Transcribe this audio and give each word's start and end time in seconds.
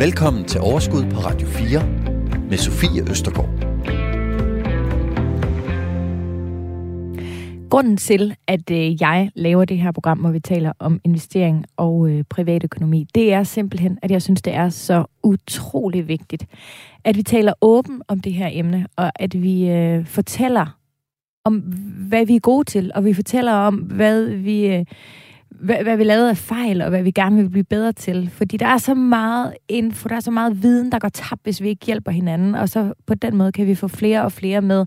Velkommen 0.00 0.44
til 0.44 0.60
Overskud 0.60 1.02
på 1.10 1.18
Radio 1.18 1.48
4 1.48 1.86
med 2.48 2.58
Sofie 2.58 3.10
Østergaard. 3.10 3.50
Grunden 7.70 7.96
til, 7.96 8.36
at 8.46 8.70
øh, 8.70 9.02
jeg 9.02 9.30
laver 9.34 9.64
det 9.64 9.78
her 9.78 9.92
program, 9.92 10.18
hvor 10.18 10.30
vi 10.30 10.40
taler 10.40 10.72
om 10.78 11.00
investering 11.04 11.66
og 11.76 12.10
øh, 12.10 12.24
privatøkonomi, 12.30 13.06
det 13.14 13.32
er 13.32 13.42
simpelthen, 13.42 13.98
at 14.02 14.10
jeg 14.10 14.22
synes, 14.22 14.42
det 14.42 14.54
er 14.54 14.68
så 14.68 15.04
utrolig 15.22 16.08
vigtigt, 16.08 16.46
at 17.04 17.16
vi 17.16 17.22
taler 17.22 17.52
åben 17.60 18.02
om 18.08 18.20
det 18.20 18.32
her 18.32 18.48
emne, 18.52 18.86
og 18.96 19.12
at 19.14 19.42
vi 19.42 19.68
øh, 19.68 20.06
fortæller 20.06 20.78
om, 21.44 21.58
hvad 22.08 22.26
vi 22.26 22.36
er 22.36 22.40
gode 22.40 22.64
til, 22.64 22.92
og 22.94 23.04
vi 23.04 23.14
fortæller 23.14 23.52
om, 23.52 23.74
hvad 23.74 24.24
vi... 24.24 24.66
Øh, 24.66 24.84
hvad, 25.60 25.82
hvad 25.82 25.96
vi 25.96 26.04
lavede 26.04 26.30
af 26.30 26.36
fejl, 26.36 26.82
og 26.82 26.88
hvad 26.88 27.02
vi 27.02 27.10
gerne 27.10 27.36
vil 27.36 27.50
blive 27.50 27.64
bedre 27.64 27.92
til. 27.92 28.30
Fordi 28.30 28.56
der 28.56 28.66
er 28.66 28.78
så 28.78 28.94
meget 28.94 29.54
info, 29.68 30.08
der 30.08 30.16
er 30.16 30.20
så 30.20 30.30
meget 30.30 30.62
viden, 30.62 30.92
der 30.92 30.98
går 30.98 31.08
tabt, 31.08 31.42
hvis 31.42 31.60
vi 31.60 31.68
ikke 31.68 31.86
hjælper 31.86 32.10
hinanden. 32.10 32.54
Og 32.54 32.68
så 32.68 32.92
på 33.06 33.14
den 33.14 33.36
måde 33.36 33.52
kan 33.52 33.66
vi 33.66 33.74
få 33.74 33.88
flere 33.88 34.24
og 34.24 34.32
flere 34.32 34.62
med 34.62 34.86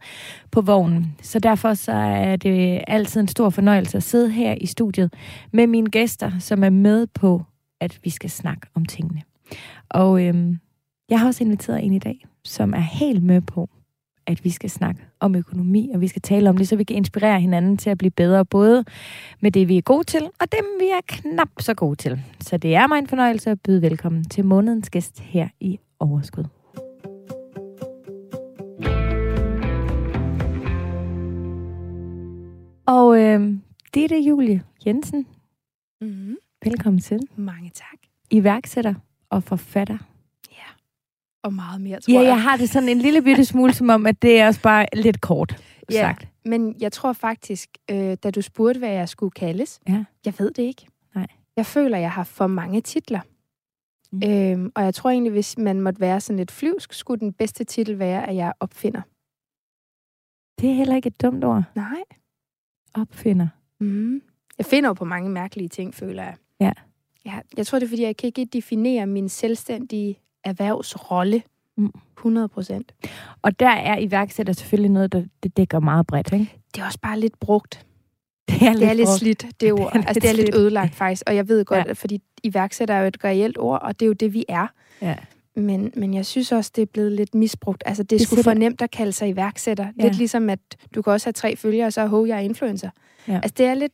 på 0.52 0.62
vognen. 0.62 1.16
Så 1.22 1.40
derfor 1.40 1.74
så 1.74 1.92
er 1.92 2.36
det 2.36 2.82
altid 2.88 3.22
en 3.22 3.28
stor 3.28 3.50
fornøjelse 3.50 3.98
at 3.98 4.04
sidde 4.04 4.32
her 4.32 4.56
i 4.62 4.66
studiet 4.66 5.14
med 5.54 5.68
mine 5.68 5.90
gæster, 5.90 6.32
som 6.40 6.64
er 6.64 6.70
med 6.70 7.08
på, 7.08 7.44
at 7.82 8.00
vi 8.04 8.10
skal 8.10 8.30
snakke 8.30 8.68
om 8.76 8.86
tingene. 8.86 9.22
Og 9.90 10.24
øhm, 10.26 10.60
jeg 11.10 11.20
har 11.20 11.28
også 11.28 11.44
inviteret 11.44 11.86
en 11.86 11.94
i 11.94 12.00
dag, 12.00 12.26
som 12.44 12.74
er 12.74 12.80
helt 12.80 13.24
med 13.24 13.42
på, 13.42 13.70
at 14.28 14.44
vi 14.44 14.50
skal 14.50 14.70
snakke 14.70 15.02
om 15.20 15.36
økonomi, 15.36 15.92
og 15.94 16.02
vi 16.02 16.08
skal 16.08 16.22
tale 16.22 16.50
om 16.50 16.58
det, 16.58 16.68
så 16.68 16.76
vi 16.76 16.84
kan 16.84 16.96
inspirere 16.96 17.42
hinanden 17.42 17.78
til 17.78 17.90
at 17.90 17.98
blive 17.98 18.12
bedre, 18.12 18.46
både 18.46 18.86
med 19.40 19.52
det, 19.52 19.68
vi 19.68 19.78
er 19.78 19.82
gode 19.82 20.04
til, 20.04 20.24
og 20.40 20.52
dem, 20.52 20.66
vi 20.80 20.86
er 20.86 21.02
knap 21.08 21.50
så 21.60 21.74
gode 21.74 21.96
til. 21.96 22.22
Så 22.40 22.58
det 22.58 22.76
er 22.76 22.88
mig 22.88 22.98
en 23.00 23.08
fornøjelse 23.08 23.52
at 23.52 23.62
byde 23.62 23.82
velkommen 23.82 24.24
til 24.24 24.46
månedens 24.46 24.90
gæst 24.90 25.20
her 25.20 25.48
i 25.60 25.80
Overskud. 26.00 26.44
Og 32.86 33.20
øh, 33.20 33.58
det 33.94 34.04
er 34.04 34.08
det, 34.08 34.20
Julie 34.28 34.62
Jensen. 34.86 35.28
Mm-hmm. 36.02 36.36
Velkommen 36.66 37.02
til. 37.02 37.20
Mange 37.36 37.70
tak. 37.70 38.00
Iværksætter 38.32 38.94
og 39.30 39.44
forfatter 39.44 39.98
og 41.44 41.54
meget 41.54 41.82
mere, 41.82 42.00
tror 42.00 42.14
ja, 42.14 42.20
jeg. 42.20 42.28
jeg 42.28 42.42
har 42.42 42.58
det 42.58 42.70
sådan 42.70 42.90
en 42.90 42.98
lille 42.98 43.22
bitte 43.22 43.46
smule, 43.46 43.74
som 43.74 43.90
om, 43.90 44.06
at 44.06 44.22
det 44.22 44.40
er 44.40 44.48
også 44.48 44.62
bare 44.62 44.86
lidt 44.94 45.22
kort 45.22 45.64
ja, 45.92 46.02
sagt. 46.02 46.28
men 46.46 46.76
jeg 46.80 46.92
tror 46.92 47.14
faktisk, 47.14 47.70
øh, 47.92 48.18
da 48.24 48.32
du 48.32 48.42
spurgte, 48.42 48.80
hvad 48.80 48.90
jeg 48.90 49.10
skulle 49.10 49.32
kaldes, 49.32 49.80
ja. 49.88 50.04
jeg 50.26 50.34
ved 50.38 50.52
det 50.52 50.64
ikke. 50.64 50.88
Nej. 51.16 51.28
Jeg 51.56 51.66
føler, 51.66 51.98
jeg 51.98 52.12
har 52.12 52.24
for 52.24 52.48
mange 52.48 52.82
titler. 52.82 53.20
Mm. 54.12 54.22
Øhm, 54.24 54.72
og 54.76 54.84
jeg 54.84 54.94
tror 54.94 55.10
egentlig, 55.10 55.32
hvis 55.32 55.58
man 55.58 55.82
måtte 55.82 56.02
være 56.02 56.22
sådan 56.22 56.38
lidt 56.38 56.52
flyvsk, 56.52 56.94
skulle 56.94 57.20
den 57.20 57.34
bedste 57.34 57.64
titel 57.64 58.00
være, 58.00 58.30
at 58.30 58.36
jeg 58.36 58.54
opfinder. 58.60 59.02
Det 60.62 60.70
er 60.70 60.74
heller 60.74 60.96
ikke 60.96 61.08
et 61.08 61.22
dumt 61.22 61.44
ord. 61.44 61.64
Nej. 61.76 62.04
Opfinder. 62.94 63.48
Mm. 63.80 64.22
Jeg 64.58 64.66
finder 64.66 64.90
jo 64.90 64.94
på 64.94 65.06
mange 65.06 65.30
mærkelige 65.30 65.70
ting, 65.70 65.96
føler 65.96 66.24
jeg. 66.24 66.36
Ja. 66.60 66.72
ja. 67.26 67.40
Jeg 67.58 67.68
tror, 67.68 67.80
det 67.80 67.86
er, 67.86 67.90
fordi 67.90 68.04
jeg 68.04 68.18
kan 68.18 68.28
ikke 68.28 68.46
definere 68.46 69.06
min 69.06 69.30
selvstændige 69.30 70.20
erhvervsrolle. 70.44 71.44
100 72.18 72.48
procent. 72.48 72.94
Og 73.42 73.60
der 73.60 73.70
er 73.70 73.98
iværksætter 73.98 74.54
selvfølgelig 74.54 74.92
noget, 74.92 75.12
der 75.12 75.24
det 75.44 75.58
dækker 75.58 75.80
meget 75.80 76.08
bredt, 76.08 76.34
ikke? 76.34 76.58
Det 76.76 76.82
er 76.82 76.86
også 76.86 77.00
bare 77.00 77.20
lidt 77.20 77.40
brugt. 77.40 77.86
Det 78.50 78.62
er, 78.62 78.74
det 78.74 78.84
er 78.84 78.94
lidt 78.94 79.10
slidt, 79.10 79.46
det 79.62 79.74
ord. 79.74 79.94
Det 79.94 80.02
er, 80.02 80.08
altså, 80.08 80.20
det 80.20 80.30
er 80.30 80.34
lidt 80.34 80.56
ødelagt, 80.56 80.96
faktisk. 80.96 81.24
Og 81.28 81.36
jeg 81.36 81.48
ved 81.48 81.66
godt, 81.66 81.86
ja. 81.86 81.90
at 81.90 81.98
fordi 81.98 82.22
iværksætter 82.44 82.96
er 82.96 83.02
jo 83.02 83.08
et 83.08 83.24
reelt 83.24 83.58
ord, 83.58 83.82
og 83.82 84.00
det 84.00 84.06
er 84.06 84.08
jo 84.08 84.14
det, 84.14 84.34
vi 84.34 84.46
er. 84.50 84.68
Ja. 85.02 85.16
Men, 85.56 85.92
men 85.96 86.14
jeg 86.14 86.26
synes 86.26 86.52
også, 86.52 86.72
det 86.76 86.82
er 86.82 86.86
blevet 86.86 87.12
lidt 87.12 87.36
misbrugt. 87.36 87.84
Altså, 87.86 88.04
det 88.04 88.22
er 88.22 88.26
sgu 88.26 88.42
for 88.42 88.54
nemt 88.54 88.82
at 88.82 88.92
kalde 88.92 89.12
sig 89.12 89.30
iværksætter. 89.30 89.88
Ja. 89.98 90.04
Lidt 90.04 90.18
ligesom, 90.18 90.50
at 90.50 90.60
du 90.96 91.02
kan 91.02 91.14
også 91.14 91.26
have 91.26 91.34
tre 91.34 91.56
følgere, 91.56 91.88
og 91.88 91.94
så 91.94 92.02
er 92.02 92.26
jeg 92.26 92.38
er 92.38 92.42
influencer. 92.42 92.90
Ja. 93.28 93.36
Altså, 93.36 93.54
det 93.58 93.66
er 93.66 93.74
lidt 93.74 93.94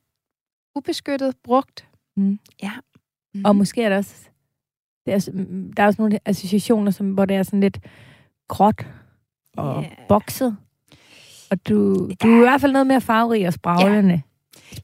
ubeskyttet, 0.75 1.35
brugt. 1.43 1.87
Mm. 2.17 2.39
Ja. 2.63 2.71
Mm. 3.33 3.45
Og 3.45 3.55
måske 3.55 3.83
er 3.83 3.89
det 3.89 3.97
også 3.97 4.28
det 5.09 5.27
er, 5.27 5.31
der 5.77 5.83
er 5.83 5.87
også 5.87 6.01
nogle 6.01 6.19
associationer, 6.25 6.91
som, 6.91 7.11
hvor 7.11 7.25
det 7.25 7.37
er 7.37 7.43
sådan 7.43 7.59
lidt 7.59 7.79
gråt 8.47 8.87
og 9.57 9.83
yeah. 9.83 9.91
bokset. 10.09 10.57
Og 11.51 11.67
du, 11.69 12.09
du 12.23 12.27
er 12.27 12.37
i 12.37 12.39
hvert 12.39 12.61
fald 12.61 12.71
noget 12.71 12.87
mere 12.87 13.01
farverig 13.01 13.47
og 13.47 13.53
spraglende. 13.53 14.09
Yeah. 14.09 14.19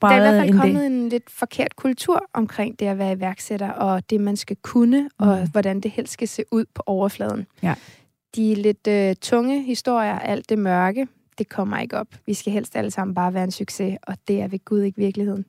Der 0.02 0.08
er 0.08 0.16
i 0.16 0.20
hvert 0.20 0.46
fald 0.46 0.60
kommet 0.60 0.82
det. 0.82 0.86
en 0.86 1.10
lidt 1.10 1.30
forkert 1.30 1.76
kultur 1.76 2.26
omkring 2.34 2.80
det 2.80 2.86
at 2.86 2.98
være 2.98 3.14
iværksætter, 3.14 3.70
og 3.70 4.10
det, 4.10 4.22
man 4.22 4.36
skal 4.36 4.58
kunne, 4.62 5.02
mm. 5.02 5.28
og 5.28 5.50
hvordan 5.52 5.80
det 5.80 5.92
helst 5.92 6.14
skal 6.14 6.28
se 6.28 6.44
ud 6.52 6.66
på 6.74 6.84
overfladen. 6.86 7.48
Ja. 7.64 7.76
De 8.36 8.56
lidt 8.56 8.88
øh, 8.88 9.16
tunge 9.16 9.64
historier, 9.64 10.20
alt 10.20 10.50
det 10.50 10.60
mørke, 10.60 11.08
det 11.38 11.50
kommer 11.50 11.80
ikke 11.80 11.98
op. 11.98 12.08
Vi 12.26 12.34
skal 12.34 12.54
helst 12.54 12.76
alle 12.76 12.92
sammen 12.92 13.16
bare 13.16 13.34
være 13.34 13.44
en 13.44 13.52
succes, 13.52 13.98
og 14.04 14.18
det 14.28 14.42
er 14.42 14.48
ved 14.48 14.66
Gud 14.66 14.82
ikke 14.82 14.98
virkeligheden. 14.98 15.46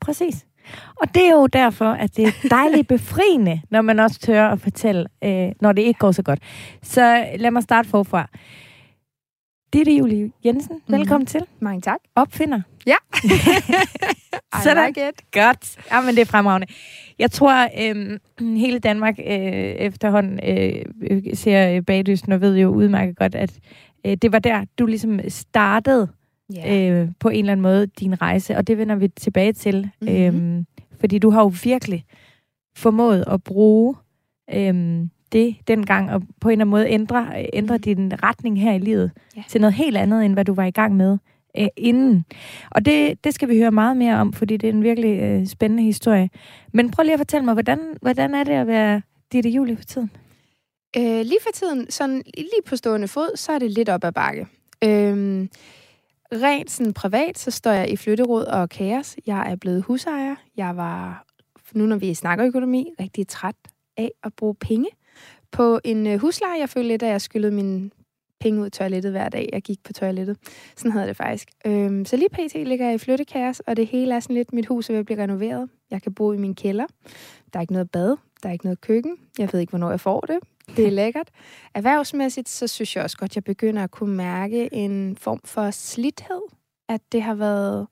Præcis. 0.00 0.46
Og 0.96 1.14
det 1.14 1.26
er 1.26 1.32
jo 1.32 1.46
derfor, 1.46 1.90
at 1.90 2.16
det 2.16 2.26
er 2.26 2.48
dejligt 2.50 2.88
befriende, 2.88 3.60
når 3.70 3.82
man 3.82 4.00
også 4.00 4.20
tør 4.20 4.48
at 4.48 4.60
fortælle, 4.60 5.06
øh, 5.24 5.48
når 5.60 5.72
det 5.72 5.82
ikke 5.82 5.98
går 5.98 6.12
så 6.12 6.22
godt. 6.22 6.38
Så 6.82 7.26
lad 7.36 7.50
mig 7.50 7.62
starte 7.62 7.88
forfra. 7.88 8.28
Det 9.72 9.88
er 9.88 9.96
Julie 9.98 10.30
Jensen. 10.44 10.80
Mhm. 10.88 10.98
Velkommen 10.98 11.22
mm. 11.22 11.26
til. 11.26 11.40
Mange 11.60 11.80
tak. 11.80 11.98
Opfinder. 12.14 12.60
Ja. 12.86 12.94
I 14.54 14.86
like 14.86 15.08
it. 15.08 15.32
Godt. 15.32 15.76
Ja, 15.92 16.00
men 16.00 16.14
det 16.14 16.20
er 16.20 16.24
fremragende. 16.24 16.66
Jeg 17.18 17.30
tror, 17.30 17.68
øh, 17.80 18.18
hele 18.56 18.78
Danmark 18.78 19.18
øh, 19.18 19.34
efterhånden 19.34 20.40
øh, 20.48 21.22
ser 21.34 21.80
bagdysten 21.80 22.32
og 22.32 22.40
ved 22.40 22.56
jo 22.56 22.68
udmærket 22.68 23.16
godt, 23.16 23.34
at 23.34 23.58
øh, 24.06 24.16
det 24.22 24.32
var 24.32 24.38
der, 24.38 24.64
du 24.78 24.86
ligesom 24.86 25.20
startede 25.28 26.08
yeah. 26.56 27.02
øh, 27.02 27.08
på 27.20 27.28
en 27.28 27.38
eller 27.38 27.52
anden 27.52 27.62
måde 27.62 27.86
din 27.86 28.22
rejse, 28.22 28.56
og 28.56 28.66
det 28.66 28.78
vender 28.78 28.94
vi 28.94 29.08
tilbage 29.08 29.52
til. 29.52 29.90
Mm-hmm. 30.00 30.16
Øhm, 30.16 30.66
fordi 31.00 31.18
du 31.18 31.30
har 31.30 31.40
jo 31.40 31.52
virkelig 31.64 32.04
formået 32.76 33.24
at 33.26 33.42
bruge 33.44 33.94
øhm, 34.54 35.10
det 35.32 35.56
dengang, 35.68 36.10
og 36.10 36.22
på 36.40 36.48
en 36.48 36.52
eller 36.52 36.64
anden 36.64 36.70
måde 36.70 36.88
ændre, 36.88 37.46
ændre 37.52 37.76
mm. 37.76 37.82
din 37.82 38.22
retning 38.22 38.60
her 38.60 38.72
i 38.72 38.78
livet 38.78 39.10
yeah. 39.36 39.46
til 39.48 39.60
noget 39.60 39.74
helt 39.74 39.96
andet, 39.96 40.24
end 40.24 40.32
hvad 40.32 40.44
du 40.44 40.54
var 40.54 40.64
i 40.64 40.70
gang 40.70 40.96
med 40.96 41.18
øh, 41.58 41.68
inden. 41.76 42.24
Og 42.70 42.84
det, 42.84 43.24
det 43.24 43.34
skal 43.34 43.48
vi 43.48 43.58
høre 43.58 43.70
meget 43.70 43.96
mere 43.96 44.16
om, 44.16 44.32
fordi 44.32 44.56
det 44.56 44.68
er 44.68 44.72
en 44.72 44.82
virkelig 44.82 45.20
øh, 45.20 45.46
spændende 45.46 45.82
historie. 45.82 46.30
Men 46.72 46.90
prøv 46.90 47.02
lige 47.02 47.12
at 47.12 47.20
fortælle 47.20 47.44
mig, 47.44 47.54
hvordan, 47.54 47.78
hvordan 48.02 48.34
er 48.34 48.44
det 48.44 48.52
at 48.52 48.66
være 48.66 49.02
Ditte 49.32 49.50
Julie 49.50 49.76
for 49.76 49.84
tiden? 49.84 50.10
Øh, 50.96 51.20
lige 51.20 51.38
for 51.42 51.50
tiden, 51.54 51.90
sådan 51.90 52.22
lige 52.36 52.62
på 52.66 52.76
stående 52.76 53.08
fod, 53.08 53.36
så 53.36 53.52
er 53.52 53.58
det 53.58 53.70
lidt 53.70 53.88
op 53.88 54.04
ad 54.04 54.12
bakke. 54.12 54.46
Øh, 54.84 55.46
Rent 56.34 56.70
sådan 56.70 56.92
privat, 56.92 57.38
så 57.38 57.50
står 57.50 57.70
jeg 57.70 57.90
i 57.90 57.96
flytteråd 57.96 58.44
og 58.44 58.68
kaos. 58.68 59.16
Jeg 59.26 59.52
er 59.52 59.56
blevet 59.56 59.82
husejer. 59.82 60.34
Jeg 60.56 60.76
var, 60.76 61.26
nu 61.74 61.86
når 61.86 61.96
vi 61.96 62.14
snakker 62.14 62.46
økonomi, 62.46 62.90
rigtig 63.00 63.28
træt 63.28 63.54
af 63.96 64.10
at 64.22 64.32
bruge 64.34 64.54
penge 64.54 64.88
på 65.52 65.80
en 65.84 66.06
øh, 66.06 66.20
husleje. 66.20 66.58
Jeg 66.60 66.68
følte 66.68 66.88
lidt, 66.88 67.02
at 67.02 67.08
jeg 67.08 67.20
skyllede 67.20 67.52
mine 67.52 67.90
penge 68.40 68.60
ud 68.60 68.66
i 68.66 68.70
toilettet 68.70 69.12
hver 69.12 69.28
dag, 69.28 69.48
jeg 69.52 69.62
gik 69.62 69.78
på 69.84 69.92
toilettet. 69.92 70.36
Sådan 70.76 70.92
havde 70.92 71.08
det 71.08 71.16
faktisk. 71.16 71.48
Øhm, 71.66 72.04
så 72.04 72.16
lige 72.16 72.28
pt. 72.28 72.54
ligger 72.54 72.86
jeg 72.86 72.94
i 72.94 72.98
flyttekaos, 72.98 73.60
og 73.60 73.76
det 73.76 73.86
hele 73.86 74.14
er 74.14 74.20
sådan 74.20 74.36
lidt, 74.36 74.52
mit 74.52 74.66
hus 74.66 74.88
er 74.88 74.92
ved 74.92 75.00
at 75.00 75.06
blive 75.06 75.22
renoveret. 75.22 75.68
Jeg 75.90 76.02
kan 76.02 76.14
bo 76.14 76.32
i 76.32 76.36
min 76.36 76.54
kælder. 76.54 76.86
Der 77.52 77.58
er 77.58 77.60
ikke 77.60 77.72
noget 77.72 77.90
bad, 77.90 78.16
der 78.42 78.48
er 78.48 78.52
ikke 78.52 78.64
noget 78.64 78.80
køkken. 78.80 79.16
Jeg 79.38 79.48
ved 79.52 79.60
ikke, 79.60 79.70
hvornår 79.70 79.90
jeg 79.90 80.00
får 80.00 80.20
det. 80.20 80.38
Det 80.76 80.86
er 80.86 80.90
lækkert. 80.90 81.28
Erhvervsmæssigt, 81.74 82.48
så 82.48 82.66
synes 82.66 82.96
jeg 82.96 83.04
også 83.04 83.16
godt, 83.16 83.30
at 83.32 83.36
jeg 83.36 83.44
begynder 83.44 83.84
at 83.84 83.90
kunne 83.90 84.14
mærke 84.14 84.74
en 84.74 85.16
form 85.16 85.40
for 85.44 85.70
slidhed. 85.70 86.42
At 86.88 87.00
det 87.12 87.22
har 87.22 87.34
været 87.34 87.86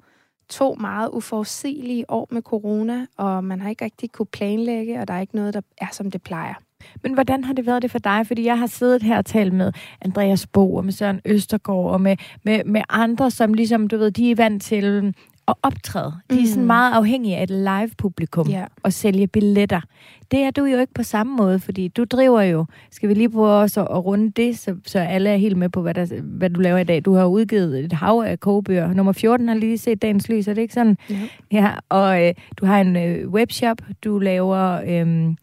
to 0.49 0.75
meget 0.81 1.11
uforudsigelige 1.13 2.11
år 2.11 2.29
med 2.31 2.43
corona, 2.43 3.07
og 3.17 3.45
man 3.45 3.61
har 3.61 3.71
ikke 3.71 3.85
rigtig 3.85 4.13
kunne 4.13 4.27
planlægge, 4.27 5.01
og 5.01 5.09
der 5.09 5.15
er 5.15 5.21
ikke 5.21 5.37
noget, 5.37 5.55
der 5.55 5.61
er, 5.79 5.87
som 5.93 6.11
det 6.11 6.23
plejer. 6.23 6.55
Men 7.03 7.15
hvordan 7.15 7.45
har 7.45 7.53
det 7.53 7.67
været 7.67 7.83
det 7.83 7.91
for 7.91 7.99
dig? 7.99 8.27
Fordi 8.27 8.45
jeg 8.45 8.59
har 8.59 8.67
siddet 8.67 9.03
her 9.03 9.19
og 9.19 9.27
talt 9.27 9.53
med 9.53 9.73
Andreas 10.01 10.47
Bo 10.47 10.75
og 10.75 10.85
med 10.85 10.93
Søren 10.93 11.21
Østergaard 11.25 11.91
og 11.93 12.01
med, 12.01 12.17
med, 12.43 12.65
med 12.65 12.83
andre, 12.89 13.31
som 13.31 13.55
ligesom, 13.55 13.89
du 13.89 13.99
ved, 13.99 14.11
de 14.11 14.31
er 14.31 14.37
vant 14.37 14.63
til 14.63 15.15
at 15.49 15.55
optræde. 15.63 16.13
De 16.31 16.43
er 16.43 16.47
sådan 16.47 16.63
mm. 16.63 16.67
meget 16.67 16.93
afhængige 16.93 17.37
af 17.37 17.43
et 17.43 17.51
live-publikum 17.51 18.51
yeah. 18.51 18.67
og 18.83 18.93
sælge 18.93 19.27
billetter. 19.27 19.81
Det 20.31 20.41
er 20.41 20.51
du 20.51 20.65
jo 20.65 20.79
ikke 20.79 20.95
på 20.95 21.03
samme 21.03 21.37
måde, 21.37 21.59
fordi 21.59 21.89
du 21.89 22.05
driver 22.05 22.43
jo, 22.43 22.65
skal 22.91 23.09
vi 23.09 23.15
lige 23.15 23.31
prøve 23.31 23.53
også 23.53 23.85
at 23.85 24.05
runde 24.05 24.31
det, 24.31 24.59
så, 24.59 24.77
så 24.87 24.99
alle 24.99 25.31
er 25.31 25.37
helt 25.37 25.57
med 25.57 25.69
på, 25.69 25.83
hvad, 25.83 25.95
der, 25.95 26.21
hvad 26.23 26.51
du 26.51 26.61
laver 26.61 26.79
i 26.79 26.85
dag. 26.85 27.05
Du 27.05 27.15
har 27.15 27.27
udgivet 27.27 27.85
et 27.85 27.93
hav 27.93 28.23
af 28.27 28.41
kogebøger. 28.41 28.95
Nummer 28.95 29.13
14 29.13 29.49
har 29.49 29.55
lige 29.55 29.79
set 29.79 30.03
dagens 30.03 30.29
lys, 30.29 30.49
er 30.49 30.55
det 30.55 30.63
ikke 30.63 30.75
sådan? 30.75 30.97
Ja. 31.11 31.17
ja 31.53 31.71
og 31.89 32.27
øh, 32.27 32.35
du 32.57 32.67
har 32.67 32.81
en 32.81 32.97
øh, 32.97 33.29
webshop, 33.29 33.77
du 34.05 34.19
laver... 34.19 34.81
Øh, 34.87 35.35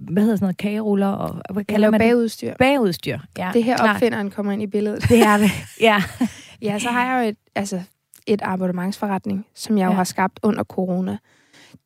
hvad 0.00 0.22
hedder 0.22 0.36
sådan 0.36 0.44
noget, 0.44 0.56
kageruller 0.56 1.06
og 1.06 1.52
hvad 1.52 1.64
kalder 1.64 1.90
man 1.90 2.00
bagudstyr. 2.00 2.48
det? 2.48 2.56
Bagudstyr. 2.58 3.18
ja. 3.38 3.50
Det 3.54 3.64
her 3.64 3.76
klart. 3.76 3.96
opfinderen 3.96 4.30
kommer 4.30 4.52
ind 4.52 4.62
i 4.62 4.66
billedet. 4.66 5.08
Det 5.08 5.20
er 5.22 5.36
det, 5.36 5.50
ja. 5.80 6.02
ja, 6.68 6.78
så 6.78 6.88
har 6.88 7.14
jeg 7.14 7.24
jo 7.24 7.28
et, 7.28 7.36
altså, 7.54 7.80
et 8.26 8.40
abonnementsforretning, 8.44 9.46
som 9.54 9.78
jeg 9.78 9.84
ja. 9.84 9.90
jo 9.90 9.92
har 9.92 10.04
skabt 10.04 10.40
under 10.42 10.64
corona. 10.64 11.18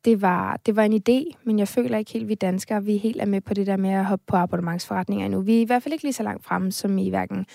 det 0.05 0.21
var, 0.21 0.59
det 0.65 0.75
var 0.75 0.83
en 0.83 0.93
idé, 0.93 1.37
men 1.43 1.59
jeg 1.59 1.67
føler 1.67 1.97
ikke 1.97 2.11
helt, 2.11 2.27
vi 2.27 2.35
danskere, 2.35 2.83
vi 2.83 2.97
helt 2.97 3.21
er 3.21 3.25
med 3.25 3.41
på 3.41 3.53
det 3.53 3.67
der 3.67 3.77
med 3.77 3.89
at 3.89 4.05
hoppe 4.05 4.23
på 4.27 4.35
abonnementsforretninger 4.35 5.25
endnu. 5.25 5.41
Vi 5.41 5.57
er 5.57 5.61
i 5.61 5.63
hvert 5.63 5.83
fald 5.83 5.93
ikke 5.93 6.03
lige 6.03 6.13
så 6.13 6.23
langt 6.23 6.45
fremme, 6.45 6.71
som 6.71 6.97
i 6.97 7.09
hverken 7.09 7.45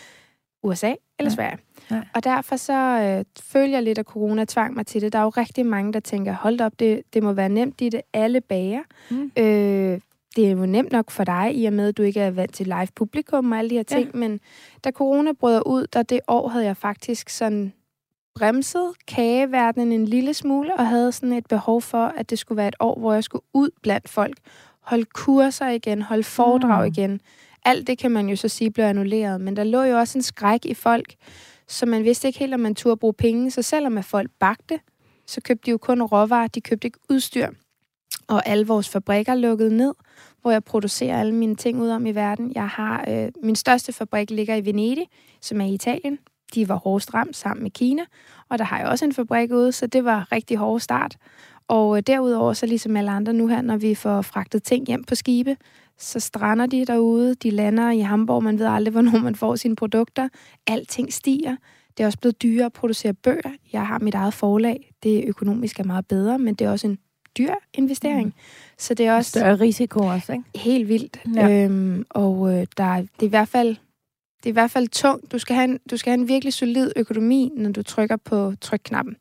USA 0.62 0.94
eller 1.19 1.31
Ja. 1.31 1.34
Sverige. 1.34 1.58
Ja. 1.90 2.02
Og 2.14 2.25
derfor 2.25 2.56
så 2.56 2.72
øh, 3.00 3.25
følger 3.42 3.76
jeg 3.76 3.82
lidt, 3.82 3.98
at 3.98 4.06
corona 4.06 4.44
tvang 4.44 4.75
mig 4.75 4.86
til 4.86 5.00
det. 5.00 5.12
Der 5.12 5.19
er 5.19 5.22
jo 5.22 5.28
rigtig 5.28 5.66
mange, 5.66 5.92
der 5.92 6.00
tænker, 6.00 6.32
hold 6.32 6.60
op, 6.60 6.72
det, 6.78 7.02
det 7.14 7.22
må 7.22 7.32
være 7.32 7.48
nemt 7.48 7.81
i 7.81 7.88
det. 7.88 8.00
Alle 8.12 8.40
bager. 8.40 8.82
Mm. 9.10 9.31
Øh, 9.38 10.00
det 10.36 10.46
er 10.46 10.50
jo 10.50 10.66
nemt 10.66 10.92
nok 10.92 11.10
for 11.10 11.25
dig, 11.25 11.52
i 11.54 11.64
og 11.66 11.72
med, 11.72 11.88
at 11.88 11.96
du 11.96 12.02
ikke 12.02 12.20
er 12.20 12.31
vant 12.31 12.54
til 12.54 12.66
live 12.66 12.88
publikum 12.94 13.52
og 13.52 13.58
alle 13.58 13.70
de 13.70 13.75
her 13.75 13.82
ting. 13.82 14.10
Ja. 14.14 14.19
Men 14.19 14.40
da 14.84 14.90
corona 14.90 15.32
brød 15.32 15.62
ud, 15.66 15.86
der 15.92 16.02
det 16.02 16.20
år 16.28 16.48
havde 16.48 16.64
jeg 16.64 16.76
faktisk 16.76 17.28
sådan 17.28 17.72
bremset 18.34 18.92
kageverdenen 19.06 19.92
en 19.92 20.04
lille 20.04 20.34
smule, 20.34 20.76
og 20.76 20.86
havde 20.88 21.12
sådan 21.12 21.32
et 21.32 21.46
behov 21.46 21.82
for, 21.82 22.04
at 22.04 22.31
det 22.31 22.38
skulle 22.38 22.56
være 22.56 22.69
et 22.69 22.76
år, 22.81 22.98
hvor 22.98 23.12
jeg 23.12 23.25
skulle 23.25 23.44
ud 23.52 23.70
blandt 23.82 24.08
folk. 24.08 24.38
Holde 24.81 25.04
kurser 25.04 25.69
igen, 25.69 26.02
holde 26.02 26.25
foredrag 26.25 26.86
Mm. 26.86 26.92
igen. 26.92 27.20
Alt 27.64 27.86
det 27.86 27.98
kan 27.98 28.10
man 28.10 28.28
jo 28.28 28.36
så 28.36 28.48
sige 28.48 28.70
blev 28.70 28.84
annulleret, 28.84 29.40
men 29.40 29.56
der 29.56 29.64
lå 29.64 29.82
jo 29.82 29.98
også 29.98 30.19
en 30.19 30.22
skræk 30.22 30.64
i 30.64 30.75
folk, 30.75 31.14
så 31.69 31.86
man 31.86 32.04
vidste 32.04 32.26
ikke 32.28 32.38
helt, 32.38 32.54
om 32.54 32.60
man 32.60 32.75
turde 32.75 32.96
bruge 32.96 33.14
penge. 33.14 33.50
Så 33.50 33.62
selvom 33.62 33.98
at 33.98 34.04
folk 34.04 34.31
bagte, 34.38 34.81
så 35.26 35.40
købte 35.40 35.66
de 35.66 35.70
jo 35.70 35.78
kun 35.78 36.02
råvarer, 36.02 36.46
de 36.46 36.60
købte 36.60 36.86
ikke 36.86 36.98
udstyr. 37.10 37.48
Og 38.28 38.46
alle 38.48 38.66
vores 38.66 38.88
fabrikker 38.88 39.34
lukkede 39.34 39.76
ned, 39.76 39.94
hvor 40.42 40.50
jeg 40.50 40.64
producerer 40.64 41.20
alle 41.20 41.34
mine 41.34 41.56
ting 41.56 41.81
ud 41.82 41.88
om 41.88 42.06
i 42.06 42.14
verden. 42.14 42.52
Jeg 42.54 42.69
har 42.69 43.04
øh, 43.08 43.28
min 43.42 43.56
største 43.56 43.92
fabrik 43.92 44.31
ligger 44.31 44.54
i 44.54 44.64
Venedig, 44.64 45.06
som 45.40 45.60
er 45.60 45.64
i 45.64 45.75
Italien. 45.75 46.19
De 46.55 46.69
var 46.69 46.76
hårdest 46.76 47.14
ramt 47.14 47.37
sammen 47.37 47.62
med 47.62 47.70
Kina, 47.70 48.02
og 48.49 48.58
der 48.58 48.64
har 48.64 48.79
jeg 48.79 48.87
også 48.88 49.05
en 49.05 49.12
fabrik 49.12 49.52
ude, 49.52 49.73
så 49.73 49.87
det 49.87 50.05
var 50.05 50.32
rigtig 50.32 50.56
hård 50.56 50.81
start. 50.81 51.17
Og 51.69 51.96
øh, 51.96 52.02
derudover, 52.06 52.52
så 52.52 52.67
ligesom 52.67 52.96
alle 52.96 53.11
andre 53.11 53.32
nu 53.32 53.46
her, 53.46 53.62
når 53.62 53.76
vi 53.76 53.94
får 53.94 54.23
fragtet 54.23 54.62
ting 54.62 54.87
hjem 54.87 55.05
på 55.05 55.14
skibe, 55.14 55.56
så 55.99 56.20
strander 56.20 56.67
de 56.67 56.85
derude, 56.85 57.35
de 57.35 57.50
lander 57.50 57.91
i 57.91 58.00
Hamburg, 58.00 58.43
man 58.43 58.58
ved 58.58 58.67
aldrig, 58.67 58.93
hvornår 58.99 59.19
man 59.19 59.35
får 59.35 59.56
sine 59.56 59.76
produkter. 59.76 60.29
Alting 60.67 61.12
stiger. 61.12 61.56
Det 61.96 62.02
er 62.02 62.06
også 62.06 62.19
blevet 62.19 62.43
dyrere 62.43 62.67
at 62.67 62.73
producere 62.73 63.14
bøger. 63.14 63.50
Jeg 63.73 63.87
har 63.87 63.99
mit 63.99 64.14
eget 64.14 64.35
forlag. 64.35 64.93
Det 65.02 65.25
økonomisk 65.26 65.81
er 65.81 65.85
meget 65.85 66.06
bedre, 66.06 66.38
men 66.38 66.55
det 66.55 66.64
er 66.64 66.70
også 66.70 66.87
en 66.87 66.99
dyr 67.38 67.55
investering. 67.75 68.26
Mm. 68.26 68.32
Så 68.79 68.94
det 68.94 69.06
er 69.06 69.12
også 69.17 69.31
Større 69.31 69.55
risiko 69.55 70.00
også, 70.06 70.32
ikke? 70.32 70.44
helt 70.55 70.88
vildt. 70.88 71.20
Ja. 71.35 71.64
Øhm, 71.64 72.05
og 72.11 72.52
øh, 72.55 72.67
der, 72.76 72.85
er- 72.85 73.00
det 73.00 73.23
er 73.23 73.26
i 73.26 73.29
hvert 73.29 73.49
fald 73.49 73.76
det 74.44 74.50
er 74.50 74.52
i 74.52 74.61
hvert 74.61 74.70
fald 74.70 74.88
tungt. 74.88 75.32
Du 75.32 75.38
skal, 75.38 75.56
have 75.56 75.64
en, 75.64 75.79
du 75.91 75.96
skal 75.96 76.11
have 76.11 76.20
en 76.20 76.29
virkelig 76.29 76.52
solid 76.52 76.93
økonomi, 76.96 77.52
når 77.56 77.70
du 77.70 77.82
trykker 77.82 78.17
på 78.17 78.52
trykknappen. 78.61 79.17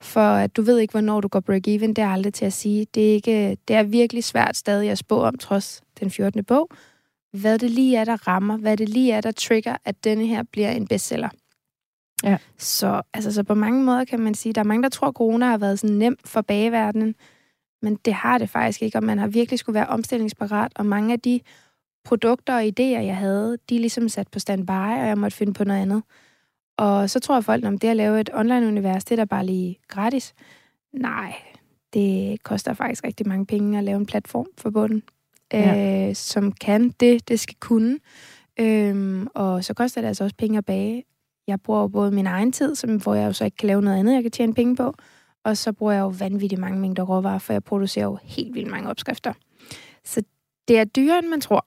For 0.00 0.20
at 0.20 0.56
du 0.56 0.62
ved 0.62 0.78
ikke, 0.78 0.92
hvornår 0.92 1.20
du 1.20 1.28
går 1.28 1.40
break-even. 1.40 1.88
Det 1.88 1.98
er 1.98 2.08
aldrig 2.08 2.34
til 2.34 2.44
at 2.44 2.52
sige. 2.52 2.86
Det 2.94 3.10
er, 3.10 3.14
ikke, 3.14 3.56
det 3.68 3.76
er 3.76 3.82
virkelig 3.82 4.24
svært 4.24 4.56
stadig 4.56 4.90
at 4.90 4.98
spå 4.98 5.22
om, 5.22 5.38
trods 5.38 5.82
den 6.00 6.10
14. 6.10 6.44
bog. 6.44 6.68
Hvad 7.32 7.58
det 7.58 7.70
lige 7.70 7.96
er, 7.96 8.04
der 8.04 8.28
rammer. 8.28 8.56
Hvad 8.56 8.76
det 8.76 8.88
lige 8.88 9.12
er, 9.12 9.20
der 9.20 9.30
trigger, 9.30 9.76
at 9.84 10.04
denne 10.04 10.26
her 10.26 10.42
bliver 10.42 10.70
en 10.70 10.86
bestseller. 10.86 11.28
Ja. 12.24 12.36
Så, 12.58 13.02
altså, 13.14 13.32
så 13.32 13.42
på 13.42 13.54
mange 13.54 13.84
måder 13.84 14.04
kan 14.04 14.20
man 14.20 14.34
sige, 14.34 14.52
der 14.52 14.60
er 14.60 14.64
mange, 14.64 14.82
der 14.82 14.88
tror, 14.88 15.08
at 15.08 15.14
corona 15.14 15.46
har 15.46 15.58
været 15.58 15.78
sådan 15.78 15.96
nem 15.96 16.16
for 16.24 16.40
bageverdenen. 16.40 17.14
Men 17.82 17.98
det 18.04 18.14
har 18.14 18.38
det 18.38 18.50
faktisk 18.50 18.82
ikke, 18.82 18.98
og 18.98 19.04
man 19.04 19.18
har 19.18 19.26
virkelig 19.26 19.58
skulle 19.58 19.74
være 19.74 19.86
omstillingsparat. 19.86 20.72
Og 20.74 20.86
mange 20.86 21.12
af 21.12 21.20
de 21.20 21.40
produkter 22.04 22.54
og 22.54 22.62
idéer, 22.62 23.00
jeg 23.02 23.16
havde, 23.16 23.58
de 23.68 23.76
er 23.76 23.80
ligesom 23.80 24.08
sat 24.08 24.28
på 24.28 24.38
standby, 24.38 24.70
og 24.70 25.06
jeg 25.06 25.18
måtte 25.18 25.36
finde 25.36 25.52
på 25.52 25.64
noget 25.64 25.82
andet. 25.82 26.02
Og 26.78 27.10
så 27.10 27.20
tror 27.20 27.34
jeg 27.36 27.44
folk, 27.44 27.64
om 27.64 27.78
det 27.78 27.88
at 27.88 27.96
lave 27.96 28.20
et 28.20 28.30
online-univers, 28.34 29.04
det 29.04 29.12
er 29.12 29.16
da 29.16 29.24
bare 29.24 29.46
lige 29.46 29.78
gratis. 29.88 30.34
Nej, 30.92 31.34
det 31.94 32.42
koster 32.42 32.74
faktisk 32.74 33.04
rigtig 33.04 33.28
mange 33.28 33.46
penge 33.46 33.78
at 33.78 33.84
lave 33.84 33.96
en 33.96 34.06
platform 34.06 34.46
for 34.58 34.70
bunden, 34.70 35.02
Ja. 35.52 36.08
øh, 36.08 36.14
som 36.14 36.52
kan 36.52 36.88
det, 37.00 37.28
det 37.28 37.40
skal 37.40 37.56
kunne. 37.60 37.98
Øhm, 38.60 39.26
og 39.34 39.64
så 39.64 39.74
koster 39.74 40.00
det 40.00 40.08
altså 40.08 40.24
også 40.24 40.36
penge 40.36 40.58
at 40.58 40.64
bage. 40.64 41.04
Jeg 41.46 41.60
bruger 41.60 41.80
jo 41.80 41.88
både 41.88 42.10
min 42.10 42.26
egen 42.26 42.52
tid, 42.52 42.74
som, 42.74 42.96
hvor 43.02 43.14
jeg 43.14 43.26
jo 43.26 43.32
så 43.32 43.44
ikke 43.44 43.56
kan 43.56 43.66
lave 43.66 43.82
noget 43.82 43.98
andet, 43.98 44.14
jeg 44.14 44.22
kan 44.22 44.30
tjene 44.30 44.54
penge 44.54 44.76
på, 44.76 44.94
og 45.44 45.56
så 45.56 45.72
bruger 45.72 45.92
jeg 45.92 46.00
jo 46.00 46.08
vanvittigt 46.18 46.60
mange 46.60 46.80
mængder 46.80 47.02
råvarer, 47.02 47.38
for 47.38 47.52
jeg 47.52 47.64
producerer 47.64 48.04
jo 48.04 48.18
helt 48.22 48.54
vildt 48.54 48.70
mange 48.70 48.90
opskrifter. 48.90 49.32
Så 50.04 50.22
det 50.68 50.78
er 50.78 50.84
dyrere, 50.84 51.18
end 51.18 51.26
man 51.26 51.40
tror. 51.40 51.66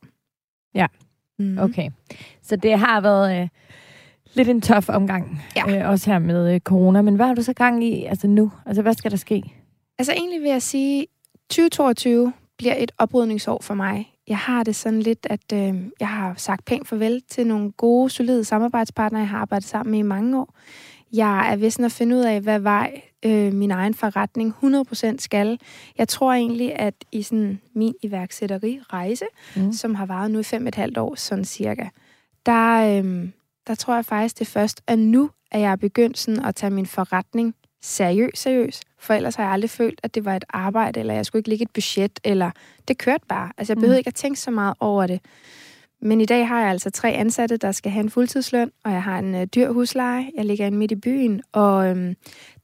Ja. 0.75 0.87
Mm. 1.39 1.57
Okay. 1.57 1.89
Så 2.41 2.55
det 2.55 2.79
har 2.79 3.01
været 3.01 3.41
øh, 3.41 3.47
lidt 4.33 4.49
en 4.49 4.61
tof 4.61 4.89
omgang, 4.89 5.41
Ja. 5.55 5.79
øh, 5.83 5.89
også 5.89 6.11
her 6.11 6.19
med 6.19 6.53
øh, 6.53 6.59
corona. 6.59 7.01
Men 7.01 7.15
hvad 7.15 7.25
har 7.27 7.33
du 7.35 7.41
så 7.41 7.53
gang 7.53 7.83
i 7.83 8.03
altså 8.05 8.27
nu? 8.27 8.51
Altså, 8.65 8.81
hvad 8.81 8.93
skal 8.93 9.11
der 9.11 9.17
ske? 9.17 9.43
Altså 9.99 10.13
egentlig 10.13 10.41
vil 10.41 10.49
jeg 10.49 10.61
sige, 10.61 11.05
2022 11.49 12.33
bliver 12.57 12.75
et 12.77 12.91
oprydningsår 12.97 13.59
for 13.61 13.73
mig. 13.73 14.09
Jeg 14.27 14.37
har 14.37 14.63
det 14.63 14.75
sådan 14.75 14.99
lidt, 14.99 15.27
at 15.29 15.53
øh, 15.53 15.75
jeg 15.99 16.07
har 16.07 16.33
sagt 16.37 16.65
pænt 16.65 16.87
farvel 16.87 17.21
til 17.29 17.47
nogle 17.47 17.71
gode, 17.71 18.09
solide 18.09 18.43
samarbejdspartnere, 18.43 19.21
jeg 19.21 19.29
har 19.29 19.37
arbejdet 19.37 19.67
sammen 19.67 19.91
med 19.91 19.99
i 19.99 20.01
mange 20.01 20.39
år. 20.39 20.55
Jeg 21.13 21.51
er 21.51 21.55
ved 21.55 21.69
sådan 21.71 21.85
at 21.85 21.91
finde 21.91 22.15
ud 22.15 22.21
af, 22.21 22.41
hvad 22.41 22.59
vej 22.59 23.01
øh, 23.25 23.53
min 23.53 23.71
egen 23.71 23.93
forretning 23.93 24.53
100% 24.63 25.15
skal. 25.19 25.59
Jeg 25.97 26.07
tror 26.07 26.33
egentlig, 26.33 26.75
at 26.79 26.93
i 27.11 27.21
sådan 27.21 27.61
min 27.75 27.93
iværksætteri-rejse, 28.03 29.25
Mm. 29.55 29.61
mm. 29.61 29.73
som 29.73 29.95
har 29.95 30.05
varet 30.05 30.31
nu 30.31 30.39
i 30.39 30.43
fem 30.43 30.67
et 30.67 30.75
halvt 30.75 30.97
år, 30.97 31.15
sådan 31.15 31.45
cirka, 31.45 31.87
der, 32.45 32.97
øh, 33.03 33.29
der 33.67 33.75
tror 33.75 33.95
jeg 33.95 34.05
faktisk, 34.05 34.39
det 34.39 34.45
er 34.45 34.51
først 34.51 34.81
at 34.87 34.99
nu, 34.99 35.29
at 35.51 35.61
jeg 35.61 35.71
er 35.71 35.75
begyndt 35.75 36.17
sådan 36.17 36.45
at 36.45 36.55
tage 36.55 36.69
min 36.69 36.85
forretning 36.85 37.55
seriøst, 37.81 38.37
seriøst. 38.41 38.83
For 38.99 39.13
ellers 39.13 39.35
har 39.35 39.43
jeg 39.43 39.53
aldrig 39.53 39.69
følt, 39.69 39.99
at 40.03 40.15
det 40.15 40.25
var 40.25 40.35
et 40.35 40.45
arbejde, 40.49 40.99
eller 40.99 41.13
jeg 41.13 41.25
skulle 41.25 41.39
ikke 41.39 41.49
lægge 41.49 41.63
et 41.63 41.71
budget, 41.73 42.19
eller 42.23 42.51
det 42.87 42.97
kørte 42.97 43.25
bare. 43.29 43.51
Altså, 43.57 43.73
jeg 43.73 43.77
Mm. 43.77 43.81
behøvede 43.81 43.97
ikke 43.99 44.07
at 44.07 44.15
tænke 44.15 44.39
så 44.39 44.51
meget 44.51 44.73
over 44.79 45.07
det. 45.07 45.19
Men 46.03 46.21
i 46.21 46.25
dag 46.25 46.47
har 46.47 46.61
jeg 46.61 46.69
altså 46.69 46.89
tre 46.89 47.09
ansatte, 47.09 47.57
der 47.57 47.71
skal 47.71 47.91
have 47.91 48.03
en 48.03 48.09
fuldtidsløn, 48.09 48.71
og 48.83 48.91
jeg 48.91 49.03
har 49.03 49.19
en 49.19 49.35
øh, 49.35 49.45
dyr 49.55 49.71
husleje. 49.71 50.31
Jeg 50.35 50.45
ligger 50.45 50.65
inde 50.65 50.77
midt 50.77 50.91
i 50.91 50.95
byen, 50.95 51.41
og 51.51 51.89
øhm, 51.89 52.15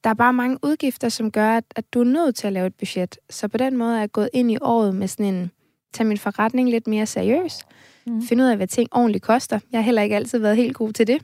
der 0.04 0.10
er 0.10 0.14
bare 0.14 0.32
mange 0.32 0.58
udgifter, 0.62 1.08
som 1.08 1.30
gør, 1.30 1.50
at, 1.56 1.64
at 1.76 1.94
du 1.94 2.00
er 2.00 2.04
nødt 2.04 2.36
til 2.36 2.46
at 2.46 2.52
lave 2.52 2.66
et 2.66 2.74
budget. 2.74 3.18
Så 3.30 3.48
på 3.48 3.58
den 3.58 3.76
måde 3.76 3.94
er 3.94 3.98
jeg 4.00 4.12
gået 4.12 4.28
ind 4.32 4.50
i 4.50 4.56
året 4.60 4.94
med 4.94 5.08
sådan 5.08 5.34
en, 5.34 5.50
tage 5.92 6.06
min 6.08 6.18
forretning 6.18 6.70
lidt 6.70 6.86
mere 6.86 7.06
seriøs. 7.06 7.58
Mm. 8.06 8.22
Finde 8.22 8.44
ud 8.44 8.48
af, 8.48 8.56
hvad 8.56 8.66
ting 8.66 8.88
ordentligt 8.92 9.24
koster. 9.24 9.58
Jeg 9.72 9.78
har 9.78 9.84
heller 9.84 10.02
ikke 10.02 10.16
altid 10.16 10.38
været 10.38 10.56
helt 10.56 10.76
god 10.76 10.92
til 10.92 11.06
det. 11.06 11.22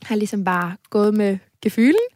Jeg 0.00 0.08
har 0.08 0.16
ligesom 0.16 0.44
bare 0.44 0.76
gået 0.90 1.14
med 1.14 1.38
gefylen. 1.62 2.08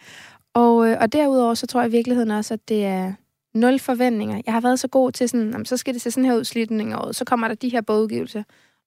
Og, 0.55 0.89
øh, 0.89 0.97
og 1.01 1.13
derudover, 1.13 1.55
så 1.55 1.67
tror 1.67 1.81
jeg 1.81 1.89
i 1.89 1.93
virkeligheden 1.93 2.31
også, 2.31 2.55
at 2.55 2.69
det 2.69 2.85
er 2.85 3.13
nul 3.55 3.79
forventninger. 3.79 4.41
Jeg 4.47 4.55
har 4.55 4.61
været 4.61 4.81
så 4.81 4.89
god 4.89 5.13
til 5.13 5.29
sådan, 5.29 5.51
"Jamen, 5.51 5.67
så 5.67 5.77
skal 5.77 5.95
det 5.95 6.03
se 6.03 6.11
sådan 6.11 6.25
her 6.25 6.37
ud 6.37 6.45
slutningen 6.45 6.93
af 6.93 6.99
året, 6.99 7.17
så 7.17 7.25
kommer 7.25 7.49
der 7.49 7.55
de 7.55 7.69
her 7.69 7.81
bogudgivelser. 7.81 8.43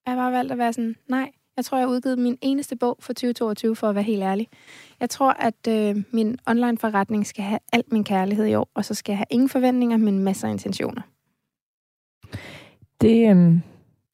Jeg 0.05 0.13
har 0.13 0.21
bare 0.21 0.31
valgt 0.31 0.51
at 0.51 0.57
være 0.57 0.73
sådan, 0.73 0.95
nej, 1.09 1.31
jeg 1.57 1.65
tror, 1.65 1.77
jeg 1.77 1.87
har 1.87 1.91
udgivet 1.93 2.19
min 2.19 2.37
eneste 2.41 2.75
bog 2.75 2.97
for 2.99 3.13
2022, 3.13 3.75
for 3.75 3.89
at 3.89 3.95
være 3.95 4.03
helt 4.03 4.23
ærlig. 4.23 4.47
Jeg 4.99 5.09
tror, 5.09 5.31
at 5.31 5.67
øh, 5.69 6.03
min 6.11 6.37
online-forretning 6.47 7.27
skal 7.27 7.43
have 7.43 7.59
alt 7.73 7.91
min 7.91 8.03
kærlighed 8.03 8.45
i 8.45 8.55
år, 8.55 8.69
og 8.73 8.85
så 8.85 8.93
skal 8.93 9.11
jeg 9.13 9.17
have 9.17 9.25
ingen 9.29 9.49
forventninger, 9.49 9.97
men 9.97 10.19
masser 10.19 10.47
af 10.47 10.51
intentioner. 10.51 11.01
Det, 13.01 13.29
øhm, 13.29 13.61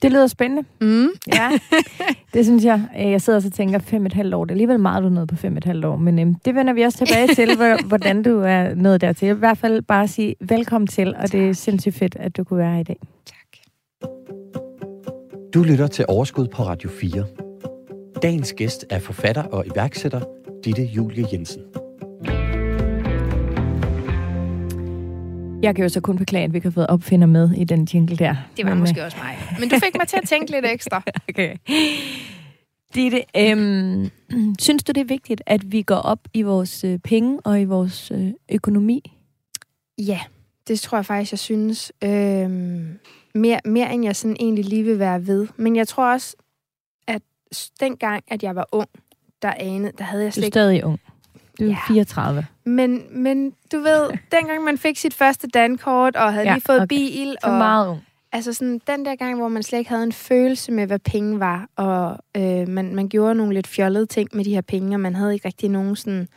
det 0.02 0.12
lyder 0.12 0.28
spændende. 0.28 0.64
Mm. 0.82 1.08
Ja, 1.28 1.50
det 2.34 2.46
synes 2.46 2.66
jeg. 2.66 2.82
Øh, 3.00 3.12
Jeg 3.12 3.22
sidder 3.22 3.38
og 3.38 3.44
så 3.44 3.50
tænker, 3.50 3.80
fem 3.80 4.06
et 4.06 4.14
halvt 4.14 4.34
år, 4.34 4.46
det 4.46 4.52
er 4.52 4.54
alligevel 4.54 4.80
meget, 4.80 5.04
du 5.04 5.08
er 5.08 5.12
nået 5.14 5.28
på 5.30 5.36
fem 5.36 5.58
et 5.58 5.64
halvt 5.64 5.86
år. 5.86 5.96
Men 5.96 6.20
øhm, 6.20 6.36
det 6.36 6.56
vender 6.56 6.74
vi 6.74 6.82
også 6.82 6.98
tilbage 7.06 7.28
til, 7.36 7.56
hvor- 7.56 7.88
hvordan 7.92 8.24
du 8.24 8.40
er 8.40 8.74
nået 8.76 9.02
dertil. 9.02 9.26
Jeg 9.26 9.36
vil 9.36 9.40
i 9.40 9.48
hvert 9.48 9.58
fald 9.58 9.82
bare 9.82 10.08
sige 10.08 10.36
velkommen 10.40 10.88
til, 10.88 11.16
og 11.16 11.32
det 11.32 11.50
er 11.50 11.54
sindssygt 11.54 11.96
fedt, 11.96 12.16
at 12.16 12.38
du 12.38 12.44
kunne 12.44 12.58
være 12.60 12.74
her 12.74 12.80
i 12.80 12.84
dag. 12.84 12.98
Du 15.54 15.64
lytter 15.64 15.88
til 15.88 16.06
Overskud 16.08 16.48
på 16.48 16.64
Radio 16.64 16.90
4. 16.90 17.26
Dagens 18.22 18.54
gæst 18.54 18.86
er 18.90 19.00
forfatter 19.00 19.44
og 19.44 19.66
iværksætter 19.68 20.22
Ditte 20.66 20.84
Julie 20.84 21.26
Jensen. 21.34 21.62
Jeg 25.64 25.76
kan 25.76 25.84
jo 25.84 25.90
så 25.90 26.02
kun 26.02 26.18
beklage, 26.18 26.46
at 26.46 26.54
vi 26.54 26.58
ikke 26.58 26.66
har 26.66 26.72
fået 26.72 26.88
opfinder 26.88 27.28
med 27.28 27.52
i 27.52 27.64
den 27.64 27.88
jingle 27.94 28.18
der. 28.18 28.36
Det 28.58 28.66
var 28.66 28.72
Men, 28.72 28.80
måske 28.80 29.06
også 29.06 29.18
mig. 29.18 29.38
Men 29.60 29.70
du 29.70 29.76
fik 29.84 29.96
mig 29.98 30.08
til 30.08 30.18
at 30.18 30.28
tænke 30.30 30.52
lidt 30.52 30.66
ekstra. 30.66 31.04
Okay. 31.30 31.56
Ditte, 32.96 33.24
øhm, 33.38 34.10
synes 34.60 34.84
du, 34.84 34.92
det 34.92 35.02
er 35.02 35.06
vigtigt, 35.06 35.42
at 35.46 35.72
vi 35.72 35.82
går 35.82 35.96
op 35.96 36.20
i 36.34 36.42
vores 36.42 36.84
øh, 36.84 37.00
penge 37.00 37.40
og 37.40 37.62
i 37.62 37.64
vores 37.64 38.12
øh, 38.12 38.28
økonomi? 38.52 39.18
Ja, 39.98 40.20
det 40.68 40.80
tror 40.80 40.98
jeg 40.98 41.06
faktisk, 41.06 41.32
jeg 41.32 41.40
synes. 41.40 41.92
Øhm, 42.04 43.00
mere, 43.36 43.60
mere 43.66 43.94
end 43.94 44.04
jeg 44.06 44.16
sådan 44.16 44.38
egentlig 44.40 44.66
lige 44.66 44.84
vil 44.84 45.00
være 45.00 45.28
ved. 45.28 45.48
Men 45.56 45.76
jeg 45.76 45.88
tror 45.88 46.12
også, 46.14 46.36
at 47.08 47.22
dengang, 47.80 48.24
at 48.28 48.44
jeg 48.44 48.56
var 48.56 48.68
ung, 48.72 48.90
der 49.42 49.54
anede, 49.58 49.92
der 49.98 50.04
havde 50.04 50.24
jeg 50.24 50.36
Du 50.36 50.40
er 50.40 50.42
slet 50.42 50.54
stadig 50.54 50.86
ung. 50.86 51.00
Du 51.60 51.64
er 51.64 51.68
Ja. 51.70 51.78
34. 51.88 52.46
Men, 52.66 53.04
men 53.12 53.54
du 53.72 53.78
ved, 53.80 54.10
dengang 54.40 54.64
man 54.64 54.78
fik 54.78 54.98
sit 54.98 55.14
første 55.14 55.48
dankort, 55.48 56.16
og 56.16 56.34
havde 56.34 56.46
Ja, 56.48 56.54
lige 56.54 56.64
fået 56.66 56.78
okay. 56.82 56.88
bil, 56.88 57.36
og 57.44 57.52
meget 57.52 57.88
ung. 57.88 58.02
altså 58.32 58.54
sådan, 58.54 58.82
den 58.88 59.06
der 59.06 59.16
gang, 59.16 59.38
hvor 59.38 59.48
man 59.48 59.64
slet 59.64 59.80
ikke 59.80 59.90
havde 59.90 60.04
en 60.04 60.12
følelse 60.12 60.72
med, 60.72 60.88
hvad 60.88 61.00
penge 61.00 61.40
var, 61.40 61.70
og 61.76 62.18
øh, 62.38 62.68
man, 62.68 62.96
man 62.96 63.10
gjorde 63.10 63.36
nogle 63.36 63.54
lidt 63.54 63.68
fjollede 63.68 64.06
ting 64.06 64.30
med 64.34 64.46
de 64.46 64.54
her 64.54 64.62
penge, 64.62 64.96
og 64.96 65.00
man 65.00 65.16
havde 65.16 65.34
ikke 65.34 65.48
rigtig 65.48 65.70
nogen 65.70 65.96
sådan 65.96 66.28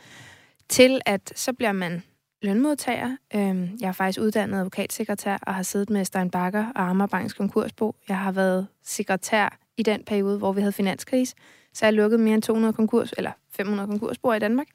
til, 0.69 1.01
at 1.05 1.33
så 1.35 1.53
bliver 1.53 1.71
man 1.71 2.03
lønmodtager. 2.45 3.17
Øhm, 3.35 3.77
jeg 3.81 3.87
er 3.87 3.91
faktisk 3.91 4.19
uddannet 4.19 4.57
advokatsekretær 4.57 5.37
og 5.41 5.55
har 5.55 5.63
siddet 5.63 5.89
med 5.89 6.05
Stein 6.05 6.29
Bakker 6.29 6.65
og 6.75 6.89
Amagerbanks 6.89 7.33
konkursbo. 7.33 7.95
Jeg 8.09 8.17
har 8.17 8.31
været 8.31 8.67
sekretær 8.83 9.57
i 9.77 9.83
den 9.83 10.03
periode, 10.03 10.37
hvor 10.37 10.51
vi 10.53 10.61
havde 10.61 10.71
finanskrise. 10.71 11.35
Så 11.73 11.85
jeg 11.85 11.93
lukkede 11.93 12.21
mere 12.21 12.33
end 12.33 12.41
200 12.41 12.73
konkurs, 12.73 13.13
eller 13.17 13.31
500 13.51 13.87
konkursboer 13.87 14.33
i 14.33 14.39
Danmark. 14.39 14.67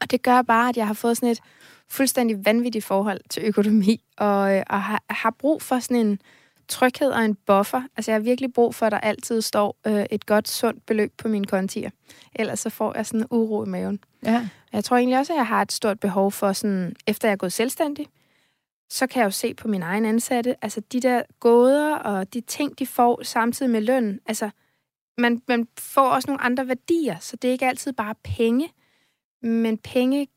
Og 0.00 0.10
det 0.10 0.22
gør 0.22 0.42
bare, 0.42 0.68
at 0.68 0.76
jeg 0.76 0.86
har 0.86 0.94
fået 0.94 1.16
sådan 1.16 1.28
et 1.28 1.40
fuldstændig 1.88 2.44
vanvittigt 2.44 2.84
forhold 2.84 3.20
til 3.30 3.42
økonomi, 3.46 4.00
og, 4.16 4.56
øh, 4.56 4.62
og 4.66 4.82
har, 4.82 5.02
har 5.10 5.30
brug 5.38 5.62
for 5.62 5.78
sådan 5.78 6.06
en 6.06 6.18
tryghed 6.68 7.10
og 7.10 7.24
en 7.24 7.34
buffer. 7.34 7.82
Altså, 7.96 8.10
jeg 8.10 8.20
har 8.20 8.24
virkelig 8.24 8.52
brug 8.52 8.74
for, 8.74 8.86
at 8.86 8.92
der 8.92 8.98
altid 8.98 9.42
står 9.42 9.76
øh, 9.86 10.06
et 10.10 10.26
godt, 10.26 10.48
sundt 10.48 10.86
beløb 10.86 11.12
på 11.18 11.28
mine 11.28 11.44
kontier. 11.44 11.90
Ellers 12.34 12.60
så 12.60 12.70
får 12.70 12.96
jeg 12.96 13.06
sådan 13.06 13.20
en 13.20 13.26
uro 13.30 13.64
i 13.64 13.68
maven. 13.68 14.00
Ja. 14.26 14.48
Jeg 14.72 14.84
tror 14.84 14.96
egentlig 14.96 15.18
også, 15.18 15.32
at 15.32 15.36
jeg 15.36 15.46
har 15.46 15.62
et 15.62 15.72
stort 15.72 16.00
behov 16.00 16.32
for 16.32 16.52
sådan, 16.52 16.96
efter 17.06 17.28
jeg 17.28 17.32
er 17.32 17.36
gået 17.36 17.52
selvstændig, 17.52 18.06
så 18.90 19.06
kan 19.06 19.20
jeg 19.20 19.26
jo 19.26 19.30
se 19.30 19.54
på 19.54 19.68
min 19.68 19.82
egen 19.82 20.04
ansatte, 20.04 20.64
altså 20.64 20.80
de 20.92 21.00
der 21.00 21.22
gåder 21.40 21.94
og 21.94 22.34
de 22.34 22.40
ting, 22.40 22.78
de 22.78 22.86
får 22.86 23.22
samtidig 23.22 23.72
med 23.72 23.80
løn. 23.80 24.20
Altså, 24.26 24.50
man, 25.18 25.42
man 25.48 25.68
får 25.78 26.08
også 26.08 26.30
nogle 26.30 26.42
andre 26.42 26.68
værdier, 26.68 27.18
så 27.18 27.36
det 27.36 27.48
er 27.48 27.52
ikke 27.52 27.66
altid 27.66 27.92
bare 27.92 28.14
penge. 28.24 28.68
Men 29.42 29.78
penge 29.78 30.28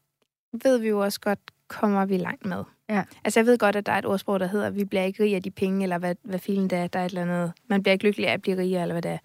ved 0.64 0.78
vi 0.78 0.88
jo 0.88 1.00
også 1.00 1.20
godt, 1.20 1.40
kommer 1.68 2.06
vi 2.06 2.18
langt 2.18 2.46
med. 2.46 2.64
Ja. 2.90 3.04
Altså, 3.24 3.40
jeg 3.40 3.46
ved 3.46 3.58
godt, 3.58 3.76
at 3.76 3.86
der 3.86 3.92
er 3.92 3.98
et 3.98 4.06
ordsprog, 4.06 4.40
der 4.40 4.48
hedder, 4.48 4.70
vi 4.70 4.86
bliver 4.86 5.04
ikke 5.04 5.24
rige 5.24 5.36
af 5.36 5.44
de 5.44 5.52
penge, 5.52 5.84
eller 5.84 5.98
hvad, 5.98 6.16
hvad 6.24 6.40
filen 6.40 6.70
det 6.70 6.78
er, 6.78 6.88
der 6.88 7.00
er 7.00 7.06
et 7.06 7.10
eller 7.10 7.22
andet. 7.22 7.54
Man 7.68 7.84
bliver 7.84 7.94
ikke 7.94 8.06
lykkelig 8.06 8.28
af 8.30 8.34
at 8.34 8.42
blive 8.42 8.58
rigere, 8.58 8.82
eller 8.82 8.94
hvad 8.94 9.02
det 9.02 9.12
er. 9.12 9.18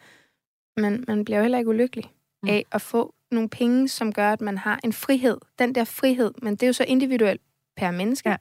Men 0.80 1.04
man 1.08 1.24
bliver 1.24 1.38
jo 1.38 1.42
heller 1.42 1.58
ikke 1.58 1.70
ulykkelig 1.70 2.10
Mm. 2.44 2.48
af 2.50 2.64
at 2.72 2.82
få 2.82 3.14
nogle 3.34 3.48
penge, 3.48 3.88
som 3.88 4.12
gør, 4.12 4.32
at 4.32 4.40
man 4.40 4.58
har 4.58 4.80
en 4.84 4.92
frihed. 4.92 5.36
Den 5.58 5.74
der 5.74 5.84
frihed, 5.84 6.30
men 6.42 6.52
det 6.54 6.62
er 6.62 6.66
jo 6.66 6.72
så 6.72 6.84
individuelt 6.88 7.40
per 7.76 7.90
menneske. 7.90 8.28
Ja. 8.30 8.36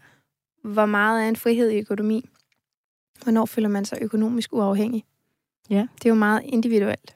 Hvor 0.64 0.86
meget 0.86 1.24
er 1.24 1.30
en 1.30 1.36
frihed 1.36 1.70
i 1.72 1.80
økonomi? 1.80 2.30
Hvornår 3.24 3.46
føler 3.46 3.70
man 3.70 3.86
sig 3.86 3.98
økonomisk 4.02 4.54
uafhængig? 4.54 5.04
Ja. 5.70 5.88
Det 5.98 6.06
er 6.06 6.10
jo 6.10 6.16
meget 6.16 6.42
individuelt. 6.46 7.14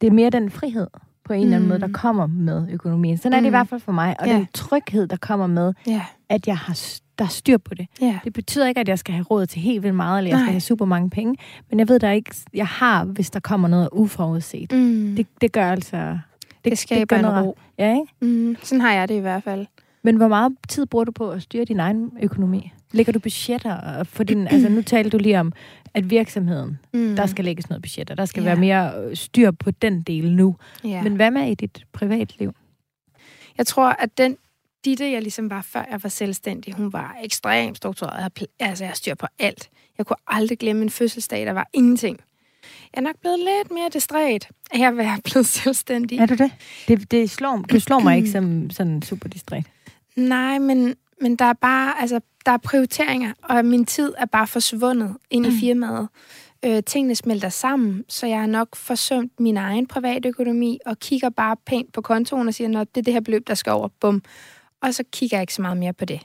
Det 0.00 0.06
er 0.06 0.10
mere 0.10 0.30
den 0.30 0.50
frihed 0.50 0.86
på 1.24 1.32
en 1.32 1.42
eller 1.42 1.56
anden 1.56 1.68
måde, 1.68 1.80
der 1.80 1.86
Mm. 1.86 1.92
kommer 1.92 2.26
med 2.26 2.68
økonomien. 2.72 3.18
Sådan 3.18 3.32
er 3.32 3.40
det 3.40 3.46
i 3.46 3.48
Mm. 3.48 3.52
hvert 3.52 3.68
fald 3.68 3.80
for 3.80 3.92
mig. 3.92 4.16
Og 4.20 4.26
Ja. 4.26 4.32
den 4.34 4.46
tryghed, 4.54 5.06
der 5.06 5.16
kommer 5.16 5.46
med, 5.46 5.74
Ja. 5.86 6.02
at 6.28 6.46
jeg 6.46 6.58
har, 6.58 6.78
der 7.18 7.24
er 7.24 7.28
styr 7.28 7.58
på 7.58 7.74
det. 7.74 7.86
Ja. 8.00 8.18
Det 8.24 8.32
betyder 8.32 8.66
ikke, 8.68 8.80
at 8.80 8.88
jeg 8.88 8.98
skal 8.98 9.14
have 9.14 9.24
råd 9.24 9.46
til 9.46 9.60
helt 9.62 9.82
vildt 9.82 9.96
meget, 9.96 10.18
eller 10.18 10.30
jeg 10.30 10.38
skal 10.38 10.44
Nej. 10.44 10.52
have 10.52 10.60
super 10.60 10.84
mange 10.84 11.10
penge. 11.10 11.36
Men 11.70 11.78
jeg 11.78 11.88
ved 11.88 11.98
der 12.00 12.10
ikke, 12.10 12.34
jeg 12.54 12.66
har, 12.66 13.04
hvis 13.04 13.30
der 13.30 13.40
kommer 13.40 13.68
noget 13.68 13.88
uforudset. 13.92 14.72
Mm. 14.72 15.14
Det, 15.16 15.26
det 15.40 15.52
gør 15.52 15.70
altså... 15.72 16.18
Det, 16.70 16.70
det 16.70 16.78
skaber 16.78 17.04
gør 17.22 17.28
en 17.28 17.44
ro. 17.44 17.58
Ja, 17.78 17.90
ikke? 17.94 18.12
Mm. 18.20 18.56
Sådan 18.62 18.80
har 18.80 18.92
jeg 18.92 19.08
det 19.08 19.14
i 19.14 19.18
hvert 19.18 19.42
fald. 19.42 19.66
Men 20.02 20.16
hvor 20.16 20.28
meget 20.28 20.52
tid 20.68 20.86
bruger 20.86 21.04
du 21.04 21.12
på 21.12 21.30
at 21.30 21.42
styre 21.42 21.64
din 21.64 21.80
egen 21.80 22.10
økonomi? 22.22 22.72
Lægger 22.92 23.12
du 23.12 23.18
budgetter 23.18 24.04
for 24.04 24.24
din... 24.24 24.46
altså 24.52 24.68
nu 24.68 24.82
talte 24.82 25.10
du 25.10 25.18
lige 25.18 25.40
om, 25.40 25.52
at 25.94 26.10
virksomheden, 26.10 26.78
Mm. 26.92 27.16
der 27.16 27.26
skal 27.26 27.44
lægges 27.44 27.68
noget 27.68 27.82
budgetter. 27.82 28.14
Der 28.14 28.24
skal 28.24 28.42
Ja. 28.42 28.48
være 28.48 28.56
mere 28.60 28.92
øh, 29.04 29.16
styr 29.16 29.50
på 29.50 29.70
den 29.70 30.02
del 30.02 30.32
nu. 30.32 30.56
ja. 30.84 31.02
Men 31.02 31.16
hvad 31.16 31.30
med 31.30 31.50
i 31.50 31.54
dit 31.54 31.84
privatliv? 31.92 32.52
Jeg 33.58 33.66
tror, 33.66 33.88
at 33.88 34.18
den 34.18 34.36
Ditte, 34.84 35.10
jeg 35.12 35.22
ligesom 35.22 35.50
var, 35.50 35.62
før 35.62 35.84
jeg 35.90 36.02
var 36.02 36.08
selvstændig, 36.08 36.74
hun 36.74 36.92
var 36.92 37.16
ekstremt 37.22 37.76
struktureret. 37.76 38.32
Altså, 38.60 38.84
jeg 38.84 38.92
styr 38.96 39.14
på 39.14 39.26
alt. 39.38 39.68
Jeg 39.98 40.06
kunne 40.06 40.16
aldrig 40.26 40.58
glemme 40.58 40.82
en 40.82 40.90
fødselsdag, 40.90 41.46
der 41.46 41.52
var 41.52 41.68
ingenting. 41.72 42.18
Jeg 42.94 43.00
er 43.00 43.04
nok 43.04 43.16
blevet 43.20 43.38
lidt 43.38 43.70
mere 43.70 43.88
distræt 43.92 44.48
af 44.72 44.86
at 44.88 44.96
være 44.96 45.18
blevet 45.30 45.46
selvstændig. 45.46 46.18
Er 46.18 46.26
du 46.26 46.34
det? 46.34 46.50
det, 46.88 47.10
det 47.10 47.30
slår, 47.30 47.56
du 47.56 47.80
slår 47.80 47.98
mig 47.98 48.16
ikke 48.16 48.30
som 48.30 48.70
sådan 48.70 49.02
super 49.02 49.28
distræt. 49.28 49.64
Nej, 50.16 50.58
men, 50.58 50.94
men 51.20 51.36
der 51.36 51.44
er 51.44 51.52
bare, 51.52 52.00
altså, 52.00 52.20
der 52.46 52.52
er 52.52 52.56
prioriteringer, 52.56 53.32
og 53.42 53.64
min 53.64 53.84
tid 53.84 54.12
er 54.18 54.26
bare 54.26 54.46
forsvundet 54.46 55.16
ind 55.30 55.46
i 55.46 55.48
Mm. 55.48 55.54
firmaet. 55.56 56.08
Øh, 56.64 56.82
tingene 56.86 57.14
smelter 57.14 57.48
sammen, 57.48 58.04
så 58.08 58.26
jeg 58.26 58.38
har 58.40 58.46
nok 58.46 58.76
forsømt 58.76 59.40
min 59.40 59.56
egen 59.56 59.86
privatøkonomi, 59.86 60.78
og 60.86 60.98
kigger 60.98 61.30
bare 61.30 61.56
pænt 61.66 61.92
på 61.92 62.00
kontoen 62.00 62.48
og 62.48 62.54
siger, 62.54 62.80
at 62.80 62.94
det 62.94 63.00
er 63.00 63.04
det 63.04 63.12
her 63.12 63.20
beløb, 63.20 63.46
der 63.46 63.54
skal 63.54 63.72
over, 63.72 63.88
bum. 64.00 64.22
Og 64.82 64.94
så 64.94 65.04
kigger 65.12 65.36
jeg 65.36 65.42
ikke 65.42 65.54
så 65.54 65.62
meget 65.62 65.76
mere 65.76 65.92
på 65.92 66.04
det. 66.04 66.20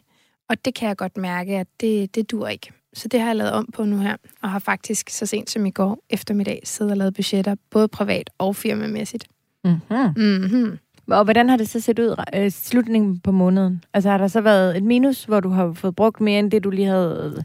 Og 0.49 0.65
det 0.65 0.73
kan 0.75 0.87
jeg 0.87 0.97
godt 0.97 1.17
mærke, 1.17 1.57
at 1.57 1.67
det, 1.81 2.15
det 2.15 2.31
dur 2.31 2.47
ikke. 2.47 2.71
Så 2.93 3.07
det 3.07 3.19
har 3.19 3.27
jeg 3.27 3.35
lavet 3.35 3.51
om 3.51 3.69
på 3.73 3.85
nu 3.85 3.97
her, 3.97 4.17
og 4.41 4.49
har 4.49 4.59
faktisk 4.59 5.09
så 5.09 5.25
sent 5.25 5.49
som 5.49 5.65
i 5.65 5.71
går 5.71 5.99
eftermiddag 6.09 6.61
siddet 6.63 6.91
og 6.91 6.97
lavet 6.97 7.13
budgetter, 7.13 7.55
både 7.69 7.87
privat 7.87 8.29
og 8.37 8.55
firmamæssigt. 8.55 9.27
Mm-hmm. 9.63 10.13
Mm-hmm. 10.15 10.77
Og 11.07 11.23
hvordan 11.23 11.49
har 11.49 11.57
det 11.57 11.69
så 11.69 11.79
set 11.79 11.99
ud 11.99 12.15
øh, 12.35 12.51
slutningen 12.51 13.19
på 13.19 13.31
måneden? 13.31 13.83
Altså 13.93 14.09
har 14.09 14.17
der 14.17 14.27
så 14.27 14.41
været 14.41 14.77
et 14.77 14.83
minus, 14.83 15.23
hvor 15.23 15.39
du 15.39 15.49
har 15.49 15.73
fået 15.73 15.95
brugt 15.95 16.21
mere 16.21 16.39
end 16.39 16.51
det, 16.51 16.63
du 16.63 16.69
lige 16.69 16.87
havde 16.87 17.43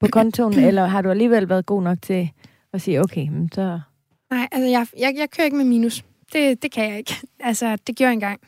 på 0.00 0.06
kontoen, 0.12 0.54
eller 0.68 0.86
har 0.86 1.02
du 1.02 1.10
alligevel 1.10 1.48
været 1.48 1.66
god 1.66 1.82
nok 1.82 1.98
til 2.02 2.30
at 2.72 2.80
sige, 2.80 3.00
okay, 3.00 3.28
men 3.28 3.52
så... 3.52 3.80
Nej, 4.30 4.48
altså 4.52 4.68
jeg, 4.68 4.86
jeg, 4.98 5.14
jeg 5.18 5.30
kører 5.30 5.44
ikke 5.44 5.56
med 5.56 5.64
minus. 5.64 6.04
Det, 6.32 6.62
det 6.62 6.72
kan 6.72 6.90
jeg 6.90 6.98
ikke. 6.98 7.14
Altså, 7.44 7.76
det 7.86 7.96
gjorde 7.96 8.08
jeg 8.08 8.12
engang. 8.12 8.40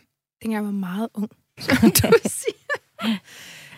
Dengang 0.42 0.64
jeg 0.64 0.64
var 0.64 0.78
meget 0.78 1.08
ung, 1.14 1.30
som 1.58 1.90
du 1.90 2.12
siger. 2.40 3.18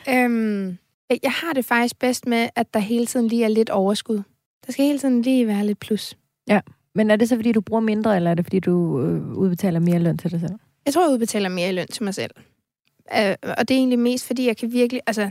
øhm, 0.09 0.79
jeg 1.23 1.33
har 1.33 1.53
det 1.53 1.65
faktisk 1.65 1.99
bedst 1.99 2.27
med, 2.27 2.49
at 2.55 2.75
der 2.75 2.81
hele 2.81 3.07
tiden 3.07 3.29
lige 3.29 3.45
er 3.45 3.49
lidt 3.49 3.71
overskud. 3.71 4.23
Der 4.67 4.73
skal 4.73 4.85
hele 4.85 4.99
tiden 4.99 5.23
lige 5.23 5.47
være 5.47 5.67
lidt 5.67 5.79
plus. 5.79 6.17
Men 6.95 7.11
er 7.11 7.17
det 7.17 7.29
så, 7.29 7.37
fordi 7.37 7.53
du 7.53 7.61
bruger 7.61 7.81
mindre, 7.81 8.17
eller 8.17 8.31
er 8.31 8.35
det, 8.35 8.45
fordi 8.45 8.61
du 8.61 9.01
øh, 9.01 9.33
udbetaler 9.33 9.81
mere 9.81 9.99
løn 9.99 10.19
til 10.19 10.31
dig 10.31 10.41
selv? 10.41 10.55
Jeg 10.87 10.95
tror, 10.95 11.03
jeg 11.03 11.13
udbetaler 11.13 11.49
mere 11.49 11.73
løn 11.73 11.87
til 11.87 12.05
mig 12.05 12.15
selv. 12.15 12.31
Øh, 13.19 13.35
og 13.59 13.69
det 13.69 13.75
er 13.75 13.79
egentlig 13.79 13.99
mest, 13.99 14.27
fordi 14.27 14.47
jeg 14.47 14.57
kan 14.57 14.73
virkelig... 14.73 15.01
Altså, 15.07 15.31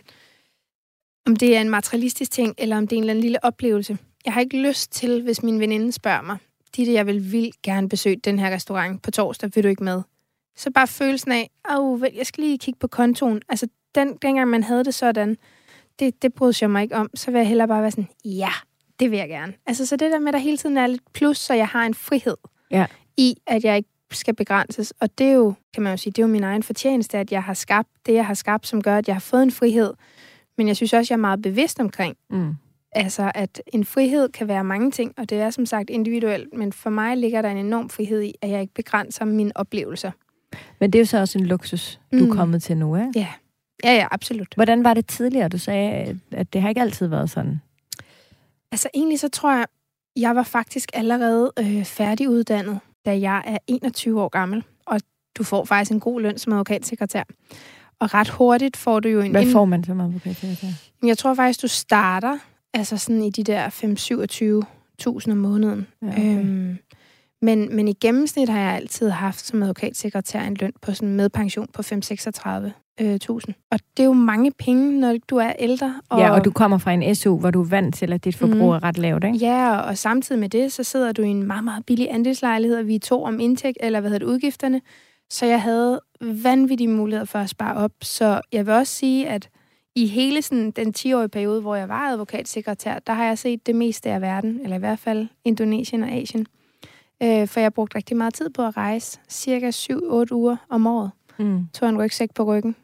om 1.28 1.36
det 1.36 1.58
er 1.58 1.62
en 1.62 1.70
materialistisk 1.70 2.32
ting, 2.32 2.56
eller 2.58 2.78
om 2.78 2.88
det 2.88 2.96
er 2.96 2.98
en 2.98 3.04
eller 3.04 3.14
anden 3.14 3.22
lille 3.22 3.44
oplevelse. 3.44 3.98
Jeg 4.26 4.34
har 4.34 4.42
ikke 4.42 4.62
lyst 4.62 4.92
til, 4.92 5.22
hvis 5.24 5.44
min 5.44 5.60
veninde 5.60 5.92
spørger 5.92 6.22
mig, 6.22 6.38
Ditte, 6.76 6.94
jeg 6.94 7.08
vil 7.08 7.32
vildt 7.32 7.62
gerne 7.62 7.90
besøge 7.90 8.16
den 8.16 8.40
her 8.40 8.52
restaurant 8.52 9.02
på 9.02 9.12
torsdag, 9.12 9.52
vil 9.56 9.64
du 9.64 9.70
ikke 9.70 9.84
med? 9.84 10.02
Så 10.56 10.72
bare 10.72 10.88
følelsen 10.88 11.32
af, 11.32 11.50
åh, 11.78 12.02
vel, 12.02 12.12
jeg 12.16 12.26
skal 12.26 12.44
lige 12.44 12.58
kigge 12.58 12.80
på 12.80 12.88
kontoen. 12.88 13.42
Altså, 13.50 13.68
den, 13.96 14.18
dengang 14.22 14.50
man 14.50 14.64
havde 14.64 14.84
det 14.84 14.94
sådan, 14.94 15.38
det, 16.00 16.22
det 16.22 16.34
brød 16.34 16.54
jeg 16.62 16.72
mig 16.72 16.84
ikke 16.84 16.96
om. 16.96 17.10
Så 17.16 17.32
vil 17.32 17.38
jeg 17.38 17.48
hellere 17.48 17.68
bare 17.68 17.82
være 17.82 17.92
sådan, 17.92 18.08
ja, 18.26 18.50
det 19.00 19.12
vil 19.12 19.18
jeg 19.20 19.28
gerne. 19.30 19.54
Altså, 19.66 19.86
så 19.86 19.96
det 19.96 20.12
der 20.12 20.20
med, 20.20 20.28
at 20.28 20.34
der 20.34 20.40
hele 20.40 20.58
tiden 20.58 20.78
er 20.78 20.88
lidt 20.88 21.14
plus, 21.14 21.38
så 21.38 21.54
jeg 21.54 21.68
har 21.68 21.86
en 21.86 21.94
frihed 21.94 22.36
Ja. 22.72 22.86
i, 23.18 23.36
at 23.48 23.64
jeg 23.64 23.78
ikke 23.78 23.90
skal 24.12 24.36
begrænses. 24.36 24.94
Og 25.00 25.18
det 25.18 25.28
er 25.28 25.32
jo, 25.34 25.54
kan 25.74 25.84
man 25.84 25.94
jo 25.94 25.98
sige, 25.98 26.12
det 26.14 26.20
er 26.22 26.24
jo 26.28 26.32
min 26.32 26.44
egen 26.44 26.64
fortjeneste, 26.64 27.18
at 27.18 27.32
jeg 27.32 27.44
har 27.44 27.54
skabt 27.54 27.90
det, 28.06 28.14
jeg 28.14 28.26
har 28.26 28.34
skabt, 28.34 28.68
som 28.68 28.82
gør, 28.82 28.98
at 28.98 29.08
jeg 29.08 29.16
har 29.16 29.20
fået 29.20 29.44
en 29.44 29.52
frihed. 29.52 29.94
Men 30.58 30.68
jeg 30.68 30.76
synes 30.76 30.94
også, 30.94 31.14
jeg 31.14 31.18
er 31.18 31.22
meget 31.22 31.42
bevidst 31.42 31.80
omkring, 31.80 32.16
Mm. 32.30 32.54
altså 32.92 33.32
at 33.36 33.62
en 33.74 33.86
frihed 33.86 34.30
kan 34.30 34.48
være 34.48 34.64
mange 34.64 34.92
ting, 34.92 35.14
og 35.18 35.30
det 35.30 35.38
er 35.38 35.50
som 35.50 35.66
sagt 35.66 35.90
individuelt, 35.90 36.54
men 36.54 36.74
for 36.74 36.90
mig 36.90 37.18
ligger 37.18 37.42
der 37.42 37.50
en 37.50 37.58
enorm 37.58 37.90
frihed 37.90 38.22
i, 38.24 38.34
at 38.42 38.50
jeg 38.50 38.62
ikke 38.62 38.74
begrænser 38.74 39.26
mine 39.26 39.52
oplevelser. 39.56 40.12
Men 40.80 40.94
det 40.94 41.00
er 41.00 41.02
jo 41.02 41.06
så 41.06 41.18
også 41.20 41.38
en 41.40 41.46
luksus, 41.46 42.00
du 42.12 42.18
er 42.18 42.22
Mm. 42.26 42.32
kommet 42.32 42.64
til 42.64 42.78
nu, 42.78 42.96
ikke? 42.96 43.12
Ja, 43.16 43.28
ja, 43.84 43.94
ja 43.94 44.08
absolut. 44.12 44.48
Hvordan 44.56 44.84
var 44.84 44.94
det 44.94 45.08
tidligere? 45.08 45.48
Du 45.50 45.58
sagde, 45.58 46.18
at- 46.32 46.54
det 46.54 46.62
har 46.62 46.70
ikke 46.70 46.82
altid 46.82 47.08
været 47.08 47.30
sådan. 47.30 47.62
Altså 48.72 48.90
egentlig 48.94 49.20
så 49.20 49.30
tror 49.30 49.52
jeg, 49.56 49.66
jeg 50.16 50.36
var 50.36 50.44
faktisk 50.44 50.90
allerede 50.94 51.52
øh, 51.60 51.84
færdiguddannet, 51.86 52.80
da 53.06 53.20
jeg 53.20 53.44
er 53.46 53.58
21 53.68 54.22
år 54.22 54.30
gammel, 54.30 54.64
og 54.86 55.00
du 55.38 55.44
får 55.44 55.66
faktisk 55.66 55.92
en 55.92 56.00
god 56.00 56.22
løn 56.22 56.38
som 56.38 56.54
advokatsekretær. 56.54 57.24
Og 58.00 58.14
ret 58.14 58.30
hurtigt 58.30 58.78
får 58.78 59.00
du 59.00 59.10
jo 59.10 59.22
en... 59.22 59.32
Hvad 59.32 59.52
får 59.52 59.66
man 59.66 59.84
som 59.84 60.02
advokat? 60.02 60.46
Jeg 61.04 61.18
tror 61.18 61.34
faktisk, 61.34 61.62
du 61.62 61.68
starter 61.68 62.38
altså 62.74 62.98
sådan 62.98 63.24
i 63.24 63.30
de 63.30 63.44
der 63.44 63.70
5-27.000 65.26 65.32
om 65.32 65.38
måneden. 65.38 65.88
Ja, 66.02 66.08
okay. 66.08 66.38
Øhm, 66.40 66.78
men, 67.46 67.76
men 67.76 67.88
i 67.88 67.94
gennemsnit 67.94 68.50
har 68.50 68.60
jeg 68.60 68.76
altid 68.76 69.10
haft 69.10 69.46
som 69.46 69.64
advokatsekretær 69.64 70.42
en 70.42 70.58
løn 70.60 70.72
på 70.82 70.94
sådan 70.94 71.16
med 71.16 71.30
pension 71.30 71.68
på 71.74 71.82
5-36.000. 71.82 72.72
Øh, 73.02 73.20
og 73.72 73.80
det 73.98 74.04
er 74.04 74.06
jo 74.06 74.14
mange 74.14 74.52
penge, 74.52 75.00
når 75.00 75.18
du 75.30 75.36
er 75.38 75.54
ældre. 75.60 75.96
Og, 76.10 76.20
Ja, 76.20 76.32
og 76.32 76.46
du 76.46 76.52
kommer 76.52 76.78
fra 76.78 76.92
en 76.94 77.16
SU, 77.16 77.38
hvor 77.38 77.52
du 77.52 77.62
er 77.62 77.66
vant 77.70 77.96
til, 77.96 78.14
at 78.14 78.24
dit 78.26 78.36
forbrug 78.36 78.56
Mhm. 78.56 78.62
er 78.70 78.84
ret 78.84 78.98
lavt, 78.98 79.24
ikke? 79.24 79.38
Ja, 79.38 79.78
og 79.78 79.98
samtidig 79.98 80.40
med 80.40 80.50
det, 80.50 80.72
så 80.72 80.84
sidder 80.84 81.12
du 81.12 81.22
i 81.22 81.28
en 81.28 81.44
meget, 81.44 81.64
meget 81.64 81.86
billig 81.86 82.08
andelslejlighed, 82.12 82.78
og 82.78 82.88
vi 82.88 82.96
er 82.96 83.00
to 83.00 83.24
om 83.24 83.40
indtægt, 83.40 83.78
eller 83.80 84.00
hvad 84.00 84.10
hedder 84.10 84.26
det, 84.26 84.32
udgifterne. 84.32 84.82
Så 85.30 85.46
jeg 85.46 85.62
havde 85.62 86.00
vanvittige 86.22 86.88
muligheder 86.88 87.26
for 87.26 87.40
at 87.40 87.50
spare 87.50 87.76
op. 87.78 87.92
Så 88.02 88.42
jeg 88.52 88.66
vil 88.66 88.74
også 88.74 88.94
sige, 88.94 89.28
at 89.30 89.50
i 89.96 90.08
hele 90.08 90.42
sådan, 90.42 90.72
den 90.72 90.94
10-årige 90.98 91.30
periode, 91.30 91.62
hvor 91.62 91.76
jeg 91.76 91.90
var 91.90 92.10
advokatsekretær, 92.12 93.00
der 93.00 93.14
har 93.14 93.26
jeg 93.26 93.38
set 93.38 93.68
det 93.68 93.76
meste 93.76 94.10
af 94.12 94.22
verden, 94.22 94.60
eller 94.64 94.76
i 94.76 94.80
hvert 94.80 95.00
fald 95.00 95.28
Indonesien 95.46 96.04
og 96.04 96.10
Asien. 96.12 96.46
Øh, 97.24 97.48
for 97.48 97.60
jeg 97.60 97.74
brugte 97.74 97.98
rigtig 97.98 98.18
meget 98.18 98.34
tid 98.34 98.50
på 98.50 98.66
at 98.66 98.78
rejse, 98.78 99.20
cirka 99.30 99.70
7-8 99.70 99.96
uger 100.32 100.58
om 100.70 100.88
året. 100.88 101.12
Mm. 101.38 101.68
Tog 101.74 101.90
en 101.90 101.98
rygsæk 101.98 102.34
på 102.34 102.44
ryggen. 102.44 102.76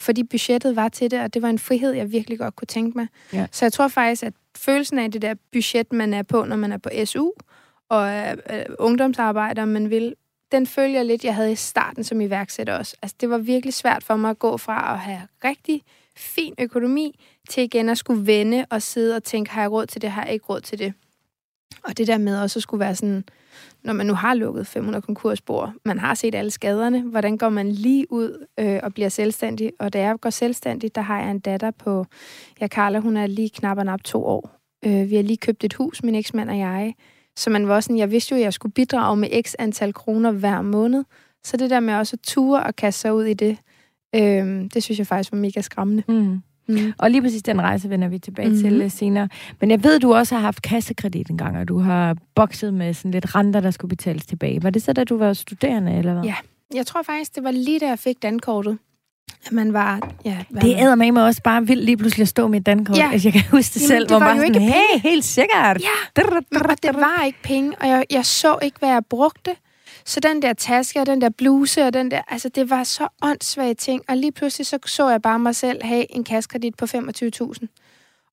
Fordi 0.00 0.22
budgettet 0.22 0.76
var 0.76 0.88
til 0.88 1.10
det, 1.10 1.20
og 1.20 1.34
det 1.34 1.42
var 1.42 1.48
en 1.48 1.58
frihed, 1.58 1.92
jeg 1.92 2.12
virkelig 2.12 2.38
godt 2.38 2.56
kunne 2.56 2.66
tænke 2.66 2.98
mig. 2.98 3.06
Ja. 3.32 3.46
Så 3.52 3.64
jeg 3.64 3.72
tror 3.72 3.88
faktisk, 3.88 4.22
at 4.22 4.32
følelsen 4.56 4.98
af 4.98 5.12
det 5.12 5.22
der 5.22 5.34
budget, 5.52 5.92
man 5.92 6.14
er 6.14 6.22
på, 6.22 6.44
når 6.44 6.56
man 6.56 6.72
er 6.72 6.78
på 6.78 6.90
SU, 7.04 7.30
og 7.88 8.12
øh, 8.28 8.64
ungdomsarbejder, 8.78 9.64
man 9.64 9.90
vil, 9.90 10.14
den 10.52 10.66
følger 10.66 11.02
lidt, 11.02 11.24
jeg 11.24 11.34
havde 11.34 11.52
i 11.52 11.56
starten 11.56 12.04
som 12.04 12.20
iværksætter 12.20 12.78
også. 12.78 12.96
Altså, 13.02 13.16
det 13.20 13.30
var 13.30 13.38
virkelig 13.38 13.74
svært 13.74 14.04
for 14.04 14.16
mig 14.16 14.30
at 14.30 14.38
gå 14.38 14.56
fra 14.56 14.92
at 14.92 14.98
have 14.98 15.22
rigtig 15.44 15.82
fin 16.16 16.54
økonomi, 16.58 17.20
til 17.48 17.62
igen 17.62 17.88
at 17.88 17.98
skulle 17.98 18.26
vende 18.26 18.66
og 18.70 18.82
sidde 18.82 19.16
og 19.16 19.24
tænke, 19.24 19.50
har 19.50 19.60
jeg 19.60 19.70
råd 19.70 19.86
til 19.86 20.02
det, 20.02 20.10
har 20.10 20.24
jeg 20.24 20.32
ikke 20.32 20.46
råd 20.46 20.60
til 20.60 20.78
det? 20.78 20.92
Og 21.84 21.98
det 21.98 22.06
der 22.06 22.18
med 22.18 22.40
også 22.40 22.58
at 22.58 22.62
skulle 22.62 22.80
være 22.80 22.94
sådan, 22.94 23.24
når 23.84 23.92
man 23.92 24.06
nu 24.06 24.14
har 24.14 24.34
lukket 24.34 24.66
500 24.66 25.02
konkursbord, 25.02 25.72
man 25.84 25.98
har 25.98 26.14
set 26.14 26.34
alle 26.34 26.50
skaderne, 26.50 27.02
hvordan 27.02 27.38
går 27.38 27.48
man 27.48 27.72
lige 27.72 28.12
ud 28.12 28.46
øh, 28.60 28.80
og 28.82 28.94
bliver 28.94 29.08
selvstændig? 29.08 29.72
Og 29.78 29.92
da 29.92 30.00
jeg 30.00 30.20
går 30.20 30.30
selvstændig, 30.30 30.94
der 30.94 31.00
har 31.00 31.20
jeg 31.20 31.30
en 31.30 31.38
datter 31.38 31.70
på, 31.70 32.06
ja, 32.60 32.68
Carla, 32.68 32.98
hun 32.98 33.16
er 33.16 33.26
lige 33.26 33.50
knap 33.50 33.78
og 33.78 33.84
nap 33.84 34.02
to 34.04 34.24
år. 34.24 34.50
Øh, 34.84 35.10
vi 35.10 35.16
har 35.16 35.22
lige 35.22 35.36
købt 35.36 35.64
et 35.64 35.74
hus, 35.74 36.02
min 36.02 36.14
eksmand 36.14 36.50
og 36.50 36.58
jeg. 36.58 36.94
Så 37.36 37.50
man 37.50 37.68
var 37.68 37.80
sådan, 37.80 37.98
jeg 37.98 38.10
vidste 38.10 38.34
jo, 38.34 38.36
at 38.36 38.42
jeg 38.42 38.52
skulle 38.52 38.72
bidrage 38.72 39.16
med 39.16 39.42
x 39.42 39.54
antal 39.58 39.94
kroner 39.94 40.32
hver 40.32 40.62
måned. 40.62 41.04
Så 41.44 41.56
det 41.56 41.70
der 41.70 41.80
med 41.80 41.94
også 41.94 42.16
at 42.16 42.20
ture 42.20 42.62
og 42.62 42.76
kaste 42.76 43.00
sig 43.00 43.14
ud 43.14 43.24
i 43.24 43.34
det, 43.34 43.58
øh, 44.14 44.64
det 44.74 44.82
synes 44.82 44.98
jeg 44.98 45.06
faktisk 45.06 45.32
var 45.32 45.38
mega 45.38 45.60
skræmmende. 45.60 46.02
Mm. 46.08 46.42
Mm. 46.68 46.92
Og 46.98 47.10
lige 47.10 47.22
præcis 47.22 47.42
den 47.42 47.60
rejse 47.60 47.90
vender 47.90 48.08
vi 48.08 48.18
tilbage 48.18 48.48
mm. 48.48 48.56
til 48.56 48.90
senere. 48.90 49.28
Men 49.60 49.70
jeg 49.70 49.84
ved, 49.84 50.00
du 50.00 50.14
også 50.14 50.34
har 50.34 50.42
haft 50.42 50.62
kassekredit 50.62 51.28
en 51.28 51.38
gang, 51.38 51.58
og 51.58 51.68
du 51.68 51.78
har 51.78 52.16
bokset 52.34 52.74
med 52.74 52.94
sådan 52.94 53.10
lidt 53.10 53.34
renter, 53.34 53.60
der 53.60 53.70
skulle 53.70 53.88
betales 53.88 54.26
tilbage. 54.26 54.62
Var 54.62 54.70
det 54.70 54.82
så, 54.82 54.92
da 54.92 55.04
du 55.04 55.16
var 55.16 55.32
studerende, 55.32 55.92
eller 55.92 56.12
hvad? 56.12 56.22
Ja, 56.22 56.34
jeg 56.74 56.86
tror 56.86 57.02
faktisk, 57.02 57.34
det 57.34 57.44
var 57.44 57.50
lige 57.50 57.80
da 57.80 57.88
jeg 57.88 57.98
fik 57.98 58.22
dankortet. 58.22 58.78
At 59.46 59.52
man 59.52 59.72
var... 59.72 60.10
Ja, 60.24 60.38
det 60.62 60.76
æder 60.78 60.94
med 60.94 61.12
mig 61.12 61.24
også 61.24 61.42
bare 61.42 61.66
vildt 61.66 61.84
lige 61.84 61.96
pludselig 61.96 62.22
at 62.22 62.28
stå 62.28 62.48
med 62.48 62.60
et 62.60 62.66
dankort. 62.66 62.98
Ja. 62.98 63.10
Altså, 63.12 63.28
jeg 63.28 63.32
kan 63.32 63.42
huske 63.56 63.74
det 63.74 63.80
Jamen, 63.80 63.88
selv, 63.88 64.02
det 64.02 64.10
hvor 64.10 64.18
man 64.18 64.38
var 64.38 64.46
sådan, 64.46 64.62
hey, 64.62 65.00
helt 65.02 65.24
sikkert. 65.24 65.82
Ja, 65.82 66.20
og 66.20 66.82
det 66.82 66.94
var 66.94 67.24
ikke 67.24 67.38
penge, 67.42 67.74
og 67.80 67.88
jeg, 67.88 68.04
jeg 68.10 68.26
så 68.26 68.58
ikke, 68.62 68.78
hvad 68.78 68.88
jeg 68.88 69.02
brugte. 69.10 69.50
Så 70.08 70.20
den 70.20 70.42
der 70.42 70.52
taske 70.52 71.00
og 71.00 71.06
den 71.06 71.20
der 71.20 71.28
bluse 71.28 71.84
og 71.84 71.92
den 71.92 72.10
der, 72.10 72.22
altså 72.28 72.48
det 72.48 72.70
var 72.70 72.84
så 72.84 73.08
åndssvage 73.22 73.74
ting. 73.74 74.02
Og 74.08 74.16
lige 74.16 74.32
pludselig 74.32 74.66
så 74.66 74.78
så 74.86 75.08
jeg 75.08 75.22
bare 75.22 75.38
mig 75.38 75.56
selv 75.56 75.82
have 75.82 76.12
en 76.16 76.24
kaskredit 76.24 76.76
på 76.76 76.84
25.000. 76.84 77.66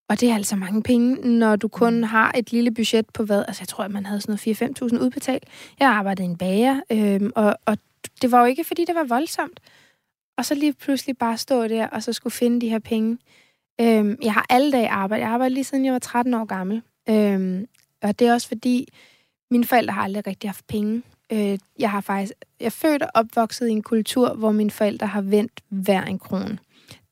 Og 0.10 0.20
det 0.20 0.30
er 0.30 0.36
altså 0.36 0.56
mange 0.56 0.84
penge, 0.84 1.38
når 1.38 1.56
du 1.56 1.68
kun 1.68 2.04
har 2.04 2.32
et 2.36 2.52
lille 2.52 2.72
budget 2.72 3.06
på 3.14 3.24
hvad? 3.24 3.44
Altså 3.48 3.62
jeg 3.62 3.68
tror, 3.68 3.84
at 3.84 3.92
man 3.92 4.06
havde 4.06 4.22
sådan 4.22 4.40
noget 4.46 4.94
4-5.000 4.94 5.04
udbetalt. 5.04 5.44
Jeg 5.80 5.90
arbejdede 5.90 6.28
i 6.28 6.30
en 6.30 6.38
bager, 6.38 6.82
øhm, 6.92 7.32
og, 7.36 7.56
og 7.66 7.78
det 8.22 8.32
var 8.32 8.40
jo 8.40 8.46
ikke, 8.46 8.64
fordi 8.64 8.86
det 8.86 8.96
var 8.96 9.04
voldsomt. 9.04 9.60
Og 10.38 10.46
så 10.46 10.56
lige 10.56 10.74
pludselig 10.74 11.18
bare 11.18 11.38
stå 11.38 11.68
der, 11.68 11.88
og 11.88 12.04
så 12.04 12.14
skulle 12.14 12.34
finde 12.34 12.62
de 12.62 12.70
her 12.70 12.80
penge. 12.80 13.18
Øhm, 13.82 14.18
jeg 14.22 14.34
har 14.34 14.46
alle 14.50 14.72
dage 14.72 14.90
arbejdet. 14.90 15.22
Jeg 15.22 15.28
har 15.28 15.34
arbejdet 15.34 15.54
lige 15.54 15.64
siden 15.64 15.86
jeg 15.86 15.94
var 15.94 16.00
13 16.00 16.34
år 16.34 16.46
gammel. 16.46 16.82
Øhm, 17.10 17.68
og 18.02 18.20
det 18.20 18.28
er 18.28 18.34
også 18.34 18.48
fordi, 18.48 18.88
mine 19.52 19.66
forældre 19.66 19.94
har 19.94 20.04
aldrig 20.04 20.28
rigtig 20.28 20.50
haft 20.50 20.68
penge. 20.68 21.04
Øh, 21.32 21.58
jeg 21.80 21.92
har 21.92 22.02
faktisk, 22.02 22.34
jeg 22.60 22.66
er 22.66 22.70
født 22.70 23.02
og 23.02 23.10
opvokset 23.14 23.68
i 23.68 23.72
en 23.72 23.84
kultur, 23.84 24.34
hvor 24.34 24.52
mine 24.52 24.72
forældre 24.72 25.08
har 25.08 25.22
vendt 25.22 25.62
hver 25.70 26.04
en 26.04 26.20
krone. 26.20 26.58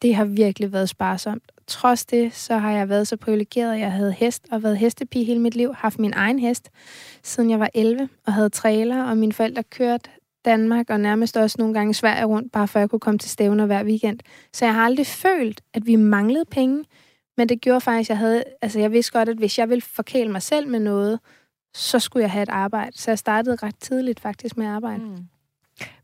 Det 0.01 0.15
har 0.15 0.25
virkelig 0.25 0.73
været 0.73 0.89
sparsomt. 0.89 1.51
Trods 1.67 2.05
det, 2.05 2.33
så 2.33 2.57
har 2.57 2.71
jeg 2.71 2.89
været 2.89 3.07
så 3.07 3.17
privilegeret, 3.17 3.73
at 3.73 3.79
jeg 3.79 3.91
havde 3.91 4.11
hest 4.11 4.47
og 4.51 4.63
været 4.63 4.77
hestepige 4.77 5.25
hele 5.25 5.39
mit 5.39 5.55
liv. 5.55 5.73
Haft 5.73 5.99
min 5.99 6.13
egen 6.13 6.39
hest, 6.39 6.69
siden 7.23 7.49
jeg 7.49 7.59
var 7.59 7.69
11, 7.73 8.09
og 8.25 8.33
havde 8.33 8.49
trailer, 8.49 9.03
og 9.03 9.17
mine 9.17 9.33
forældre 9.33 9.63
kørte 9.63 10.09
Danmark 10.45 10.89
og 10.89 10.99
nærmest 10.99 11.37
også 11.37 11.55
nogle 11.59 11.73
gange 11.73 11.93
Sverige 11.93 12.25
rundt, 12.25 12.51
bare 12.51 12.67
for 12.67 12.79
at 12.79 12.81
jeg 12.81 12.89
kunne 12.89 12.99
komme 12.99 13.17
til 13.17 13.31
stævner 13.31 13.65
hver 13.65 13.83
weekend. 13.83 14.19
Så 14.53 14.65
jeg 14.65 14.73
har 14.73 14.85
aldrig 14.85 15.07
følt, 15.07 15.61
at 15.73 15.85
vi 15.85 15.95
manglede 15.95 16.45
penge, 16.45 16.83
men 17.37 17.49
det 17.49 17.61
gjorde 17.61 17.81
faktisk, 17.81 18.09
at 18.09 18.09
jeg 18.09 18.17
havde, 18.17 18.43
altså 18.61 18.79
jeg 18.79 18.91
vidste 18.91 19.11
godt, 19.11 19.29
at 19.29 19.37
hvis 19.37 19.59
jeg 19.59 19.69
ville 19.69 19.81
forkæle 19.81 20.31
mig 20.31 20.41
selv 20.41 20.67
med 20.67 20.79
noget, 20.79 21.19
så 21.73 21.99
skulle 21.99 22.23
jeg 22.23 22.31
have 22.31 22.43
et 22.43 22.49
arbejde. 22.49 22.97
Så 22.97 23.11
jeg 23.11 23.19
startede 23.19 23.55
ret 23.55 23.75
tidligt 23.79 24.19
faktisk 24.19 24.57
med 24.57 24.65
at 24.65 24.71
arbejde. 24.71 25.03
Mm. 25.03 25.17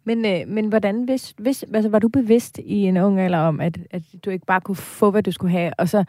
Men, 0.04 0.26
øh, 0.26 0.48
men 0.48 0.66
hvordan, 0.66 1.04
hvis, 1.04 1.34
hvis, 1.38 1.66
altså, 1.74 1.90
var 1.90 2.00
du 2.00 2.08
bevidst 2.08 2.60
i 2.64 2.76
en 2.76 2.98
ung 2.98 3.20
alder 3.20 3.38
om, 3.38 3.62
at, 3.62 3.78
at 3.92 4.02
du 4.26 4.30
ikke 4.30 4.46
bare 4.46 4.62
kunne 4.62 4.76
få, 4.76 5.12
hvad 5.12 5.24
du 5.24 5.32
skulle 5.32 5.52
have, 5.52 5.74
og 5.78 5.90
så 5.90 6.04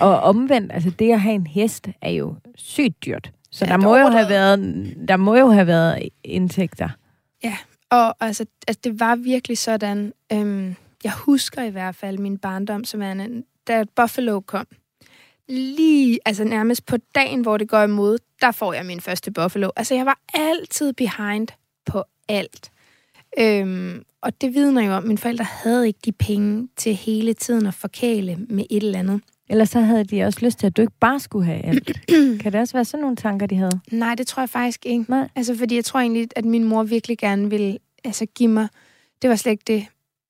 og 0.00 0.20
omvendt, 0.20 0.72
altså 0.72 0.90
det 0.90 1.12
at 1.12 1.20
have 1.20 1.34
en 1.34 1.46
hest 1.46 1.88
er 2.02 2.10
jo 2.10 2.34
sygt 2.54 3.04
dyrt. 3.04 3.32
Så 3.50 3.64
ja, 3.64 3.70
der, 3.70 3.76
må 3.76 3.96
jo 3.96 4.06
have 4.06 4.28
været, 4.28 4.58
der 5.08 5.16
må 5.16 5.36
jo 5.36 5.48
have 5.48 5.66
været 5.66 6.08
indtægter. 6.24 6.88
Ja, 7.44 7.56
og 7.90 8.14
altså, 8.20 8.46
altså 8.68 8.80
det 8.84 9.00
var 9.00 9.16
virkelig 9.16 9.58
sådan, 9.58 10.12
øhm, 10.32 10.74
jeg 11.04 11.12
husker 11.12 11.62
i 11.62 11.70
hvert 11.70 11.94
fald 11.94 12.18
min 12.18 12.38
barndom, 12.38 12.84
som 12.84 13.02
er, 13.02 13.42
da 13.68 13.84
Buffalo 13.96 14.40
kom, 14.40 14.66
lige, 15.48 16.18
altså 16.24 16.44
nærmest 16.44 16.86
på 16.86 16.96
dagen, 17.14 17.40
hvor 17.40 17.56
det 17.56 17.68
går 17.68 17.82
imod, 17.82 18.18
der 18.40 18.50
får 18.50 18.72
jeg 18.72 18.86
min 18.86 19.00
første 19.00 19.30
Buffalo. 19.30 19.70
Altså, 19.76 19.94
jeg 19.94 20.06
var 20.06 20.18
altid 20.34 20.92
behind 20.92 21.48
på 21.86 22.04
alt. 22.28 22.70
Øhm, 23.38 24.02
og 24.22 24.40
det 24.40 24.54
vidner 24.54 24.82
jo 24.82 24.92
om, 24.92 25.02
at 25.02 25.08
mine 25.08 25.18
forældre 25.18 25.44
havde 25.44 25.86
ikke 25.86 26.00
de 26.04 26.12
penge 26.12 26.68
til 26.76 26.94
hele 26.94 27.34
tiden 27.34 27.66
at 27.66 27.74
forkæle 27.74 28.36
med 28.36 28.64
et 28.70 28.82
eller 28.82 28.98
andet. 28.98 29.20
Eller 29.48 29.64
så 29.64 29.80
havde 29.80 30.04
de 30.04 30.24
også 30.24 30.38
lyst 30.42 30.58
til, 30.58 30.66
at 30.66 30.76
du 30.76 30.82
ikke 30.82 30.98
bare 31.00 31.20
skulle 31.20 31.46
have 31.46 31.64
alt. 31.64 32.00
kan 32.40 32.52
det 32.52 32.60
også 32.60 32.74
være 32.74 32.84
sådan 32.84 33.00
nogle 33.00 33.16
tanker, 33.16 33.46
de 33.46 33.56
havde? 33.56 33.80
Nej, 33.92 34.14
det 34.14 34.26
tror 34.26 34.42
jeg 34.42 34.50
faktisk 34.50 34.86
ikke. 34.86 35.04
Nej. 35.08 35.28
Altså, 35.36 35.56
fordi 35.56 35.74
jeg 35.74 35.84
tror 35.84 36.00
egentlig, 36.00 36.28
at 36.36 36.44
min 36.44 36.64
mor 36.64 36.82
virkelig 36.82 37.18
gerne 37.18 37.50
ville 37.50 37.78
altså, 38.04 38.26
give 38.26 38.48
mig... 38.48 38.68
Det 39.22 39.30
var 39.30 39.36
slet 39.36 39.52
ikke 39.52 39.64
det. 39.66 39.86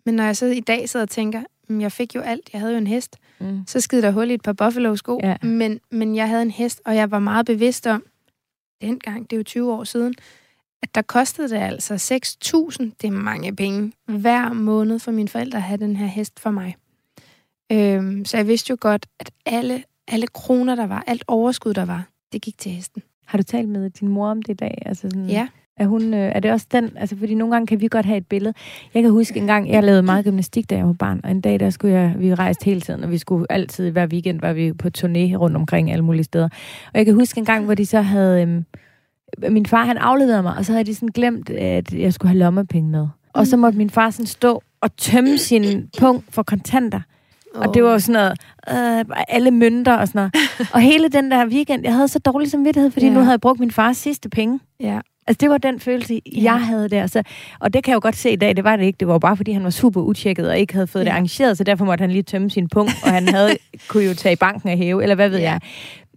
Men 0.07 0.15
når 0.15 0.25
jeg 0.25 0.37
så 0.37 0.47
i 0.47 0.61
dag 0.61 0.89
sidder 0.89 1.07
og 1.07 1.11
tænker, 1.11 1.43
jeg 1.69 1.93
fik 1.93 2.15
jo 2.15 2.21
alt. 2.21 2.51
Jeg 2.53 2.61
havde 2.61 2.73
jo 2.73 2.79
en 2.79 2.87
hest. 2.87 3.17
Mm. 3.41 3.61
Så 3.67 3.81
skide 3.81 4.03
der 4.03 4.11
hul 4.11 4.31
i 4.31 4.35
et 4.35 4.43
par 4.43 4.53
Buffalo-sko. 4.53 5.21
Ja. 5.23 5.37
Men, 5.43 5.81
men 5.91 6.17
jeg 6.17 6.29
havde 6.29 6.43
en 6.43 6.51
hest, 6.51 6.81
og 6.85 6.97
jeg 6.97 7.11
var 7.11 7.19
meget 7.19 7.47
bevidst 7.47 7.87
om, 7.87 8.05
dengang, 8.81 9.31
det 9.31 9.37
er 9.37 9.39
jo 9.39 9.43
20 9.43 9.73
år 9.73 9.85
siden, 9.85 10.15
at 10.83 10.95
der 10.95 11.03
kostede 11.03 11.49
det 11.49 11.57
altså 11.57 11.95
6.000, 11.95 12.91
det 13.01 13.07
er 13.07 13.11
mange 13.11 13.57
penge, 13.57 13.93
hver 14.07 14.53
måned 14.53 14.99
for 14.99 15.11
mine 15.11 15.29
forældre 15.29 15.59
at 15.59 15.63
have 15.63 15.79
den 15.79 15.97
her 15.97 16.07
hest 16.07 16.41
for 16.41 16.51
mig. 16.51 16.77
Øhm, 17.73 18.25
så 18.25 18.37
jeg 18.37 18.47
vidste 18.47 18.71
jo 18.71 18.77
godt, 18.81 19.07
at 19.21 19.31
alle, 19.47 19.85
alle 20.09 20.27
kroner, 20.27 20.75
der 20.75 20.87
var, 20.87 21.05
alt 21.07 21.25
overskud, 21.27 21.75
der 21.75 21.85
var, 21.85 22.05
det 22.33 22.43
gik 22.43 22.59
til 22.59 22.73
hesten. 22.73 23.03
Har 23.27 23.39
du 23.39 23.45
talt 23.45 23.69
med 23.69 23.91
din 23.91 24.09
mor 24.09 24.29
om 24.29 24.43
det 24.43 24.53
i 24.53 24.57
dag? 24.57 24.83
Altså 24.87 25.09
sådan... 25.11 25.31
Ja. 25.31 25.49
Er, 25.77 25.87
hun, 25.87 26.15
øh, 26.15 26.33
er 26.35 26.41
det 26.41 26.51
også 26.51 26.67
den, 26.73 26.91
altså 26.97 27.17
fordi 27.17 27.35
nogle 27.35 27.55
gange 27.55 27.67
kan 27.67 27.81
vi 27.81 27.89
godt 27.89 28.07
have 28.07 28.19
et 28.19 28.27
billede. 28.27 28.55
Jeg 28.95 29.03
kan 29.03 29.11
huske 29.11 29.41
en 29.41 29.47
gang, 29.47 29.71
jeg 29.71 29.83
lavede 29.83 30.03
meget 30.03 30.25
gymnastik, 30.25 30.71
da 30.71 30.77
jeg 30.77 30.87
var 30.87 30.93
barn, 30.93 31.21
og 31.25 31.31
en 31.31 31.41
dag, 31.41 31.61
der 31.61 31.71
skulle 31.71 31.95
jeg, 31.95 32.15
vi 32.19 32.35
rejste 32.35 32.65
hele 32.65 32.81
tiden, 32.81 33.05
og 33.05 33.11
vi 33.11 33.19
skulle 33.19 33.47
altid, 33.51 33.91
hver 33.91 34.07
weekend 34.07 34.41
var 34.41 34.53
vi 34.53 34.73
på 34.73 34.89
turné 34.99 35.35
rundt 35.37 35.57
omkring 35.57 35.93
alle 35.93 36.05
mulige 36.05 36.25
steder. 36.25 36.49
Og 36.87 36.99
jeg 36.99 37.05
kan 37.05 37.15
huske 37.15 37.39
en 37.39 37.45
gang, 37.45 37.65
hvor 37.65 37.75
de 37.75 37.87
så 37.87 38.01
havde, 38.01 38.43
øh, 38.43 39.53
min 39.53 39.67
far 39.67 39.85
han 39.85 39.99
afleverede 39.99 40.43
mig, 40.43 40.57
og 40.57 40.65
så 40.65 40.73
havde 40.73 40.85
de 40.85 40.95
sådan 40.95 41.09
glemt, 41.09 41.51
at 41.51 41.95
jeg 41.95 42.13
skulle 42.13 42.31
have 42.31 42.39
lommepenge 42.39 42.91
med. 42.91 43.07
Og 43.33 43.47
så 43.47 43.57
måtte 43.57 43.79
min 43.79 43.91
far 43.91 44.11
sådan 44.11 44.27
stå 44.27 44.63
og 44.81 44.97
tømme 44.97 45.39
sin 45.39 45.89
punkt 45.99 46.25
for 46.31 46.43
kontanter. 46.43 47.01
Oh. 47.55 47.61
Og 47.61 47.75
det 47.75 47.85
var 47.85 47.93
jo 47.93 47.99
sådan 47.99 48.35
noget, 48.69 49.09
øh, 49.09 49.17
alle 49.29 49.51
mønter 49.51 49.95
og 49.95 50.09
sådan 50.09 50.19
noget. 50.19 50.35
og 50.75 50.81
hele 50.81 51.09
den 51.09 51.31
der 51.31 51.47
weekend, 51.47 51.85
jeg 51.85 51.95
havde 51.95 52.09
så 52.09 52.19
dårlig 52.19 52.51
samvittighed, 52.51 52.91
fordi 52.91 53.07
yeah. 53.07 53.15
nu 53.15 53.21
havde 53.21 53.33
jeg 53.33 53.41
brugt 53.41 53.61
min 53.61 53.71
fars 53.71 53.97
sidste 53.97 54.29
penge. 54.29 54.61
Ja. 54.81 55.01
Altså, 55.27 55.39
det 55.41 55.51
var 55.51 55.59
den 55.59 55.81
følelse, 55.81 56.15
ja. 56.15 56.43
jeg 56.43 56.67
havde 56.67 56.89
der. 56.89 57.07
Så, 57.07 57.23
og 57.61 57.75
det 57.75 57.85
kan 57.85 57.91
jeg 57.91 57.95
jo 57.95 58.01
godt 58.03 58.17
se 58.17 58.31
i 58.31 58.37
dag, 58.37 58.57
det 58.57 58.65
var 58.65 58.77
det 58.77 58.85
ikke. 58.85 58.97
Det 59.01 59.09
var 59.09 59.19
bare, 59.19 59.37
fordi 59.37 59.53
han 59.53 59.65
var 59.65 59.71
super 59.71 60.01
utjekket 60.01 60.49
og 60.49 60.59
ikke 60.59 60.75
havde 60.75 60.87
fået 60.87 61.01
ja. 61.01 61.05
det 61.05 61.11
arrangeret, 61.11 61.59
så 61.59 61.65
derfor 61.65 61.85
måtte 61.85 62.03
han 62.03 62.11
lige 62.11 62.23
tømme 62.23 62.51
sin 62.51 62.69
punkt, 62.69 62.93
og 63.05 63.11
han 63.11 63.29
havde, 63.29 63.51
kunne 63.89 64.05
jo 64.05 64.15
tage 64.15 64.33
i 64.33 64.37
banken 64.37 64.69
og 64.71 64.77
hæve, 64.77 65.03
eller 65.03 65.15
hvad 65.15 65.29
ved 65.29 65.39
ja. 65.39 65.51
jeg. 65.51 65.61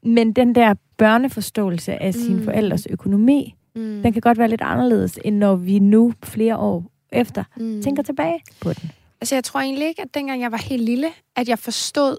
Men 0.04 0.32
den 0.32 0.56
der 0.56 0.74
børneforståelse 0.98 2.04
af 2.04 2.14
sin 2.14 2.36
mm. 2.36 2.44
forældres 2.44 2.88
økonomi, 2.90 3.56
mm. 3.76 4.00
den 4.04 4.14
kan 4.14 4.22
godt 4.22 4.38
være 4.38 4.48
lidt 4.48 4.62
anderledes, 4.62 5.20
end 5.26 5.38
når 5.38 5.56
vi 5.56 5.80
nu, 5.80 6.14
flere 6.24 6.58
år 6.58 6.84
efter, 7.12 7.44
mm. 7.58 7.82
tænker 7.82 8.04
tilbage 8.04 8.40
på 8.62 8.74
den. 8.74 8.92
Altså, 9.22 9.36
jeg 9.36 9.44
tror 9.44 9.60
egentlig 9.60 9.88
ikke, 9.88 10.02
at 10.02 10.14
dengang 10.14 10.42
jeg 10.42 10.52
var 10.52 10.58
helt 10.58 10.84
lille, 10.84 11.12
at 11.36 11.50
jeg 11.50 11.60
forstod 11.60 12.18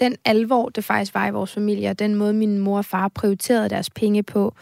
den 0.00 0.16
alvor, 0.24 0.68
det 0.68 0.84
faktisk 0.84 1.14
var 1.14 1.26
i 1.26 1.30
vores 1.30 1.52
familie, 1.52 1.90
og 1.90 1.98
den 1.98 2.14
måde, 2.14 2.32
min 2.32 2.58
mor 2.58 2.78
og 2.78 2.84
far 2.84 3.08
prioriterede 3.08 3.68
deres 3.68 3.90
penge 3.90 4.22
på 4.22 4.54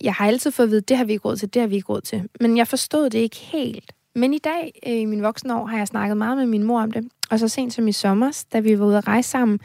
jeg 0.00 0.14
har 0.14 0.26
altid 0.26 0.50
fået 0.50 0.66
at 0.66 0.70
vide, 0.70 0.80
det 0.80 0.96
har 0.96 1.04
vi 1.04 1.12
ikke 1.12 1.28
råd 1.28 1.36
til, 1.36 1.54
det 1.54 1.62
har 1.62 1.66
vi 1.66 1.74
ikke 1.74 1.88
råd 1.88 2.00
til. 2.00 2.28
Men 2.40 2.56
jeg 2.56 2.68
forstod 2.68 3.10
det 3.10 3.18
ikke 3.18 3.36
helt. 3.36 3.92
Men 4.14 4.34
i 4.34 4.38
dag, 4.38 4.80
øh, 4.86 4.92
i 4.92 5.04
min 5.04 5.22
voksne 5.22 5.56
år, 5.56 5.66
har 5.66 5.78
jeg 5.78 5.88
snakket 5.88 6.16
meget 6.16 6.36
med 6.36 6.46
min 6.46 6.62
mor 6.62 6.80
om 6.80 6.92
det. 6.92 7.08
Og 7.30 7.38
så 7.38 7.48
sent 7.48 7.72
som 7.72 7.88
i 7.88 7.92
sommer, 7.92 8.44
da 8.52 8.60
vi 8.60 8.78
var 8.78 8.86
ude 8.86 8.98
at 8.98 9.08
rejse 9.08 9.30
sammen, 9.30 9.60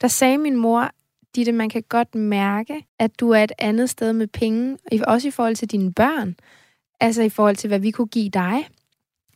der 0.00 0.08
sagde 0.08 0.38
min 0.38 0.56
mor, 0.56 0.90
Ditte, 1.34 1.52
man 1.52 1.68
kan 1.68 1.82
godt 1.88 2.14
mærke, 2.14 2.86
at 2.98 3.20
du 3.20 3.30
er 3.30 3.44
et 3.44 3.52
andet 3.58 3.90
sted 3.90 4.12
med 4.12 4.26
penge, 4.26 4.78
også 5.06 5.28
i 5.28 5.30
forhold 5.30 5.56
til 5.56 5.70
dine 5.70 5.92
børn. 5.92 6.36
Altså 7.00 7.22
i 7.22 7.28
forhold 7.28 7.56
til, 7.56 7.68
hvad 7.68 7.78
vi 7.78 7.90
kunne 7.90 8.06
give 8.06 8.28
dig. 8.28 8.68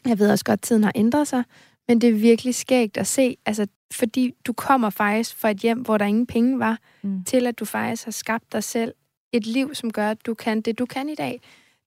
Jeg 0.08 0.18
ved 0.18 0.30
også 0.30 0.44
godt, 0.44 0.58
at 0.58 0.62
tiden 0.62 0.84
har 0.84 0.92
ændret 0.94 1.28
sig, 1.28 1.42
men 1.88 2.00
det 2.00 2.08
er 2.08 2.14
virkelig 2.14 2.54
skægt 2.54 2.96
at 2.96 3.06
se, 3.06 3.36
altså, 3.46 3.66
fordi 3.92 4.34
du 4.46 4.52
kommer 4.52 4.90
faktisk 4.90 5.36
fra 5.36 5.50
et 5.50 5.56
hjem, 5.56 5.78
hvor 5.78 5.98
der 5.98 6.04
ingen 6.04 6.26
penge 6.26 6.58
var, 6.58 6.78
mm. 7.02 7.24
til 7.24 7.46
at 7.46 7.58
du 7.58 7.64
faktisk 7.64 8.04
har 8.04 8.12
skabt 8.12 8.52
dig 8.52 8.64
selv 8.64 8.92
et 9.32 9.46
liv, 9.46 9.74
som 9.74 9.92
gør, 9.92 10.10
at 10.10 10.26
du 10.26 10.34
kan 10.34 10.60
det, 10.60 10.78
du 10.78 10.86
kan 10.86 11.08
i 11.08 11.14
dag. 11.14 11.40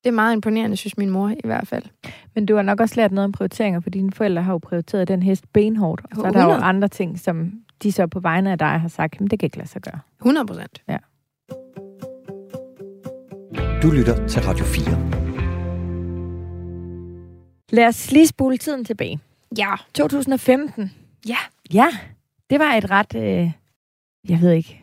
Det 0.03 0.09
er 0.09 0.13
meget 0.13 0.33
imponerende, 0.33 0.77
synes 0.77 0.97
min 0.97 1.09
mor 1.09 1.29
i 1.29 1.41
hvert 1.43 1.67
fald. 1.67 1.83
Men 2.35 2.45
du 2.45 2.55
har 2.55 2.61
nok 2.61 2.79
også 2.79 2.95
lært 2.95 3.11
noget 3.11 3.25
om 3.25 3.31
prioriteringer, 3.31 3.79
for 3.79 3.89
dine 3.89 4.11
forældre 4.11 4.43
har 4.43 4.51
jo 4.51 4.57
prioriteret 4.57 5.07
den 5.07 5.23
hest 5.23 5.53
benhårdt. 5.53 6.01
Og 6.11 6.15
så 6.15 6.21
er 6.21 6.31
der 6.31 6.43
jo 6.43 6.51
andre 6.51 6.87
ting, 6.87 7.19
som 7.19 7.51
de 7.83 7.91
så 7.91 8.07
på 8.07 8.19
vegne 8.19 8.51
af 8.51 8.57
dig 8.57 8.79
har 8.79 8.87
sagt, 8.87 9.21
men 9.21 9.29
det 9.29 9.39
kan 9.39 9.47
ikke 9.47 9.57
lade 9.57 9.69
sig 9.69 9.81
gøre. 9.81 9.99
100 10.19 10.45
procent. 10.45 10.81
Ja. 10.87 10.97
Du 13.81 13.91
lytter 13.91 14.27
til 14.27 14.41
Radio 14.41 14.65
4. 14.65 15.28
Lad 17.69 17.87
os 17.87 18.11
lige 18.11 18.27
spole 18.27 18.57
tiden 18.57 18.85
tilbage. 18.85 19.19
Ja. 19.57 19.73
2015. 19.93 20.91
Ja. 21.27 21.37
Ja, 21.73 21.87
det 22.49 22.59
var 22.59 22.73
et 22.73 22.89
ret, 22.91 23.15
øh, 23.15 23.51
jeg 24.29 24.41
ved 24.41 24.51
ikke, 24.51 24.81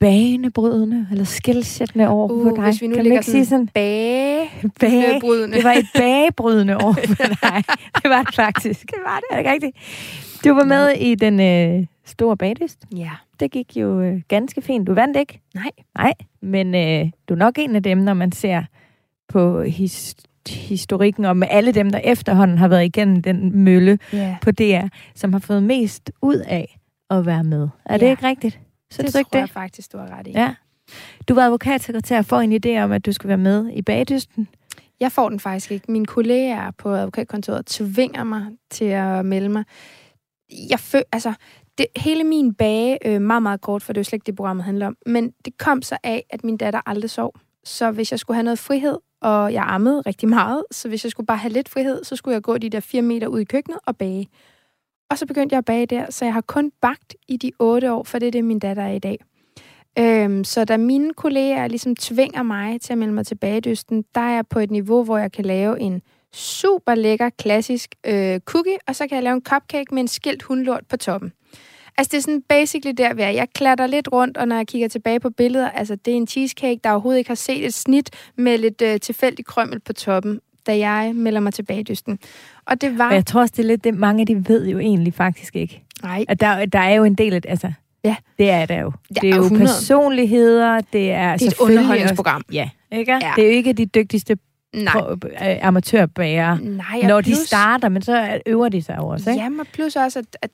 banebrydende 0.00 1.08
eller 1.10 1.24
skilsættende 1.24 2.08
år 2.08 2.30
Uh, 2.32 2.42
for 2.48 2.54
dig. 2.56 2.64
hvis 2.64 2.82
vi 2.82 2.86
nu 2.86 2.94
kan 2.94 3.04
man 3.04 3.12
ikke 3.12 3.24
sige 3.24 3.46
sådan? 3.46 3.68
Bage. 3.68 4.50
Bage. 4.80 5.20
Det 5.52 5.64
var 5.64 5.72
et 5.72 5.86
bagebrydende 5.94 6.76
år 6.76 6.92
for 6.92 7.24
dig. 7.50 7.62
Det 8.02 8.10
var 8.10 8.22
det 8.22 8.34
faktisk. 8.34 8.80
Det 8.86 8.98
var 9.06 9.16
det. 9.20 9.24
Er 9.30 9.34
det 9.36 9.38
ikke 9.38 9.52
rigtigt? 9.66 9.76
Du 10.44 10.54
var 10.54 10.64
med 10.64 10.88
i 10.90 11.14
den 11.14 11.40
øh, 11.40 11.86
store 12.04 12.36
bagdyst. 12.36 12.78
Ja. 12.96 13.10
Det 13.40 13.50
gik 13.50 13.76
jo 13.76 14.00
øh, 14.00 14.20
ganske 14.28 14.62
fint. 14.62 14.86
Du 14.86 14.94
vandt 14.94 15.16
ikke. 15.16 15.40
Nej. 15.54 15.70
Nej, 15.98 16.12
men 16.42 16.74
øh, 16.74 17.10
du 17.28 17.34
er 17.34 17.38
nok 17.38 17.58
en 17.58 17.76
af 17.76 17.82
dem, 17.82 17.98
når 17.98 18.14
man 18.14 18.32
ser 18.32 18.62
på 19.28 19.62
his, 19.62 20.16
historikken, 20.50 21.24
og 21.24 21.36
med 21.36 21.48
alle 21.50 21.72
dem, 21.72 21.90
der 21.90 21.98
efterhånden 21.98 22.58
har 22.58 22.68
været 22.68 22.84
igennem 22.84 23.22
den 23.22 23.64
mølle 23.64 23.98
Ja. 24.12 24.36
på 24.42 24.50
DR, 24.50 24.86
som 25.14 25.32
har 25.32 25.40
fået 25.40 25.62
mest 25.62 26.12
ud 26.22 26.36
af 26.36 26.78
at 27.10 27.26
være 27.26 27.44
med. 27.44 27.68
Er 27.84 27.96
det 27.98 28.06
Ja. 28.06 28.10
ikke 28.10 28.26
rigtigt? 28.26 28.60
Synes 28.90 29.12
det 29.12 29.18
ikke 29.18 29.30
tror 29.30 29.38
det? 29.38 29.40
jeg 29.40 29.50
faktisk, 29.50 29.92
du 29.92 29.98
har 29.98 30.18
ret 30.18 30.26
i. 30.26 30.30
Ja. 30.30 30.54
Du 31.28 31.34
var 31.34 31.42
advokatsekretær 31.42 32.22
for 32.22 32.36
en 32.36 32.52
idé 32.66 32.78
om, 32.82 32.92
at 32.92 33.06
du 33.06 33.12
skulle 33.12 33.28
være 33.28 33.36
med 33.38 33.70
i 33.74 33.82
bagdysten. 33.82 34.48
Jeg 35.00 35.12
får 35.12 35.28
den 35.28 35.40
faktisk 35.40 35.70
ikke. 35.72 35.92
Mine 35.92 36.06
kolleger 36.06 36.70
på 36.70 36.94
advokatkontoret 36.94 37.66
tvinger 37.66 38.24
mig 38.24 38.46
til 38.70 38.84
at 38.84 39.26
melde 39.26 39.48
mig. 39.48 39.64
Jeg 40.70 40.80
føl, 40.80 41.02
altså, 41.12 41.32
det, 41.78 41.86
hele 41.96 42.24
min 42.24 42.54
bage, 42.54 42.98
øh, 43.06 43.20
meget, 43.22 43.42
meget 43.42 43.60
kort, 43.60 43.82
for 43.82 43.92
det 43.92 43.98
er 43.98 44.00
jo 44.00 44.04
slet 44.04 44.12
ikke 44.16 44.26
det, 44.26 44.36
programmet 44.36 44.64
handler 44.64 44.86
om, 44.86 44.96
men 45.06 45.30
det 45.44 45.58
kom 45.58 45.82
så 45.82 45.96
af, 46.04 46.24
at 46.30 46.44
min 46.44 46.56
datter 46.56 46.80
aldrig 46.86 47.10
sov. 47.10 47.34
Så 47.64 47.90
hvis 47.90 48.10
jeg 48.10 48.18
skulle 48.18 48.34
have 48.36 48.42
noget 48.44 48.58
frihed, 48.58 48.96
og 49.22 49.52
jeg 49.52 49.64
ammede 49.66 50.00
rigtig 50.00 50.28
meget, 50.28 50.62
så 50.70 50.88
hvis 50.88 51.04
jeg 51.04 51.10
skulle 51.10 51.26
bare 51.26 51.38
have 51.38 51.52
lidt 51.52 51.68
frihed, 51.68 52.04
så 52.04 52.16
skulle 52.16 52.34
jeg 52.34 52.42
gå 52.42 52.58
de 52.58 52.70
der 52.70 52.80
4 52.80 53.02
meter 53.02 53.26
ud 53.26 53.40
i 53.40 53.44
køkkenet 53.44 53.78
og 53.86 53.96
bage. 53.96 54.28
Og 55.10 55.18
så 55.18 55.26
begyndte 55.26 55.52
jeg 55.52 55.58
at 55.58 55.64
bage 55.64 55.86
der, 55.86 56.06
så 56.10 56.24
jeg 56.24 56.34
har 56.34 56.40
kun 56.40 56.72
bagt 56.82 57.14
i 57.28 57.36
de 57.36 57.52
8 57.58 57.92
år, 57.92 58.04
for 58.04 58.18
det 58.18 58.26
er 58.26 58.30
det, 58.30 58.44
min 58.44 58.58
datter 58.58 58.82
er 58.82 58.92
i 58.92 58.98
dag. 58.98 59.18
Øhm, 59.98 60.44
så 60.44 60.64
da 60.64 60.76
mine 60.76 61.14
kolleger 61.14 61.68
ligesom 61.68 61.96
tvinger 61.96 62.42
mig 62.42 62.80
til 62.80 62.92
at 62.92 62.98
melde 62.98 63.12
mig 63.12 63.26
til 63.26 63.34
bagdysten, 63.34 64.04
der 64.14 64.20
er 64.20 64.34
jeg 64.34 64.46
på 64.46 64.58
et 64.58 64.70
niveau, 64.70 65.04
hvor 65.04 65.18
jeg 65.18 65.32
kan 65.32 65.44
lave 65.44 65.80
en 65.80 66.02
super 66.32 66.94
lækker, 66.94 67.30
klassisk 67.38 67.94
øh, 68.06 68.40
cookie, 68.40 68.78
og 68.86 68.96
så 68.96 69.08
kan 69.08 69.16
jeg 69.16 69.22
lave 69.22 69.34
en 69.34 69.44
cupcake 69.44 69.94
med 69.94 70.02
en 70.02 70.08
skilt 70.08 70.42
hundlort 70.42 70.86
på 70.88 70.96
toppen. 70.96 71.32
Altså, 71.98 72.10
det 72.12 72.18
er 72.18 72.22
sådan 72.22 72.42
basically 72.48 72.94
der, 72.98 73.14
vi 73.14 73.22
er. 73.22 73.28
Jeg 73.28 73.46
klatter 73.54 73.86
lidt 73.86 74.08
rundt, 74.12 74.36
og 74.36 74.48
når 74.48 74.56
jeg 74.56 74.66
kigger 74.66 74.88
tilbage 74.88 75.20
på 75.20 75.30
billeder, 75.30 75.68
altså, 75.70 75.96
det 76.04 76.12
er 76.12 76.16
en 76.16 76.26
cheesecake, 76.26 76.80
der 76.84 76.90
overhovedet 76.90 77.18
ikke 77.18 77.30
har 77.30 77.34
set 77.34 77.64
et 77.66 77.74
snit 77.74 78.10
med 78.36 78.58
lidt 78.58 78.82
øh, 78.82 79.00
tilfældig 79.00 79.44
krømmel 79.46 79.80
på 79.80 79.92
toppen, 79.92 80.40
da 80.66 80.78
jeg 80.78 81.12
melder 81.14 81.40
mig 81.40 81.54
til 81.54 81.62
bagdysten. 81.62 82.18
Og 82.66 82.80
det 82.80 82.98
var... 82.98 83.08
Og 83.08 83.14
jeg 83.14 83.26
tror 83.26 83.40
også, 83.40 83.54
det 83.56 83.62
er 83.62 83.66
lidt 83.66 83.84
det, 83.84 83.94
mange 83.94 84.24
de 84.26 84.48
ved 84.48 84.68
jo 84.68 84.78
egentlig 84.78 85.14
faktisk 85.14 85.56
ikke. 85.56 85.82
Nej, 86.02 86.24
At 86.28 86.40
der, 86.40 86.64
der 86.66 86.78
er 86.78 86.94
jo 86.94 87.04
en 87.04 87.14
del 87.14 87.34
af 87.34 87.42
det, 87.42 87.50
altså... 87.50 87.72
Ja. 88.04 88.16
Det 88.38 88.50
er 88.50 88.66
der 88.66 88.80
jo. 88.80 88.92
Det 89.08 89.24
er 89.24 89.32
er 89.32 89.36
jo 89.36 89.42
100. 89.42 89.66
personligheder, 89.66 90.80
det 90.92 91.10
er, 91.12 91.36
det 91.36 91.46
er 91.46 91.50
et 91.50 91.60
underholdningsprogram. 91.60 92.42
Også, 92.48 92.54
ja, 92.54 92.70
ikke? 92.92 93.12
Ja. 93.12 93.32
Det 93.36 93.44
er 93.44 93.48
jo 93.48 93.52
ikke 93.54 93.72
de 93.72 93.86
dygtigste 93.86 94.36
Nej. 94.76 94.92
pro- 94.94 95.48
øh, 95.48 95.66
amatørbærere, 95.66 96.60
Nej, 96.60 97.00
når 97.02 97.14
og 97.16 97.24
de 97.24 97.30
plus- 97.30 97.46
starter, 97.46 97.88
men 97.88 98.02
så 98.02 98.40
øver 98.46 98.68
de 98.68 98.82
sig 98.82 98.96
jo 98.98 99.06
også, 99.08 99.30
ikke? 99.30 99.42
Jamen, 99.42 99.66
plus 99.72 99.96
også, 99.96 100.18
at, 100.18 100.26
at 100.42 100.50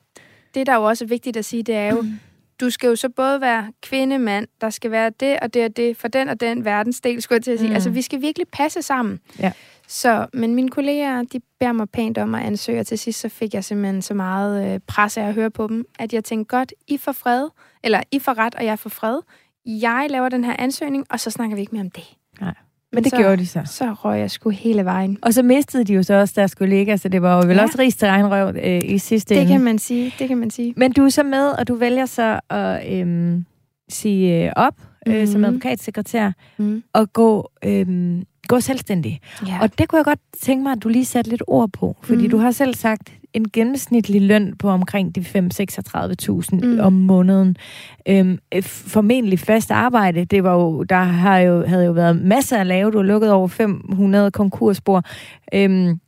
det, 0.55 0.67
der 0.67 0.73
er 0.73 0.77
jo 0.77 0.83
også 0.83 1.05
er 1.05 1.07
vigtigt 1.07 1.37
at 1.37 1.45
sige, 1.45 1.63
det 1.63 1.75
er 1.75 1.89
jo, 1.91 2.01
mm. 2.01 2.19
du 2.59 2.69
skal 2.69 2.87
jo 2.87 2.95
så 2.95 3.09
både 3.09 3.41
være 3.41 3.71
kvinde, 3.81 4.19
mand, 4.19 4.47
der 4.61 4.69
skal 4.69 4.91
være 4.91 5.09
det 5.19 5.39
og 5.39 5.53
det 5.53 5.65
og 5.65 5.77
det, 5.77 5.97
for 5.97 6.07
den 6.07 6.29
og 6.29 6.39
den 6.39 6.65
verdensdel, 6.65 7.21
skulle 7.21 7.37
jeg 7.37 7.43
til 7.43 7.51
at 7.51 7.59
sige. 7.59 7.69
Mm. 7.69 7.75
Altså, 7.75 7.89
vi 7.89 8.01
skal 8.01 8.21
virkelig 8.21 8.47
passe 8.47 8.81
sammen. 8.81 9.19
Ja. 9.39 9.51
Så, 9.87 10.27
men 10.33 10.55
mine 10.55 10.69
kolleger, 10.69 11.23
de 11.23 11.39
beder 11.59 11.71
mig 11.71 11.89
pænt 11.89 12.17
om 12.17 12.35
at 12.35 12.43
ansøge, 12.43 12.79
og 12.79 12.87
til 12.87 12.99
sidst 12.99 13.19
så 13.19 13.29
fik 13.29 13.53
jeg 13.53 13.63
simpelthen 13.63 14.01
så 14.01 14.13
meget 14.13 14.73
øh, 14.73 14.79
pres 14.87 15.17
af 15.17 15.23
at 15.23 15.33
høre 15.33 15.51
på 15.51 15.67
dem, 15.67 15.85
at 15.99 16.13
jeg 16.13 16.23
tænkte, 16.23 16.57
godt, 16.57 16.73
I 16.87 16.97
får 16.97 17.11
fred, 17.11 17.49
eller 17.83 18.01
I 18.11 18.19
får 18.19 18.37
ret, 18.37 18.55
og 18.55 18.65
jeg 18.65 18.79
får 18.79 18.89
fred. 18.89 19.19
Jeg 19.65 20.07
laver 20.09 20.29
den 20.29 20.43
her 20.43 20.55
ansøgning, 20.59 21.05
og 21.09 21.19
så 21.19 21.31
snakker 21.31 21.55
vi 21.55 21.61
ikke 21.61 21.75
mere 21.75 21.83
om 21.83 21.91
det. 21.91 22.03
Men 22.95 23.03
det 23.03 23.09
så, 23.11 23.17
gjorde 23.17 23.37
de 23.37 23.47
så. 23.47 23.61
Så 23.65 23.93
røg 23.93 24.19
jeg 24.19 24.31
sgu 24.31 24.49
hele 24.49 24.85
vejen. 24.85 25.17
Og 25.21 25.33
så 25.33 25.43
mistede 25.43 25.83
de 25.83 25.93
jo 25.93 26.03
så 26.03 26.13
også 26.13 26.33
deres 26.37 26.55
kollega, 26.55 26.97
så 26.97 27.09
det 27.09 27.21
var 27.21 27.35
jo 27.41 27.47
vel 27.47 27.55
Ja. 27.57 27.63
også 27.63 27.75
ris 27.79 27.95
til 27.95 28.05
egen 28.07 28.31
røv 28.31 28.55
øh, 28.63 28.81
i 28.85 28.97
sidste 28.97 29.35
Det 29.35 29.41
ende. 29.41 29.51
kan 29.53 29.61
man 29.61 29.77
sige, 29.79 30.13
det 30.19 30.27
kan 30.27 30.37
man 30.37 30.49
sige. 30.49 30.73
Men 30.77 30.91
du 30.91 31.05
er 31.05 31.09
så 31.09 31.23
med, 31.23 31.47
og 31.47 31.67
du 31.67 31.75
vælger 31.75 32.05
så 32.05 32.39
at 32.49 32.93
øhm, 33.01 33.45
sige 33.89 34.45
øh, 34.45 34.51
op 34.55 34.73
øh, 35.07 35.15
Mhm. 35.17 35.27
som 35.27 35.45
advokatsekretær 35.45 36.31
Mm. 36.57 36.83
og 36.93 37.13
gå, 37.13 37.49
øhm, 37.65 38.23
gå 38.47 38.59
selvstændig. 38.59 39.19
Ja. 39.47 39.57
Og 39.61 39.79
det 39.79 39.87
kunne 39.89 39.97
jeg 39.97 40.05
godt 40.05 40.19
tænke 40.41 40.63
mig, 40.63 40.71
at 40.71 40.83
du 40.83 40.89
lige 40.89 41.05
satte 41.05 41.29
lidt 41.29 41.43
ord 41.47 41.69
på. 41.69 41.97
Fordi 42.01 42.21
Mhm. 42.21 42.29
du 42.29 42.37
har 42.37 42.51
selv 42.51 42.75
sagt 42.75 43.13
en 43.33 43.49
gennemsnitlig 43.53 44.21
løn 44.21 44.53
på 44.59 44.69
omkring 44.69 45.15
de 45.15 45.23
5-36.000 45.23 46.59
Mm. 46.63 46.79
om 46.79 46.93
måneden. 46.93 47.57
Øhm, 48.07 48.37
øh, 48.55 48.63
formentlig 48.63 49.39
fast 49.39 49.71
arbejde. 49.71 50.25
Det 50.25 50.43
var 50.43 50.53
jo, 50.53 50.83
der 50.83 50.95
har 51.03 51.37
jo, 51.39 51.65
havde 51.65 51.85
jo 51.85 51.91
været 51.91 52.21
masser 52.21 52.57
at 52.57 52.67
lave. 52.67 52.91
Du 52.91 52.97
har 52.97 53.03
lukket 53.03 53.31
over 53.31 53.47
500 53.47 54.31
konkursspor. 54.31 55.03
Øhm, 55.53 55.99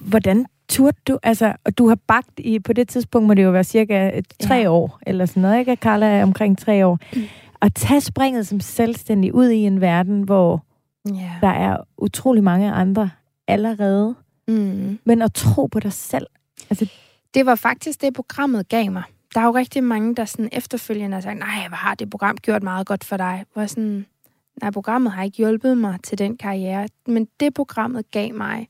hvordan 0.00 0.46
turde 0.68 0.96
du? 1.08 1.18
Altså, 1.22 1.52
og 1.64 1.78
du 1.78 1.88
har 1.88 1.98
bagt 2.08 2.30
i, 2.38 2.58
på 2.58 2.72
det 2.72 2.88
tidspunkt 2.88 3.26
må 3.28 3.34
det 3.34 3.44
jo 3.44 3.50
være 3.50 3.64
cirka 3.64 4.20
tre 4.42 4.54
Ja. 4.54 4.68
år, 4.70 4.98
eller 5.06 5.26
sådan 5.26 5.40
noget, 5.42 5.58
ikke? 5.58 5.76
Carla 5.76 6.06
er 6.06 6.22
omkring 6.22 6.58
tre 6.58 6.86
år. 6.86 6.98
Mm. 7.16 7.22
At 7.62 7.74
tage 7.74 8.00
springet 8.00 8.46
som 8.46 8.60
selvstændig 8.60 9.34
ud 9.34 9.48
i 9.48 9.56
en 9.56 9.80
verden, 9.80 10.22
hvor 10.22 10.64
ja. 11.08 11.30
der 11.40 11.48
er 11.48 11.76
utrolig 11.98 12.44
mange 12.44 12.72
andre 12.72 13.10
allerede, 13.48 14.14
Mm. 14.48 14.98
men 15.04 15.22
at 15.22 15.34
tro 15.34 15.66
på 15.66 15.80
dig 15.80 15.92
selv. 15.92 16.26
Altså, 16.70 16.90
Det 17.34 17.46
var 17.46 17.54
faktisk 17.54 18.00
det, 18.00 18.14
programmet 18.14 18.68
gav 18.68 18.90
mig. 18.92 19.02
Der 19.34 19.40
er 19.40 19.44
jo 19.44 19.50
rigtig 19.54 19.84
mange, 19.84 20.14
der 20.14 20.24
sådan 20.24 20.48
efterfølgende 20.52 21.14
har 21.14 21.20
sagt, 21.20 21.38
nej, 21.38 21.68
hvor 21.68 21.76
har 21.76 21.94
det 21.94 22.10
program 22.10 22.36
gjort 22.36 22.62
meget 22.62 22.86
godt 22.86 23.04
for 23.04 23.16
dig? 23.16 23.44
Hvor 23.52 23.66
sådan, 23.66 24.06
nej, 24.62 24.70
programmet 24.70 25.12
har 25.12 25.22
ikke 25.22 25.36
hjulpet 25.36 25.78
mig 25.78 25.98
til 26.02 26.18
den 26.18 26.36
karriere, 26.36 26.88
men 27.06 27.28
det 27.40 27.54
programmet 27.54 28.10
gav 28.10 28.34
mig, 28.34 28.68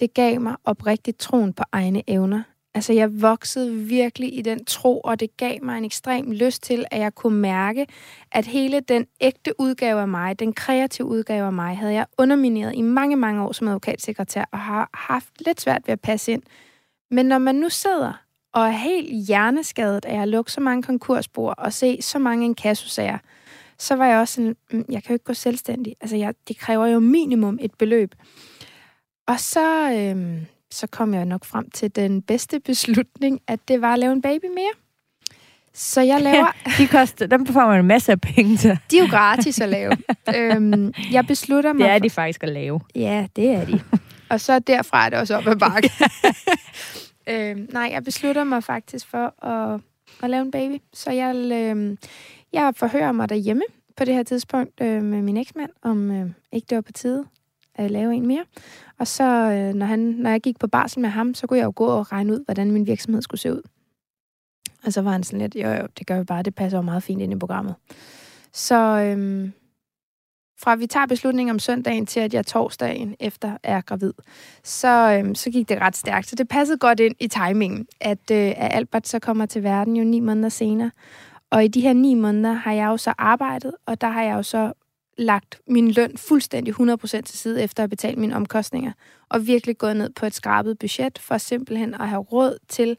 det 0.00 0.14
gav 0.14 0.40
mig 0.40 0.56
oprigtigt 0.64 1.18
troen 1.18 1.52
på 1.52 1.62
egne 1.72 2.02
evner. 2.06 2.42
Altså, 2.74 2.92
jeg 2.92 3.22
voksede 3.22 3.74
virkelig 3.74 4.38
i 4.38 4.42
den 4.42 4.64
tro, 4.64 5.00
og 5.00 5.20
det 5.20 5.36
gav 5.36 5.58
mig 5.62 5.78
en 5.78 5.84
ekstrem 5.84 6.30
lyst 6.30 6.62
til, 6.62 6.84
at 6.90 7.00
jeg 7.00 7.14
kunne 7.14 7.38
mærke, 7.38 7.86
at 8.32 8.46
hele 8.46 8.80
den 8.80 9.06
ægte 9.20 9.54
udgave 9.58 10.00
af 10.00 10.08
mig, 10.08 10.38
den 10.38 10.52
kreative 10.52 11.06
udgave 11.06 11.46
af 11.46 11.52
mig, 11.52 11.76
havde 11.76 11.92
jeg 11.92 12.06
undermineret 12.18 12.74
i 12.74 12.82
mange, 12.82 13.16
mange 13.16 13.42
år 13.42 13.52
som 13.52 13.68
advokatsekretær, 13.68 14.44
og 14.52 14.58
har 14.58 14.90
haft 14.94 15.46
lidt 15.46 15.60
svært 15.60 15.82
ved 15.86 15.92
at 15.92 16.00
passe 16.00 16.32
ind. 16.32 16.42
Men 17.10 17.26
når 17.26 17.38
man 17.38 17.54
nu 17.54 17.68
sidder 17.68 18.12
og 18.52 18.66
er 18.66 18.70
helt 18.70 19.26
hjerneskadet 19.26 20.04
af 20.04 20.22
at 20.22 20.28
lukke 20.28 20.52
så 20.52 20.60
mange 20.60 20.82
konkursbord 20.82 21.54
og 21.58 21.72
se 21.72 22.02
så 22.02 22.18
mange 22.18 22.44
inkassosager, 22.44 23.18
så 23.78 23.94
var 23.94 24.06
jeg 24.06 24.18
også 24.18 24.34
sådan, 24.34 24.56
mm, 24.72 24.84
jeg 24.88 25.02
kan 25.02 25.10
jo 25.10 25.14
ikke 25.14 25.24
gå 25.24 25.34
selvstændig. 25.34 25.96
Altså, 26.00 26.16
jeg, 26.16 26.34
det 26.48 26.58
kræver 26.58 26.86
jo 26.86 26.98
minimum 26.98 27.58
et 27.60 27.74
beløb. 27.74 28.14
Og 29.26 29.40
så, 29.40 29.92
øh, 29.92 30.42
så 30.72 30.86
kom 30.86 31.14
jeg 31.14 31.24
nok 31.24 31.44
frem 31.44 31.70
til 31.70 31.96
den 31.96 32.22
bedste 32.22 32.60
beslutning, 32.60 33.40
at 33.46 33.60
det 33.68 33.80
var 33.80 33.92
at 33.92 33.98
lave 33.98 34.12
en 34.12 34.22
baby 34.22 34.44
mere. 34.44 34.72
Så 35.74 36.00
jeg 36.00 36.20
laver... 36.30 36.46
de 36.78 36.86
koster, 36.86 37.26
dem 37.26 37.46
får 37.46 37.66
man 37.66 37.80
en 37.80 37.86
masse 37.86 38.12
af 38.12 38.20
penge 38.20 38.56
til. 38.56 38.78
De 38.90 38.98
er 38.98 39.02
jo 39.02 39.08
gratis 39.10 39.60
at 39.60 39.68
lave. 39.68 39.92
øhm, 40.36 40.92
jeg 41.12 41.26
beslutter 41.26 41.72
mig... 41.72 41.80
Det 41.84 41.90
er 41.90 41.94
for- 41.98 42.02
de 42.02 42.10
faktisk 42.10 42.42
at 42.42 42.48
lave. 42.48 42.80
Ja, 42.94 43.26
det 43.36 43.50
er 43.50 43.64
de. 43.64 43.80
og 44.28 44.40
så 44.40 44.58
derfra 44.58 45.06
er 45.06 45.10
det 45.10 45.18
også 45.18 45.36
op 45.36 45.46
ad 45.46 45.56
bakke. 45.56 45.90
øhm, 47.50 47.68
nej, 47.72 47.88
jeg 47.92 48.04
beslutter 48.04 48.44
mig 48.44 48.64
faktisk 48.64 49.06
for 49.10 49.44
at, 49.46 49.80
at 50.22 50.30
lave 50.30 50.42
en 50.42 50.50
baby. 50.50 50.82
Så 50.92 51.10
jeg, 51.10 51.34
øhm, 51.52 51.98
jeg 52.52 52.72
forhører 52.76 53.12
mig 53.12 53.28
derhjemme 53.28 53.62
på 53.96 54.04
det 54.04 54.14
her 54.14 54.22
tidspunkt 54.22 54.80
øh, 54.80 55.02
med 55.02 55.22
min 55.22 55.36
eksmand, 55.36 55.70
om 55.82 56.10
øh, 56.10 56.30
ikke 56.52 56.66
det 56.70 56.76
var 56.76 56.82
på 56.82 56.92
tide 56.92 57.24
øh, 57.80 57.90
lave 57.90 58.14
en 58.14 58.26
mere. 58.26 58.44
Og 58.98 59.06
så, 59.06 59.24
øh, 59.24 59.74
når, 59.74 59.86
han, 59.86 59.98
når 59.98 60.30
jeg 60.30 60.40
gik 60.40 60.58
på 60.58 60.66
barsel 60.66 61.00
med 61.00 61.08
ham, 61.08 61.34
så 61.34 61.46
kunne 61.46 61.58
jeg 61.58 61.64
jo 61.64 61.72
gå 61.76 61.86
og 61.86 62.12
regne 62.12 62.32
ud, 62.32 62.44
hvordan 62.44 62.70
min 62.70 62.86
virksomhed 62.86 63.22
skulle 63.22 63.40
se 63.40 63.52
ud. 63.52 63.62
Og 64.84 64.92
så 64.92 65.02
var 65.02 65.10
han 65.10 65.22
sådan 65.22 65.40
lidt, 65.40 65.54
jo 65.54 65.68
jo, 65.68 65.86
det 65.98 66.06
gør 66.06 66.18
vi 66.18 66.24
bare, 66.24 66.42
det 66.42 66.54
passer 66.54 66.78
jo 66.78 66.82
meget 66.82 67.02
fint 67.02 67.22
ind 67.22 67.32
i 67.32 67.38
programmet. 67.38 67.74
Så 68.52 68.74
øhm, 68.76 69.52
fra 70.62 70.74
vi 70.74 70.86
tager 70.86 71.06
beslutningen 71.06 71.50
om 71.50 71.58
søndagen 71.58 72.06
til, 72.06 72.20
at 72.20 72.34
jeg 72.34 72.46
torsdagen 72.46 73.16
efter 73.20 73.56
er 73.62 73.80
gravid, 73.80 74.12
så, 74.64 75.18
øhm, 75.18 75.34
så 75.34 75.50
gik 75.50 75.68
det 75.68 75.80
ret 75.80 75.96
stærkt. 75.96 76.28
Så 76.28 76.36
det 76.36 76.48
passede 76.48 76.78
godt 76.78 77.00
ind 77.00 77.14
i 77.20 77.28
timingen, 77.28 77.86
at, 78.00 78.30
øh, 78.32 78.52
at 78.56 78.74
Albert 78.74 79.08
så 79.08 79.18
kommer 79.18 79.46
til 79.46 79.62
verden 79.62 79.96
jo 79.96 80.04
ni 80.04 80.20
måneder 80.20 80.48
senere. 80.48 80.90
Og 81.50 81.64
i 81.64 81.68
de 81.68 81.80
her 81.80 81.92
ni 81.92 82.14
måneder 82.14 82.52
har 82.52 82.72
jeg 82.72 82.86
jo 82.86 82.96
så 82.96 83.14
arbejdet, 83.18 83.72
og 83.86 84.00
der 84.00 84.08
har 84.08 84.22
jeg 84.22 84.34
jo 84.34 84.42
så 84.42 84.72
lagt 85.18 85.60
min 85.68 85.90
løn 85.90 86.16
fuldstændig 86.16 86.74
100% 86.80 87.06
til 87.06 87.38
side 87.38 87.62
efter 87.62 87.82
at 87.82 87.84
have 87.84 87.88
betalt 87.88 88.18
mine 88.18 88.36
omkostninger. 88.36 88.92
Og 89.28 89.46
virkelig 89.46 89.78
gået 89.78 89.96
ned 89.96 90.10
på 90.10 90.26
et 90.26 90.34
skrabet 90.34 90.78
budget 90.78 91.18
for 91.18 91.38
simpelthen 91.38 91.94
at 91.94 92.08
have 92.08 92.22
råd 92.22 92.58
til 92.68 92.96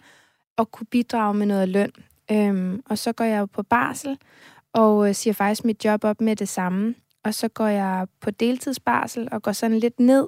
at 0.58 0.72
kunne 0.72 0.88
bidrage 0.92 1.34
med 1.34 1.46
noget 1.46 1.70
løn. 1.70 1.92
Øhm, 2.32 2.82
og 2.86 2.98
så 2.98 3.12
går 3.14 3.26
jeg 3.26 3.40
jo 3.40 3.46
på 3.46 3.64
barsel 3.64 4.18
og 4.74 5.10
øh, 5.10 5.16
siger 5.16 5.34
faktisk 5.34 5.66
mit 5.66 5.86
job 5.86 6.04
op 6.04 6.22
med 6.22 6.36
det 6.36 6.50
samme. 6.50 6.96
og 7.24 7.34
så 7.34 7.48
går 7.48 7.68
jeg 7.68 8.08
på 8.22 8.32
deltidsbarsel 8.32 9.28
og 9.32 9.42
går 9.42 9.52
sådan 9.52 9.80
lidt 9.80 10.00
ned, 10.00 10.28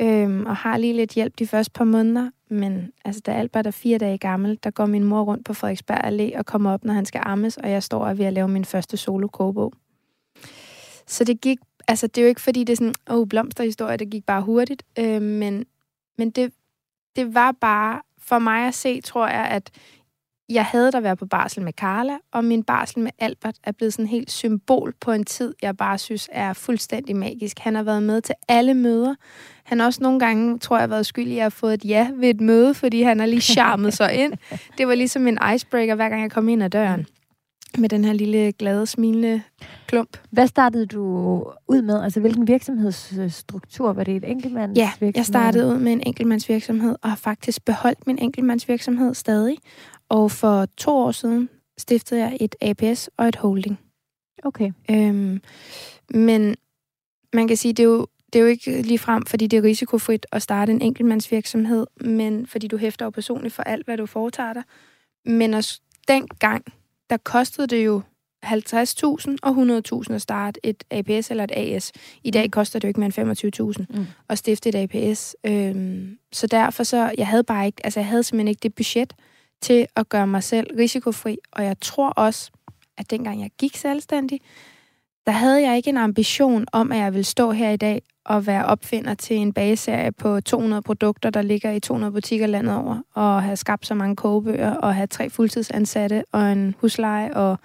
øhm, 0.00 0.46
og 0.46 0.56
har 0.56 0.76
lige 0.76 0.92
lidt 0.92 1.12
hjælp 1.12 1.38
de 1.38 1.46
første 1.46 1.72
par 1.72 1.84
måneder. 1.84 2.30
Men 2.48 2.92
altså, 3.04 3.22
da 3.26 3.32
Albert 3.32 3.66
er 3.66 3.70
fire 3.70 3.98
dage 3.98 4.18
gammel, 4.18 4.58
der 4.62 4.70
går 4.70 4.86
min 4.86 5.04
mor 5.04 5.22
rundt 5.22 5.44
på 5.44 5.54
Frederiksberg 5.54 6.04
Allé 6.04 6.38
og 6.38 6.46
kommer 6.46 6.72
op, 6.72 6.84
når 6.84 6.94
han 6.94 7.06
skal 7.06 7.20
ammes, 7.24 7.56
og 7.56 7.70
jeg 7.70 7.82
står 7.82 8.04
og 8.04 8.10
er 8.10 8.14
ved 8.14 8.24
at 8.24 8.32
lave 8.32 8.48
min 8.48 8.64
første 8.64 8.96
solo 8.96 9.28
kogebog. 9.28 9.72
Så 11.10 11.24
det 11.24 11.40
gik, 11.40 11.58
altså 11.88 12.06
det 12.06 12.18
er 12.18 12.22
jo 12.22 12.28
ikke 12.28 12.40
fordi, 12.40 12.64
det 12.64 12.72
er 12.72 12.76
sådan, 12.76 12.94
åh, 13.10 13.16
oh, 13.16 13.26
blomsterhistorie, 13.26 13.96
det 13.96 14.10
gik 14.10 14.26
bare 14.26 14.42
hurtigt, 14.42 14.82
øh, 14.98 15.22
men, 15.22 15.66
men 16.18 16.30
det, 16.30 16.52
det 17.16 17.34
var 17.34 17.52
bare, 17.52 18.02
for 18.18 18.38
mig 18.38 18.66
at 18.66 18.74
se, 18.74 19.00
tror 19.00 19.28
jeg, 19.28 19.46
at 19.46 19.70
jeg 20.48 20.64
havde 20.64 20.92
der 20.92 21.00
været 21.00 21.18
på 21.18 21.26
barsel 21.26 21.62
med 21.62 21.72
Carla, 21.72 22.18
og 22.32 22.44
min 22.44 22.62
barsel 22.62 22.98
med 22.98 23.10
Albert 23.18 23.56
er 23.64 23.72
blevet 23.72 23.92
sådan 23.92 24.06
helt 24.06 24.30
symbol 24.30 24.94
på 25.00 25.12
en 25.12 25.24
tid, 25.24 25.54
jeg 25.62 25.76
bare 25.76 25.98
synes 25.98 26.28
er 26.32 26.52
fuldstændig 26.52 27.16
magisk. 27.16 27.58
Han 27.58 27.74
har 27.74 27.82
været 27.82 28.02
med 28.02 28.20
til 28.20 28.34
alle 28.48 28.74
møder. 28.74 29.14
Han 29.64 29.80
har 29.80 29.86
også 29.86 30.02
nogle 30.02 30.20
gange, 30.20 30.58
tror 30.58 30.78
jeg, 30.78 30.90
været 30.90 31.06
skyldig, 31.06 31.32
at 31.32 31.36
jeg 31.36 31.44
har 31.44 31.50
fået 31.50 31.74
et 31.74 31.84
ja 31.84 32.10
ved 32.14 32.30
et 32.30 32.40
møde, 32.40 32.74
fordi 32.74 33.02
han 33.02 33.18
har 33.18 33.26
lige 33.26 33.40
charmet 33.40 33.94
sig 33.94 34.14
ind. 34.14 34.32
Det 34.78 34.88
var 34.88 34.94
ligesom 34.94 35.26
en 35.26 35.38
icebreaker, 35.54 35.94
hver 35.94 36.08
gang 36.08 36.22
jeg 36.22 36.30
kom 36.30 36.48
ind 36.48 36.62
ad 36.62 36.70
døren. 36.70 37.06
Med 37.78 37.88
den 37.88 38.04
her 38.04 38.12
lille, 38.12 38.52
glade, 38.52 38.86
smilende 38.86 39.42
klump. 39.86 40.16
Hvad 40.30 40.46
startede 40.46 40.86
du 40.86 41.04
ud 41.68 41.82
med? 41.82 42.02
Altså, 42.02 42.20
hvilken 42.20 42.48
virksomhedsstruktur? 42.48 43.92
Var 43.92 44.04
det 44.04 44.16
et 44.16 44.24
enkeltmandsvirksomhed? 44.24 45.12
Ja, 45.14 45.18
jeg 45.18 45.26
startede 45.26 45.66
ud 45.66 45.78
med 45.78 45.92
en 45.92 46.02
enkeltmandsvirksomhed, 46.06 46.96
og 47.02 47.08
har 47.08 47.16
faktisk 47.16 47.64
beholdt 47.64 48.06
min 48.06 48.18
enkeltmandsvirksomhed 48.18 49.14
stadig. 49.14 49.56
Og 50.08 50.30
for 50.30 50.66
to 50.76 50.90
år 50.96 51.10
siden 51.10 51.48
stiftede 51.78 52.20
jeg 52.20 52.36
et 52.40 52.56
APS 52.60 53.10
og 53.16 53.28
et 53.28 53.36
holding. 53.36 53.78
Okay. 54.44 54.72
Øhm, 54.90 55.40
men 56.10 56.56
man 57.32 57.48
kan 57.48 57.56
sige, 57.56 57.72
det 57.72 57.82
er 57.82 57.88
jo 57.88 58.06
det 58.32 58.38
er 58.38 58.42
jo 58.42 58.48
ikke 58.48 58.82
lige 58.82 58.98
frem, 58.98 59.26
fordi 59.26 59.46
det 59.46 59.56
er 59.56 59.62
risikofrit 59.62 60.26
at 60.32 60.42
starte 60.42 60.72
en 60.72 60.82
enkeltmandsvirksomhed, 60.82 61.86
men 62.00 62.46
fordi 62.46 62.68
du 62.68 62.76
hæfter 62.76 63.06
jo 63.06 63.10
personligt 63.10 63.54
for 63.54 63.62
alt, 63.62 63.84
hvad 63.86 63.96
du 63.96 64.06
foretager 64.06 64.52
dig. 64.52 64.62
Men 65.24 65.54
også 65.54 65.80
dengang, 66.08 66.64
der 67.10 67.16
kostede 67.16 67.66
det 67.66 67.84
jo 67.86 68.02
50.000 68.46 69.36
og 69.42 69.82
100.000 70.02 70.14
at 70.14 70.22
starte 70.22 70.60
et 70.66 70.84
APS 70.90 71.30
eller 71.30 71.44
et 71.44 71.52
AS. 71.54 71.92
I 72.24 72.30
dag 72.30 72.44
mm. 72.44 72.50
koster 72.50 72.78
det 72.78 72.84
jo 72.84 72.88
ikke 72.88 73.00
mere 73.00 73.12
end 73.18 73.78
25.000 73.90 73.98
mm. 73.98 74.06
at 74.28 74.38
stifte 74.38 74.68
et 74.68 74.74
APS. 74.74 75.36
Øhm, 75.46 76.18
så 76.32 76.46
derfor 76.46 76.82
så, 76.82 77.12
jeg 77.18 77.26
havde 77.26 77.44
bare 77.44 77.66
ikke, 77.66 77.80
altså 77.84 78.00
jeg 78.00 78.06
havde 78.06 78.22
simpelthen 78.22 78.48
ikke 78.48 78.60
det 78.62 78.74
budget 78.74 79.14
til 79.60 79.86
at 79.96 80.08
gøre 80.08 80.26
mig 80.26 80.42
selv 80.42 80.76
risikofri, 80.78 81.38
og 81.52 81.64
jeg 81.64 81.80
tror 81.80 82.08
også, 82.08 82.50
at 82.98 83.10
dengang 83.10 83.40
jeg 83.40 83.50
gik 83.58 83.76
selvstændig, 83.76 84.40
der 85.26 85.32
havde 85.32 85.68
jeg 85.68 85.76
ikke 85.76 85.90
en 85.90 85.96
ambition 85.96 86.66
om, 86.72 86.92
at 86.92 86.98
jeg 86.98 87.12
ville 87.12 87.24
stå 87.24 87.50
her 87.50 87.70
i 87.70 87.76
dag 87.76 88.02
og 88.24 88.46
være 88.46 88.66
opfinder 88.66 89.14
til 89.14 89.36
en 89.36 89.52
bageserie 89.52 90.12
på 90.12 90.40
200 90.40 90.82
produkter, 90.82 91.30
der 91.30 91.42
ligger 91.42 91.70
i 91.70 91.80
200 91.80 92.12
butikker 92.12 92.46
landet 92.46 92.76
over, 92.76 93.02
og 93.14 93.42
have 93.42 93.56
skabt 93.56 93.86
så 93.86 93.94
mange 93.94 94.16
kogebøger, 94.16 94.74
og 94.74 94.94
have 94.94 95.06
tre 95.06 95.30
fuldtidsansatte, 95.30 96.24
og 96.32 96.52
en 96.52 96.74
husleje, 96.78 97.34
og 97.34 97.58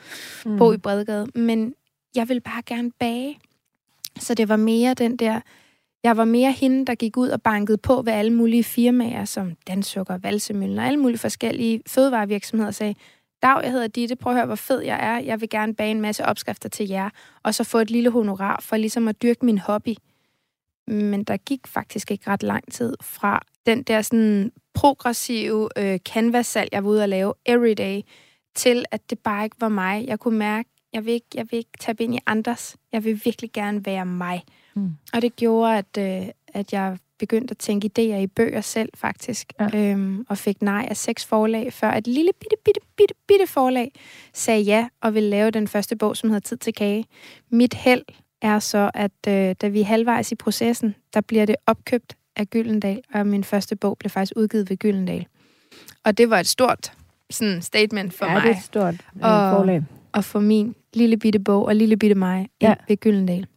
mm. 0.45 0.57
bo 0.57 0.73
i 0.73 0.77
Bredgade. 0.77 1.27
Men 1.35 1.73
jeg 2.15 2.29
vil 2.29 2.41
bare 2.41 2.61
gerne 2.65 2.91
bage. 2.99 3.39
Så 4.19 4.33
det 4.33 4.49
var 4.49 4.55
mere 4.55 4.93
den 4.93 5.17
der... 5.17 5.39
Jeg 6.03 6.17
var 6.17 6.25
mere 6.25 6.51
hende, 6.51 6.85
der 6.85 6.95
gik 6.95 7.17
ud 7.17 7.29
og 7.29 7.41
bankede 7.41 7.77
på 7.77 8.01
ved 8.01 8.13
alle 8.13 8.33
mulige 8.33 8.63
firmaer, 8.63 9.25
som 9.25 9.55
Dansukker, 9.67 10.17
Valsemøllen 10.17 10.79
og 10.79 10.85
alle 10.85 10.99
mulige 10.99 11.17
forskellige 11.17 11.81
fødevarevirksomheder, 11.87 12.67
og 12.67 12.73
sagde, 12.73 12.95
Dag, 13.41 13.63
jeg 13.63 13.71
hedder 13.71 13.87
Ditte, 13.87 14.15
prøv 14.15 14.31
at 14.31 14.37
høre, 14.37 14.45
hvor 14.45 14.55
fed 14.55 14.81
jeg 14.81 14.99
er. 15.01 15.17
Jeg 15.17 15.41
vil 15.41 15.49
gerne 15.49 15.73
bage 15.73 15.91
en 15.91 16.01
masse 16.01 16.25
opskrifter 16.25 16.69
til 16.69 16.87
jer, 16.87 17.09
og 17.43 17.55
så 17.55 17.63
få 17.63 17.77
et 17.77 17.91
lille 17.91 18.11
honorar 18.11 18.59
for 18.61 18.77
ligesom 18.77 19.07
at 19.07 19.21
dyrke 19.21 19.45
min 19.45 19.57
hobby. 19.57 19.95
Men 20.87 21.23
der 21.23 21.37
gik 21.37 21.67
faktisk 21.67 22.11
ikke 22.11 22.29
ret 22.29 22.43
lang 22.43 22.73
tid 22.73 22.93
fra 23.01 23.41
den 23.65 23.83
der 23.83 24.01
sådan 24.01 24.51
progressive 24.73 25.69
øh, 25.77 25.99
canvas-salg, 25.99 26.69
jeg 26.71 26.83
var 26.83 26.89
ude 26.89 27.03
at 27.03 27.09
lave 27.09 27.33
everyday, 27.45 28.01
til 28.55 28.85
at 28.91 29.09
det 29.09 29.19
bare 29.19 29.43
ikke 29.43 29.55
var 29.59 29.69
mig. 29.69 30.05
Jeg 30.07 30.19
kunne 30.19 30.37
mærke, 30.37 30.69
jeg 30.93 31.05
vil 31.05 31.13
ikke, 31.13 31.27
jeg 31.33 31.47
vil 31.51 31.57
ikke 31.57 31.77
tabe 31.79 32.03
ind 32.03 32.15
i 32.15 32.19
andres. 32.25 32.77
Jeg 32.91 33.03
vil 33.03 33.21
virkelig 33.25 33.51
gerne 33.51 33.85
være 33.85 34.05
mig. 34.05 34.43
Mm. 34.75 34.91
Og 35.13 35.21
det 35.21 35.35
gjorde, 35.35 35.77
at, 35.77 35.97
øh, 35.97 36.27
at 36.47 36.73
jeg 36.73 36.97
begyndte 37.19 37.51
at 37.51 37.57
tænke 37.57 37.89
idéer 37.99 38.17
i 38.17 38.27
bøger 38.27 38.61
selv, 38.61 38.89
faktisk. 38.95 39.53
Ja. 39.59 39.91
Øhm, 39.91 40.25
og 40.29 40.37
fik 40.37 40.61
nej 40.61 40.87
af 40.89 40.97
seks 40.97 41.25
forlag, 41.25 41.73
før 41.73 41.91
et 41.91 42.07
lille 42.07 42.31
bitte, 42.39 42.55
bitte, 42.65 42.81
bitte, 42.97 43.13
bitte 43.27 43.47
forlag 43.47 43.91
sagde 44.33 44.61
ja 44.61 44.87
og 45.01 45.13
ville 45.13 45.29
lave 45.29 45.51
den 45.51 45.67
første 45.67 45.95
bog, 45.95 46.17
som 46.17 46.29
hedder 46.29 46.47
Tid 46.47 46.57
til 46.57 46.73
kage. 46.73 47.05
Mit 47.49 47.73
held 47.73 48.03
er 48.45 48.59
så, 48.59 48.91
at 48.93 49.11
øh, 49.27 49.55
da 49.61 49.67
vi 49.67 49.81
er 49.81 49.85
halvvejs 49.85 50.31
i 50.31 50.35
processen, 50.35 50.95
der 51.13 51.21
bliver 51.21 51.45
det 51.45 51.55
opkøbt 51.65 52.15
af 52.35 52.49
Gyldendal, 52.49 53.01
og 53.13 53.27
min 53.27 53.43
første 53.43 53.75
bog 53.75 53.97
blev 53.97 54.09
faktisk 54.09 54.33
udgivet 54.35 54.69
ved 54.69 54.77
Gyldendal. 54.77 55.25
Og 56.03 56.17
det 56.17 56.29
var 56.29 56.39
et 56.39 56.47
stort 56.47 56.93
sådan, 57.29 57.61
statement 57.61 58.13
for 58.13 58.25
ja, 58.25 58.33
mig. 58.33 58.41
det 58.41 58.51
er 58.51 58.55
et 58.55 58.63
stort 58.63 58.93
øh, 58.93 59.21
forlag. 59.21 59.83
Og 60.11 60.23
for 60.23 60.39
min 60.39 60.75
lille 60.93 61.17
bitte 61.17 61.39
bog 61.39 61.65
og 61.65 61.75
lille 61.75 61.97
bitte 61.97 62.15
mig 62.15 62.49
ja. 62.61 62.75
ved 62.87 62.97
Gyldendal. 62.97 63.47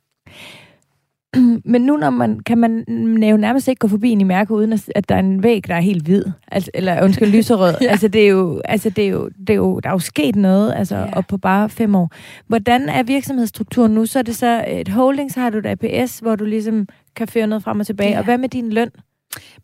Men 1.73 1.81
nu 1.83 1.97
når 1.97 2.11
man, 2.11 2.41
kan 2.41 2.59
man 2.59 2.85
jo 3.31 3.37
nærmest 3.37 3.69
ikke 3.69 3.79
gå 3.79 3.89
forbi 3.89 4.11
en 4.11 4.21
i 4.21 4.25
mærke, 4.25 4.55
uden 4.55 4.73
at, 4.73 4.93
at 4.95 5.09
der 5.09 5.15
er 5.15 5.19
en 5.19 5.43
væg, 5.43 5.69
der 5.69 5.75
er 5.75 5.81
helt 5.81 6.05
hvid. 6.05 6.25
Altså, 6.53 6.71
eller 6.75 7.05
undskyld, 7.05 7.29
lyserød. 7.37 7.75
ja. 7.81 7.87
Altså, 7.87 8.09
det 8.09 8.25
er 8.25 8.29
jo, 8.29 8.61
altså 8.65 8.91
det 8.91 9.05
er 9.05 9.09
jo, 9.09 9.29
det 9.29 9.51
er 9.51 9.55
jo, 9.55 9.81
der 9.81 9.89
er 9.89 9.93
jo 9.93 9.99
sket 9.99 10.37
noget, 10.37 10.75
altså, 10.77 10.97
ja. 10.97 11.17
og 11.17 11.27
på 11.27 11.39
bare 11.39 11.69
fem 11.69 11.95
år. 11.95 12.11
Hvordan 12.47 12.89
er 12.89 13.03
virksomhedsstrukturen 13.03 13.93
nu? 13.93 14.07
Så 14.07 14.19
er 14.19 14.23
det 14.23 14.37
så 14.37 14.65
et 14.69 14.89
holding, 14.89 15.33
så 15.33 15.41
har 15.41 15.51
du 15.51 15.59
et 15.59 15.67
APS, 15.67 16.19
hvor 16.19 16.37
du 16.37 16.45
ligesom 16.45 16.89
kan 17.17 17.29
føre 17.29 17.47
noget 17.47 17.63
frem 17.63 17.81
og 17.81 17.87
tilbage. 17.87 18.11
Ja. 18.11 18.19
Og 18.19 18.25
hvad 18.25 18.39
med 18.39 18.49
din 18.49 18.73
løn? 18.73 18.91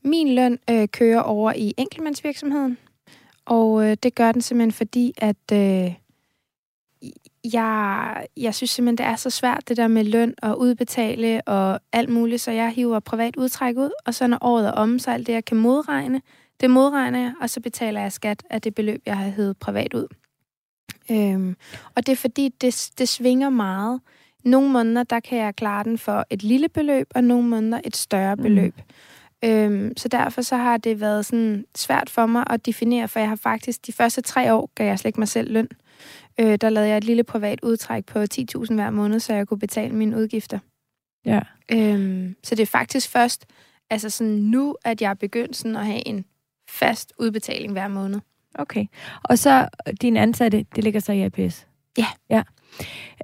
Min 0.04 0.34
løn 0.34 0.58
øh, 0.70 0.88
kører 0.88 1.20
over 1.20 1.52
i 1.56 1.74
enkeltmandsvirksomheden. 1.76 2.78
Og 3.46 3.84
øh, 3.84 3.96
det 4.02 4.14
gør 4.14 4.32
den 4.32 4.40
simpelthen 4.40 4.72
fordi, 4.72 5.12
at... 5.18 5.52
Øh, 5.52 5.94
jeg, 7.52 8.26
jeg 8.36 8.54
synes 8.54 8.70
simpelthen, 8.70 8.98
det 8.98 9.12
er 9.12 9.16
så 9.16 9.30
svært, 9.30 9.68
det 9.68 9.76
der 9.76 9.88
med 9.88 10.04
løn 10.04 10.34
og 10.42 10.60
udbetale 10.60 11.42
og 11.46 11.80
alt 11.92 12.08
muligt, 12.08 12.40
så 12.40 12.50
jeg 12.50 12.70
hiver 12.70 13.00
privat 13.00 13.36
udtræk 13.36 13.76
ud, 13.76 13.90
og 14.06 14.14
så 14.14 14.26
når 14.26 14.38
året 14.40 14.66
er 14.66 14.72
om, 14.72 14.98
så 14.98 15.10
alt 15.10 15.26
det, 15.26 15.32
jeg 15.32 15.44
kan 15.44 15.56
modregne, 15.56 16.20
det 16.60 16.70
modregner 16.70 17.20
jeg, 17.20 17.32
og 17.40 17.50
så 17.50 17.60
betaler 17.60 18.00
jeg 18.00 18.12
skat 18.12 18.42
af 18.50 18.62
det 18.62 18.74
beløb, 18.74 19.02
jeg 19.06 19.16
har 19.16 19.28
hævet 19.28 19.56
privat 19.56 19.94
ud. 19.94 20.06
Øhm, 21.10 21.56
og 21.94 22.06
det 22.06 22.12
er 22.12 22.16
fordi, 22.16 22.48
det, 22.60 22.90
det 22.98 23.08
svinger 23.08 23.50
meget. 23.50 24.00
Nogle 24.44 24.70
måneder, 24.70 25.02
der 25.02 25.20
kan 25.20 25.38
jeg 25.38 25.56
klare 25.56 25.84
den 25.84 25.98
for 25.98 26.26
et 26.30 26.42
lille 26.42 26.68
beløb, 26.68 27.06
og 27.14 27.24
nogle 27.24 27.48
måneder 27.48 27.80
et 27.84 27.96
større 27.96 28.36
mm. 28.36 28.42
beløb. 28.42 28.74
Mm. 29.42 29.48
Øhm, 29.48 29.96
så 29.96 30.08
derfor 30.08 30.42
så 30.42 30.56
har 30.56 30.76
det 30.76 31.00
været 31.00 31.26
sådan 31.26 31.64
svært 31.76 32.10
for 32.10 32.26
mig 32.26 32.44
at 32.50 32.66
definere, 32.66 33.08
for 33.08 33.18
jeg 33.18 33.28
har 33.28 33.36
faktisk 33.36 33.86
de 33.86 33.92
første 33.92 34.20
tre 34.20 34.54
år, 34.54 34.70
gav 34.74 34.86
jeg 34.86 34.98
slet 34.98 35.08
ikke 35.08 35.20
mig 35.20 35.28
selv 35.28 35.52
løn 35.52 35.68
øh, 36.40 36.58
der 36.60 36.70
lavede 36.70 36.88
jeg 36.88 36.96
et 36.96 37.04
lille 37.04 37.24
privat 37.24 37.60
udtræk 37.62 38.06
på 38.06 38.18
10.000 38.18 38.74
hver 38.74 38.90
måned, 38.90 39.20
så 39.20 39.34
jeg 39.34 39.48
kunne 39.48 39.58
betale 39.58 39.94
mine 39.94 40.16
udgifter. 40.16 40.58
Ja. 41.24 41.40
Øhm, 41.72 42.36
så 42.42 42.54
det 42.54 42.62
er 42.62 42.66
faktisk 42.66 43.10
først 43.10 43.46
altså 43.90 44.10
sådan 44.10 44.32
nu, 44.32 44.76
at 44.84 45.02
jeg 45.02 45.10
er 45.10 45.14
begyndt 45.14 45.56
sådan 45.56 45.76
at 45.76 45.86
have 45.86 46.08
en 46.08 46.24
fast 46.68 47.12
udbetaling 47.18 47.72
hver 47.72 47.88
måned. 47.88 48.20
Okay. 48.54 48.86
Og 49.22 49.38
så 49.38 49.68
din 50.02 50.16
ansatte, 50.16 50.66
det 50.76 50.84
ligger 50.84 51.00
så 51.00 51.12
i 51.12 51.22
APS? 51.22 51.66
Ja. 51.98 52.06
ja. 52.30 52.42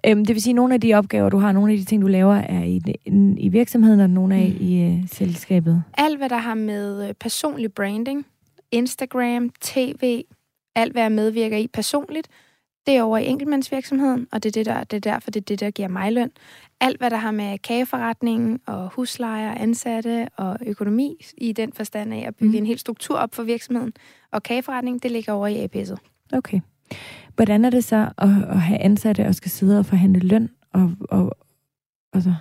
Øhm, 0.06 0.24
det 0.24 0.34
vil 0.34 0.42
sige, 0.42 0.52
at 0.52 0.56
nogle 0.56 0.74
af 0.74 0.80
de 0.80 0.94
opgaver, 0.94 1.28
du 1.28 1.38
har, 1.38 1.52
nogle 1.52 1.72
af 1.72 1.78
de 1.78 1.84
ting, 1.84 2.02
du 2.02 2.06
laver, 2.06 2.34
er 2.34 2.62
i, 2.64 2.80
i 3.38 3.48
virksomheden, 3.48 4.00
og 4.00 4.10
nogle 4.10 4.34
af 4.34 4.56
mm. 4.60 4.66
i 4.66 4.86
uh, 4.86 5.08
selskabet? 5.08 5.82
Alt, 5.94 6.18
hvad 6.18 6.28
der 6.28 6.36
har 6.36 6.54
med 6.54 7.08
øh, 7.08 7.14
personlig 7.14 7.72
branding, 7.72 8.26
Instagram, 8.72 9.50
tv, 9.60 10.24
alt, 10.74 10.92
hvad 10.92 11.02
jeg 11.02 11.12
medvirker 11.12 11.56
i 11.56 11.66
personligt, 11.66 12.28
det 12.86 12.96
er 12.96 13.02
over 13.02 13.18
i 13.18 13.26
enkeltmandsvirksomheden, 13.26 14.26
og 14.32 14.42
det 14.42 14.48
er, 14.48 14.52
det, 14.52 14.66
der, 14.66 14.84
det 14.84 14.96
er 14.96 15.12
derfor, 15.12 15.30
det 15.30 15.40
er 15.40 15.44
det, 15.44 15.60
der 15.60 15.70
giver 15.70 15.88
mig 15.88 16.12
løn. 16.12 16.30
Alt, 16.80 16.98
hvad 16.98 17.10
der 17.10 17.16
har 17.16 17.30
med 17.30 17.58
kageforretningen 17.58 18.60
og 18.66 18.88
huslejer, 18.88 19.54
ansatte 19.54 20.28
og 20.36 20.56
økonomi 20.66 21.16
i 21.38 21.52
den 21.52 21.72
forstand 21.72 22.14
af 22.14 22.24
at 22.26 22.36
bygge 22.36 22.52
mm. 22.52 22.58
en 22.58 22.66
hel 22.66 22.78
struktur 22.78 23.16
op 23.16 23.34
for 23.34 23.42
virksomheden 23.42 23.92
og 24.30 24.42
kageforretningen, 24.42 24.98
det 24.98 25.10
ligger 25.10 25.32
over 25.32 25.46
i 25.46 25.64
APS'et. 25.64 25.96
Okay. 26.32 26.60
Hvordan 27.34 27.64
er 27.64 27.70
det 27.70 27.84
så 27.84 28.08
at, 28.18 28.28
at 28.48 28.60
have 28.60 28.78
ansatte 28.78 29.26
og 29.26 29.34
skal 29.34 29.50
sidde 29.50 29.78
og 29.78 29.86
forhandle 29.86 30.20
løn? 30.20 30.50
Og, 30.72 30.92
og, 31.10 31.36
altså? 32.12 32.34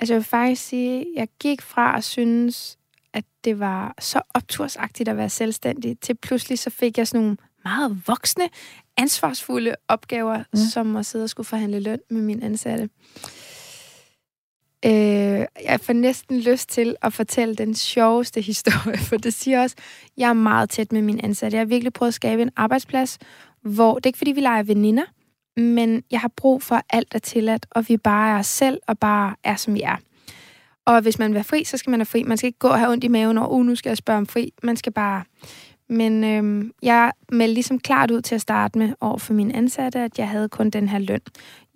altså 0.00 0.14
jeg 0.14 0.18
vil 0.18 0.24
faktisk 0.24 0.62
sige, 0.62 1.06
jeg 1.16 1.28
gik 1.40 1.62
fra 1.62 1.96
at 1.96 2.04
synes, 2.04 2.78
at 3.12 3.24
det 3.44 3.58
var 3.58 3.94
så 4.00 4.20
optursagtigt 4.34 5.08
at 5.08 5.16
være 5.16 5.28
selvstændig, 5.28 5.98
til 6.00 6.14
pludselig 6.14 6.58
så 6.58 6.70
fik 6.70 6.98
jeg 6.98 7.06
sådan 7.06 7.20
nogle 7.20 7.36
meget 7.64 8.02
voksne, 8.06 8.44
ansvarsfulde 8.96 9.74
opgaver, 9.88 10.34
ja. 10.34 10.58
som 10.72 10.96
at 10.96 11.06
sidde 11.06 11.24
og 11.24 11.30
skulle 11.30 11.46
forhandle 11.46 11.80
løn 11.80 11.98
med 12.10 12.22
min 12.22 12.42
ansatte. 12.42 12.88
Øh, 14.84 15.46
jeg 15.64 15.80
får 15.82 15.92
næsten 15.92 16.40
lyst 16.40 16.68
til 16.68 16.96
at 17.02 17.12
fortælle 17.12 17.54
den 17.54 17.74
sjoveste 17.74 18.40
historie, 18.50 18.98
for 18.98 19.16
det 19.16 19.34
siger 19.34 19.62
også, 19.62 19.76
at 19.78 20.10
jeg 20.16 20.28
er 20.28 20.32
meget 20.32 20.70
tæt 20.70 20.92
med 20.92 21.02
min 21.02 21.20
ansatte. 21.24 21.54
Jeg 21.54 21.60
har 21.60 21.66
virkelig 21.66 21.92
prøvet 21.92 22.10
at 22.10 22.14
skabe 22.14 22.42
en 22.42 22.50
arbejdsplads, 22.56 23.18
hvor 23.62 23.94
det 23.94 24.06
er 24.06 24.08
ikke 24.08 24.18
fordi, 24.18 24.32
vi 24.32 24.40
leger 24.40 24.62
veninder, 24.62 25.04
men 25.56 26.02
jeg 26.10 26.20
har 26.20 26.30
brug 26.36 26.62
for, 26.62 26.74
at 26.74 26.82
alt 26.90 27.14
er 27.14 27.18
tilladt, 27.18 27.66
og 27.70 27.88
vi 27.88 27.96
bare 27.96 28.34
er 28.34 28.38
os 28.38 28.46
selv, 28.46 28.80
og 28.86 28.98
bare 28.98 29.34
er, 29.44 29.56
som 29.56 29.74
vi 29.74 29.82
er. 29.82 29.96
Og 30.86 31.00
hvis 31.00 31.18
man 31.18 31.30
vil 31.30 31.34
være 31.34 31.44
fri, 31.44 31.64
så 31.64 31.76
skal 31.76 31.90
man 31.90 31.98
være 31.98 32.06
fri. 32.06 32.22
Man 32.22 32.36
skal 32.36 32.46
ikke 32.46 32.58
gå 32.58 32.68
og 32.68 32.78
have 32.78 32.92
ondt 32.92 33.04
i 33.04 33.08
maven 33.08 33.38
og, 33.38 33.52
uh, 33.52 33.66
nu 33.66 33.74
skal 33.74 33.90
jeg 33.90 33.96
spørge 33.96 34.18
om 34.18 34.26
fri. 34.26 34.52
Man 34.62 34.76
skal 34.76 34.92
bare... 34.92 35.24
Men 35.88 36.24
øhm, 36.24 36.72
jeg 36.82 37.12
meldte 37.32 37.54
ligesom 37.54 37.78
klart 37.78 38.10
ud 38.10 38.20
til 38.20 38.34
at 38.34 38.40
starte 38.40 38.78
med 38.78 38.92
over 39.00 39.18
for 39.18 39.32
mine 39.32 39.54
ansatte, 39.54 39.98
at 39.98 40.18
jeg 40.18 40.28
havde 40.28 40.48
kun 40.48 40.70
den 40.70 40.88
her 40.88 40.98
løn. 40.98 41.20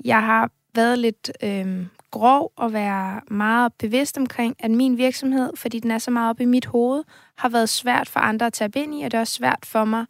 Jeg 0.05 0.23
har 0.23 0.51
været 0.75 0.99
lidt 0.99 1.31
øhm, 1.43 1.89
grov 2.11 2.53
og 2.57 2.73
være 2.73 3.21
meget 3.31 3.73
bevidst 3.79 4.19
omkring, 4.19 4.57
at 4.59 4.71
min 4.71 4.99
virksomhed, 4.99 5.51
fordi 5.57 5.79
den 5.79 5.91
er 5.91 5.99
så 5.99 6.11
meget 6.11 6.31
oppe 6.31 6.43
i 6.43 6.47
mit 6.47 6.67
hoved, 6.67 7.05
har 7.37 7.49
været 7.49 7.69
svært 7.69 8.09
for 8.09 8.21
andre 8.21 8.47
at 8.47 8.53
tage 8.53 8.71
ind 8.75 8.95
i, 8.95 9.03
og 9.03 9.11
det 9.11 9.17
er 9.17 9.21
også 9.21 9.35
svært 9.35 9.67
for 9.67 9.85
mig 9.85 10.07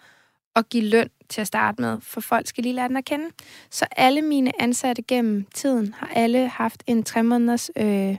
at 0.57 0.69
give 0.69 0.85
løn 0.85 1.09
til 1.29 1.41
at 1.41 1.47
starte 1.47 1.83
med, 1.83 2.01
for 2.01 2.21
folk 2.21 2.47
skal 2.47 2.65
lige 2.65 2.75
lære 2.75 2.89
den 2.89 2.97
at 2.97 3.05
kende. 3.05 3.25
Så 3.71 3.87
alle 3.97 4.23
mine 4.23 4.63
ansatte 4.63 5.03
gennem 5.03 5.47
tiden 5.55 5.95
har 5.95 6.11
alle 6.15 6.49
haft 6.49 6.83
en 6.87 7.03
tre 7.03 7.23
måneders, 7.23 7.71
øh, 7.77 8.17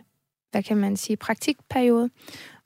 hvad 0.52 0.64
kan 0.64 0.78
man 0.78 0.98
sige, 0.98 1.18
praktikperiode, 1.18 2.10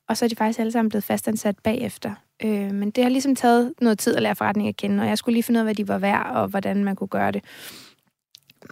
og 0.09 0.17
så 0.17 0.25
er 0.25 0.29
de 0.29 0.35
faktisk 0.35 0.59
alle 0.59 0.71
sammen 0.71 0.89
blevet 0.89 1.03
fastansat 1.03 1.55
bagefter. 1.63 2.13
Øh, 2.43 2.71
men 2.71 2.91
det 2.91 3.03
har 3.03 3.11
ligesom 3.11 3.35
taget 3.35 3.73
noget 3.81 3.99
tid 3.99 4.15
at 4.15 4.21
lære 4.21 4.35
forretning 4.35 4.67
at 4.67 4.77
kende, 4.77 5.03
og 5.03 5.09
jeg 5.09 5.17
skulle 5.17 5.33
lige 5.33 5.43
finde 5.43 5.57
ud 5.57 5.61
af, 5.61 5.65
hvad 5.65 5.75
de 5.75 5.87
var 5.87 5.97
værd, 5.97 6.25
og 6.35 6.47
hvordan 6.47 6.83
man 6.83 6.95
kunne 6.95 7.07
gøre 7.07 7.31
det. 7.31 7.43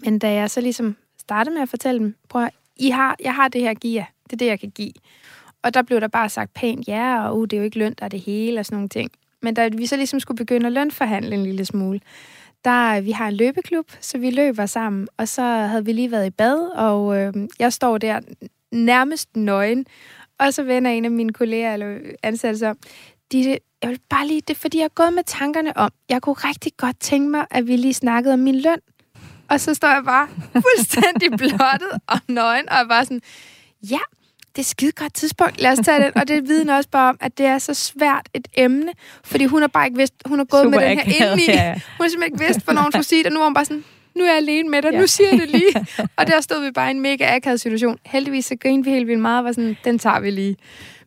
Men 0.06 0.20
da 0.20 0.34
jeg 0.34 0.50
så 0.50 0.62
ligesom 0.62 0.96
startede 1.20 1.54
med 1.54 1.62
at 1.62 1.70
fortælle 1.70 2.00
dem, 2.00 2.16
prøv 2.30 2.44
at, 2.44 2.50
I 2.78 2.90
har, 2.90 3.16
jeg 3.24 3.36
har 3.36 3.48
det 3.48 3.62
her 3.62 3.74
gear. 3.82 4.12
Det 4.24 4.34
er 4.34 4.38
det, 4.38 4.46
jeg 4.46 4.60
kan 4.60 4.70
give. 4.70 4.94
Og 5.64 5.74
der 5.74 5.82
blev 5.82 6.02
der 6.02 6.08
bare 6.08 6.30
sagt 6.30 6.54
pænt 6.54 6.88
ja, 6.88 7.28
og 7.28 7.38
uh, 7.38 7.44
det 7.44 7.54
er 7.54 7.58
jo 7.58 7.64
ikke 7.64 7.80
løn, 7.80 7.94
der 8.00 8.06
er 8.06 8.10
det 8.10 8.20
hele, 8.20 8.60
og 8.60 8.66
sådan 8.66 8.76
nogle 8.76 8.90
ting. 8.90 9.12
Men 9.42 9.54
da 9.54 9.68
vi 9.68 9.86
så 9.86 9.96
ligesom 9.96 10.20
skulle 10.20 10.38
begynde 10.38 10.66
at 10.66 10.72
lønforhandle 10.72 11.36
en 11.36 11.44
lille 11.44 11.66
smule, 11.66 12.00
der 12.66 12.98
øh, 12.98 13.06
vi 13.06 13.12
har 13.12 13.28
en 13.28 13.34
løbeklub, 13.34 13.92
så 14.02 14.18
vi 14.18 14.32
løber 14.32 14.66
sammen, 14.66 15.08
og 15.18 15.28
så 15.28 15.42
havde 15.44 15.86
vi 15.86 15.94
lige 15.94 16.12
været 16.12 16.28
i 16.28 16.30
bad, 16.30 16.72
og 16.76 17.18
øh, 17.18 17.34
jeg 17.60 17.74
står 17.74 17.98
der 17.98 18.20
nærmest 18.72 19.36
nøgen, 19.36 19.86
og 20.40 20.54
så 20.54 20.64
vender 20.64 20.92
en 20.92 21.06
af 21.06 21.12
mine 21.12 21.34
kolleger 21.34 21.74
eller 21.74 21.98
ansatte 22.24 22.60
sig 22.60 22.76
de, 23.34 23.58
jeg 23.82 23.90
vil 23.90 24.00
bare 24.10 24.28
lige, 24.28 24.42
det 24.42 24.50
er 24.50 24.60
fordi, 24.60 24.78
jeg 24.78 24.84
har 24.84 24.90
gået 25.04 25.14
med 25.14 25.24
tankerne 25.24 25.78
om, 25.78 25.92
jeg 26.10 26.22
kunne 26.22 26.36
rigtig 26.36 26.72
godt 26.78 27.00
tænke 27.00 27.30
mig, 27.30 27.46
at 27.52 27.68
vi 27.68 27.76
lige 27.76 27.94
snakkede 27.94 28.34
om 28.34 28.40
min 28.40 28.60
løn. 28.62 28.80
Og 29.50 29.60
så 29.60 29.74
står 29.74 29.88
jeg 29.88 30.04
bare 30.06 30.28
fuldstændig 30.54 31.32
blottet 31.42 31.92
og 32.08 32.20
nøgen, 32.28 32.70
og 32.70 32.78
er 32.78 32.88
bare 32.88 33.06
sådan, 33.06 33.22
ja, 33.90 34.00
det 34.56 34.58
er 34.58 34.60
et 34.60 34.66
skide 34.66 34.92
godt 34.92 35.14
tidspunkt, 35.14 35.62
lad 35.62 35.72
os 35.72 35.80
tage 35.86 36.04
det. 36.04 36.12
Og 36.16 36.28
det 36.28 36.48
vidner 36.48 36.76
også 36.76 36.90
bare 36.90 37.10
om, 37.10 37.18
at 37.22 37.38
det 37.38 37.46
er 37.46 37.58
så 37.58 37.74
svært 37.74 38.30
et 38.34 38.48
emne, 38.54 38.92
fordi 39.24 39.46
hun 39.46 39.62
har 39.62 39.68
bare 39.68 39.86
ikke 39.86 39.98
vidst, 39.98 40.14
hun 40.26 40.38
har 40.38 40.46
gået 40.46 40.64
Super 40.64 40.80
med 40.80 40.90
den 40.90 40.98
her 40.98 41.32
ind 41.32 41.42
i. 41.42 41.46
Ja, 41.46 41.54
ja. 41.54 41.74
Hun 41.74 41.80
har 42.04 42.10
simpelthen 42.10 42.24
ikke 42.24 42.46
vidst, 42.46 42.64
hvornår 42.64 42.82
hun 42.82 42.92
skulle 42.92 43.06
sige 43.06 43.24
det, 43.24 43.28
og 43.28 43.34
nu 43.34 43.40
er 43.40 43.44
hun 43.44 43.54
bare 43.54 43.66
sådan, 43.66 43.84
nu 44.16 44.24
er 44.24 44.28
jeg 44.28 44.38
alene 44.38 44.70
med 44.70 44.82
dig, 44.82 44.92
ja. 44.92 45.00
nu 45.00 45.08
siger 45.08 45.30
jeg 45.30 45.40
det 45.40 45.50
lige. 45.50 45.88
og 46.18 46.28
der 46.28 46.42
stod 46.42 46.66
vi 46.66 46.72
bare 46.72 46.88
i 46.88 46.92
en 46.92 47.02
mega 47.02 47.36
akavet 47.36 47.62
situation. 47.62 47.98
Heldigvis 48.06 48.46
så 48.46 48.56
grinede 48.56 48.84
vi 48.86 48.92
helt 48.92 49.08
vildt 49.08 49.22
meget, 49.22 49.40
og 49.40 49.46
var 49.46 49.52
sådan, 49.52 49.78
den 49.84 50.00
tager 50.00 50.20
vi 50.20 50.30
lige. 50.30 50.56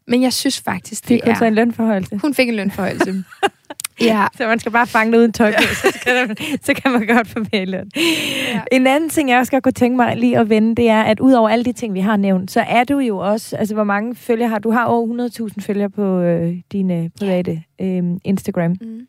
Men 0.09 0.23
jeg 0.23 0.33
synes 0.33 0.61
faktisk, 0.61 1.03
det 1.03 1.09
Fik 1.09 1.25
hun 1.25 1.33
er... 1.33 1.38
så 1.38 1.45
en 1.45 1.55
lønforholdelse? 1.55 2.19
Hun 2.23 2.35
fik 2.35 2.49
en 2.49 2.55
lønforholdelse. 2.55 3.25
ja. 4.01 4.27
Så 4.37 4.47
man 4.47 4.59
skal 4.59 4.73
bare 4.73 4.87
fange 4.87 5.12
det 5.12 5.19
uden 5.19 5.33
tøj 5.33 5.53
på, 5.53 5.62
så, 5.62 5.99
kan 6.05 6.37
så 6.62 6.75
kan 6.75 6.92
man 6.92 7.07
godt 7.07 7.29
få 7.29 7.38
mere 7.53 7.64
løn. 7.64 7.90
Ja. 8.49 8.62
En 8.73 8.87
anden 8.87 9.11
ting, 9.11 9.31
jeg 9.31 9.38
også 9.38 9.53
godt 9.53 9.64
kunne 9.64 9.73
tænke 9.73 9.97
mig 9.97 10.16
lige 10.16 10.38
at 10.38 10.49
vende, 10.49 10.75
det 10.75 10.88
er, 10.88 11.03
at 11.03 11.21
ud 11.21 11.33
over 11.33 11.49
alle 11.49 11.64
de 11.64 11.73
ting, 11.73 11.95
vi 11.95 12.01
har 12.01 12.16
nævnt, 12.16 12.51
så 12.51 12.61
er 12.61 12.85
du 12.85 12.99
jo 12.99 13.19
også, 13.19 13.57
altså 13.57 13.75
hvor 13.75 13.85
mange 13.85 14.14
følgere 14.14 14.49
har 14.49 14.59
du? 14.59 14.71
har 14.71 14.85
over 14.85 15.29
100.000 15.49 15.61
følgere 15.61 15.90
på 15.90 16.21
øh, 16.21 16.57
dine 16.73 17.11
private 17.19 17.62
øh, 17.81 18.05
Instagram. 18.25 18.77
Mm. 18.81 19.07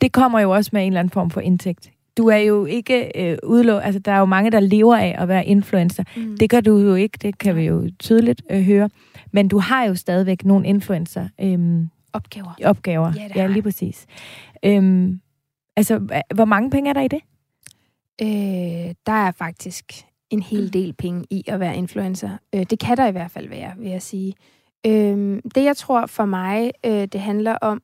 Det 0.00 0.12
kommer 0.12 0.40
jo 0.40 0.50
også 0.50 0.70
med 0.72 0.82
en 0.82 0.86
eller 0.86 1.00
anden 1.00 1.10
form 1.10 1.30
for 1.30 1.40
indtægt 1.40 1.90
du 2.16 2.28
er 2.28 2.36
jo 2.36 2.64
ikke 2.64 3.10
øh, 3.14 3.38
udelå... 3.42 3.78
Altså, 3.78 3.98
der 3.98 4.12
er 4.12 4.18
jo 4.18 4.24
mange, 4.24 4.50
der 4.50 4.60
lever 4.60 4.96
af 4.96 5.16
at 5.18 5.28
være 5.28 5.46
influencer. 5.46 6.04
Mm. 6.16 6.36
Det 6.36 6.50
gør 6.50 6.60
du 6.60 6.78
jo 6.78 6.94
ikke, 6.94 7.18
det 7.22 7.38
kan 7.38 7.56
vi 7.56 7.62
jo 7.62 7.90
tydeligt 7.98 8.42
øh, 8.50 8.62
høre. 8.62 8.90
Men 9.32 9.48
du 9.48 9.58
har 9.58 9.84
jo 9.84 9.94
stadigvæk 9.94 10.44
nogle 10.44 10.66
influencer... 10.66 11.28
Øh, 11.40 11.86
opgaver. 12.12 12.54
Opgaver, 12.64 13.12
ja, 13.16 13.28
ja 13.34 13.46
lige 13.46 13.62
præcis. 13.62 14.06
Øh, 14.62 15.10
altså, 15.76 16.22
hvor 16.34 16.44
mange 16.44 16.70
penge 16.70 16.90
er 16.90 16.94
der 16.94 17.00
i 17.00 17.08
det? 17.08 17.20
Øh, 18.22 18.94
der 19.06 19.12
er 19.12 19.30
faktisk 19.30 19.92
en 20.30 20.42
hel 20.42 20.64
mm. 20.64 20.70
del 20.70 20.92
penge 20.92 21.24
i 21.30 21.44
at 21.48 21.60
være 21.60 21.76
influencer. 21.76 22.30
Øh, 22.54 22.62
det 22.70 22.78
kan 22.78 22.96
der 22.96 23.06
i 23.06 23.12
hvert 23.12 23.30
fald 23.30 23.48
være, 23.48 23.72
vil 23.78 23.90
jeg 23.90 24.02
sige. 24.02 24.34
Øh, 24.86 25.42
det, 25.54 25.64
jeg 25.64 25.76
tror 25.76 26.06
for 26.06 26.24
mig, 26.24 26.72
øh, 26.86 27.06
det 27.06 27.20
handler 27.20 27.54
om, 27.54 27.82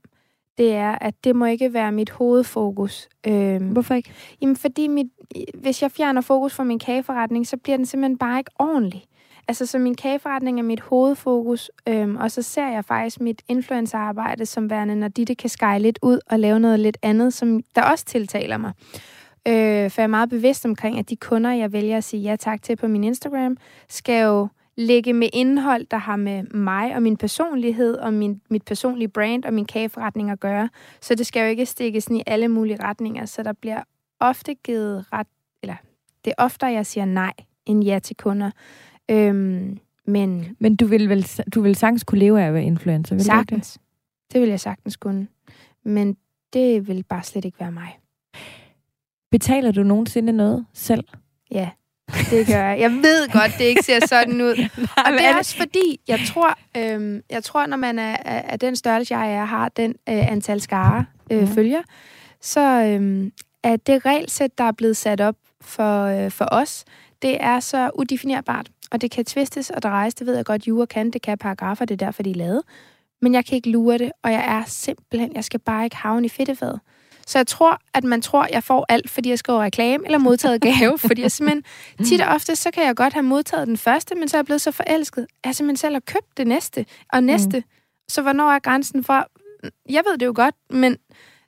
det 0.58 0.72
er, 0.72 0.98
at 1.00 1.14
det 1.24 1.36
må 1.36 1.44
ikke 1.44 1.72
være 1.72 1.92
mit 1.92 2.10
hovedfokus. 2.10 3.08
Øhm, 3.26 3.68
Hvorfor 3.68 3.94
ikke? 3.94 4.12
Jamen, 4.42 4.56
fordi 4.56 4.88
mit, 4.88 5.06
hvis 5.54 5.82
jeg 5.82 5.90
fjerner 5.90 6.20
fokus 6.20 6.54
fra 6.54 6.64
min 6.64 6.78
kageforretning, 6.78 7.46
så 7.46 7.56
bliver 7.56 7.76
den 7.76 7.86
simpelthen 7.86 8.18
bare 8.18 8.38
ikke 8.38 8.50
ordentlig. 8.58 9.04
Altså, 9.48 9.66
så 9.66 9.78
min 9.78 9.94
kageforretning 9.94 10.58
er 10.58 10.62
mit 10.62 10.80
hovedfokus, 10.80 11.70
øhm, 11.88 12.16
og 12.16 12.30
så 12.30 12.42
ser 12.42 12.68
jeg 12.68 12.84
faktisk 12.84 13.20
mit 13.20 13.42
influencerarbejde 13.48 14.46
som 14.46 14.70
værende, 14.70 14.96
når 14.96 15.08
de 15.08 15.24
det 15.24 15.38
kan 15.38 15.50
skære 15.50 15.80
lidt 15.80 15.98
ud 16.02 16.18
og 16.26 16.38
lave 16.38 16.60
noget 16.60 16.80
lidt 16.80 16.98
andet, 17.02 17.34
som 17.34 17.60
der 17.76 17.82
også 17.82 18.04
tiltaler 18.04 18.56
mig. 18.56 18.72
Øh, 19.48 19.90
for 19.90 20.00
jeg 20.00 20.04
er 20.04 20.06
meget 20.06 20.30
bevidst 20.30 20.64
omkring, 20.64 20.98
at 20.98 21.10
de 21.10 21.16
kunder, 21.16 21.52
jeg 21.52 21.72
vælger 21.72 21.96
at 21.96 22.04
sige 22.04 22.22
ja 22.22 22.36
tak 22.36 22.62
til 22.62 22.76
på 22.76 22.88
min 22.88 23.04
Instagram, 23.04 23.56
skal 23.88 24.22
jo 24.22 24.48
lægge 24.76 25.12
med 25.12 25.28
indhold, 25.32 25.86
der 25.90 25.96
har 25.96 26.16
med 26.16 26.42
mig 26.42 26.94
og 26.94 27.02
min 27.02 27.16
personlighed 27.16 27.94
og 27.94 28.14
min, 28.14 28.40
mit 28.50 28.62
personlige 28.62 29.08
brand 29.08 29.44
og 29.44 29.54
min 29.54 29.64
kageforretning 29.64 30.30
at 30.30 30.40
gøre. 30.40 30.68
Så 31.00 31.14
det 31.14 31.26
skal 31.26 31.40
jo 31.40 31.46
ikke 31.46 31.66
stikkes 31.66 32.08
i 32.08 32.22
alle 32.26 32.48
mulige 32.48 32.82
retninger, 32.82 33.26
så 33.26 33.42
der 33.42 33.52
bliver 33.52 33.82
ofte 34.20 34.54
givet 34.54 35.12
ret, 35.12 35.26
eller 35.62 35.76
det 36.24 36.30
er 36.38 36.44
oftere, 36.44 36.72
jeg 36.72 36.86
siger 36.86 37.04
nej 37.04 37.32
end 37.66 37.84
ja 37.84 37.98
til 37.98 38.16
kunder. 38.16 38.50
Øhm, 39.10 39.78
men, 40.06 40.56
men 40.58 40.76
du 40.76 40.86
vil 40.86 41.08
vel 41.08 41.26
du 41.54 41.60
vil 41.60 41.74
sagtens 41.74 42.04
kunne 42.04 42.18
leve 42.18 42.42
af 42.42 42.46
at 42.46 42.54
være 42.54 42.64
influencer, 42.64 43.14
vil 43.14 43.24
sagtens. 43.24 43.72
det? 43.72 43.82
Det 44.32 44.40
vil 44.40 44.48
jeg 44.48 44.60
sagtens 44.60 44.96
kunne. 44.96 45.28
Men 45.84 46.16
det 46.52 46.88
vil 46.88 47.02
bare 47.02 47.22
slet 47.22 47.44
ikke 47.44 47.60
være 47.60 47.72
mig. 47.72 47.98
Betaler 49.30 49.72
du 49.72 49.82
nogensinde 49.82 50.32
noget 50.32 50.66
selv? 50.72 51.04
Ja. 51.50 51.70
Det 52.30 52.46
gør 52.46 52.68
jeg. 52.68 52.80
Jeg 52.80 52.90
ved 52.90 53.32
godt, 53.32 53.52
det 53.58 53.64
ikke 53.64 53.82
ser 53.82 54.06
sådan 54.06 54.40
ud. 54.40 54.68
og 55.06 55.12
det 55.12 55.24
er 55.24 55.36
også 55.38 55.56
fordi, 55.56 56.00
jeg 56.08 56.20
tror, 56.28 56.58
øhm, 56.76 57.22
jeg 57.30 57.44
tror 57.44 57.66
når 57.66 57.76
man 57.76 57.98
er, 57.98 58.16
er 58.24 58.56
den 58.56 58.76
størrelse, 58.76 59.16
jeg 59.16 59.34
er, 59.34 59.44
har 59.44 59.68
den 59.68 59.90
øh, 59.90 60.32
antal 60.32 60.60
skare 60.60 61.04
øh, 61.30 61.40
mm. 61.40 61.54
følger, 61.54 61.82
så 62.40 62.60
øhm, 62.60 63.32
er 63.62 63.76
det 63.76 64.06
regelsæt, 64.06 64.58
der 64.58 64.64
er 64.64 64.72
blevet 64.72 64.96
sat 64.96 65.20
op 65.20 65.36
for, 65.60 66.04
øh, 66.04 66.30
for 66.30 66.48
os, 66.50 66.84
det 67.22 67.36
er 67.40 67.60
så 67.60 67.90
udefinerbart. 67.94 68.68
Og 68.90 69.00
det 69.00 69.10
kan 69.10 69.24
tvistes 69.24 69.70
og 69.70 69.82
drejes, 69.82 70.14
det 70.14 70.26
ved 70.26 70.36
jeg 70.36 70.44
godt, 70.44 70.68
jura 70.68 70.86
kan, 70.86 71.10
det 71.10 71.22
kan 71.22 71.38
paragrafer, 71.38 71.84
det 71.84 72.02
er 72.02 72.06
derfor, 72.06 72.22
de 72.22 72.30
er 72.30 72.34
lavet. 72.34 72.62
Men 73.22 73.34
jeg 73.34 73.44
kan 73.44 73.56
ikke 73.56 73.70
lure 73.70 73.98
det, 73.98 74.12
og 74.22 74.32
jeg 74.32 74.44
er 74.44 74.62
simpelthen, 74.66 75.32
jeg 75.34 75.44
skal 75.44 75.60
bare 75.60 75.84
ikke 75.84 75.96
havne 75.96 76.26
i 76.26 76.28
fedtefadet. 76.28 76.80
Så 77.26 77.38
jeg 77.38 77.46
tror, 77.46 77.80
at 77.94 78.04
man 78.04 78.22
tror, 78.22 78.42
at 78.42 78.50
jeg 78.50 78.64
får 78.64 78.86
alt, 78.88 79.10
fordi 79.10 79.28
jeg 79.28 79.38
skriver 79.38 79.62
reklame 79.62 80.04
eller 80.04 80.18
modtaget 80.18 80.62
gave. 80.80 80.98
fordi 80.98 81.22
jeg 81.22 81.30
simpelthen, 81.30 81.64
tit 82.04 82.20
og 82.20 82.34
ofte, 82.34 82.56
så 82.56 82.70
kan 82.70 82.86
jeg 82.86 82.96
godt 82.96 83.12
have 83.12 83.22
modtaget 83.22 83.66
den 83.66 83.76
første, 83.76 84.14
men 84.14 84.28
så 84.28 84.36
er 84.36 84.38
jeg 84.38 84.46
blevet 84.46 84.60
så 84.60 84.70
forelsket, 84.70 85.22
at 85.22 85.28
jeg 85.46 85.54
simpelthen 85.54 85.76
selv 85.76 85.94
har 85.94 86.00
købt 86.00 86.36
det 86.36 86.46
næste 86.46 86.86
og 87.12 87.22
næste. 87.22 87.58
Mm. 87.58 87.64
Så 88.08 88.22
hvornår 88.22 88.50
er 88.50 88.58
grænsen 88.58 89.04
for... 89.04 89.26
Jeg 89.90 90.02
ved 90.06 90.18
det 90.18 90.26
jo 90.26 90.32
godt, 90.36 90.54
men 90.70 90.96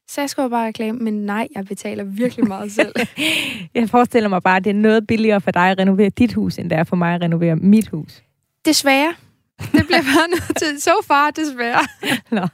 så 0.08 0.20
jeg 0.20 0.30
skriver 0.30 0.48
bare 0.48 0.66
reklame, 0.66 0.98
men 0.98 1.14
nej, 1.26 1.48
jeg 1.54 1.64
betaler 1.64 2.04
virkelig 2.04 2.48
meget 2.48 2.72
selv. 2.72 2.94
jeg 3.74 3.90
forestiller 3.90 4.28
mig 4.28 4.42
bare, 4.42 4.56
at 4.56 4.64
det 4.64 4.70
er 4.70 4.74
noget 4.74 5.06
billigere 5.06 5.40
for 5.40 5.50
dig 5.50 5.70
at 5.70 5.78
renovere 5.78 6.08
dit 6.08 6.32
hus, 6.32 6.58
end 6.58 6.70
det 6.70 6.78
er 6.78 6.84
for 6.84 6.96
mig 6.96 7.14
at 7.14 7.20
renovere 7.20 7.56
mit 7.56 7.88
hus. 7.88 8.22
Desværre. 8.64 9.14
Det 9.60 9.86
bliver 9.86 10.02
bare 10.02 10.28
nødt 10.28 10.56
til. 10.56 10.82
So 10.82 10.90
far, 11.06 11.30
desværre. 11.30 11.86
Nå. 12.40 12.46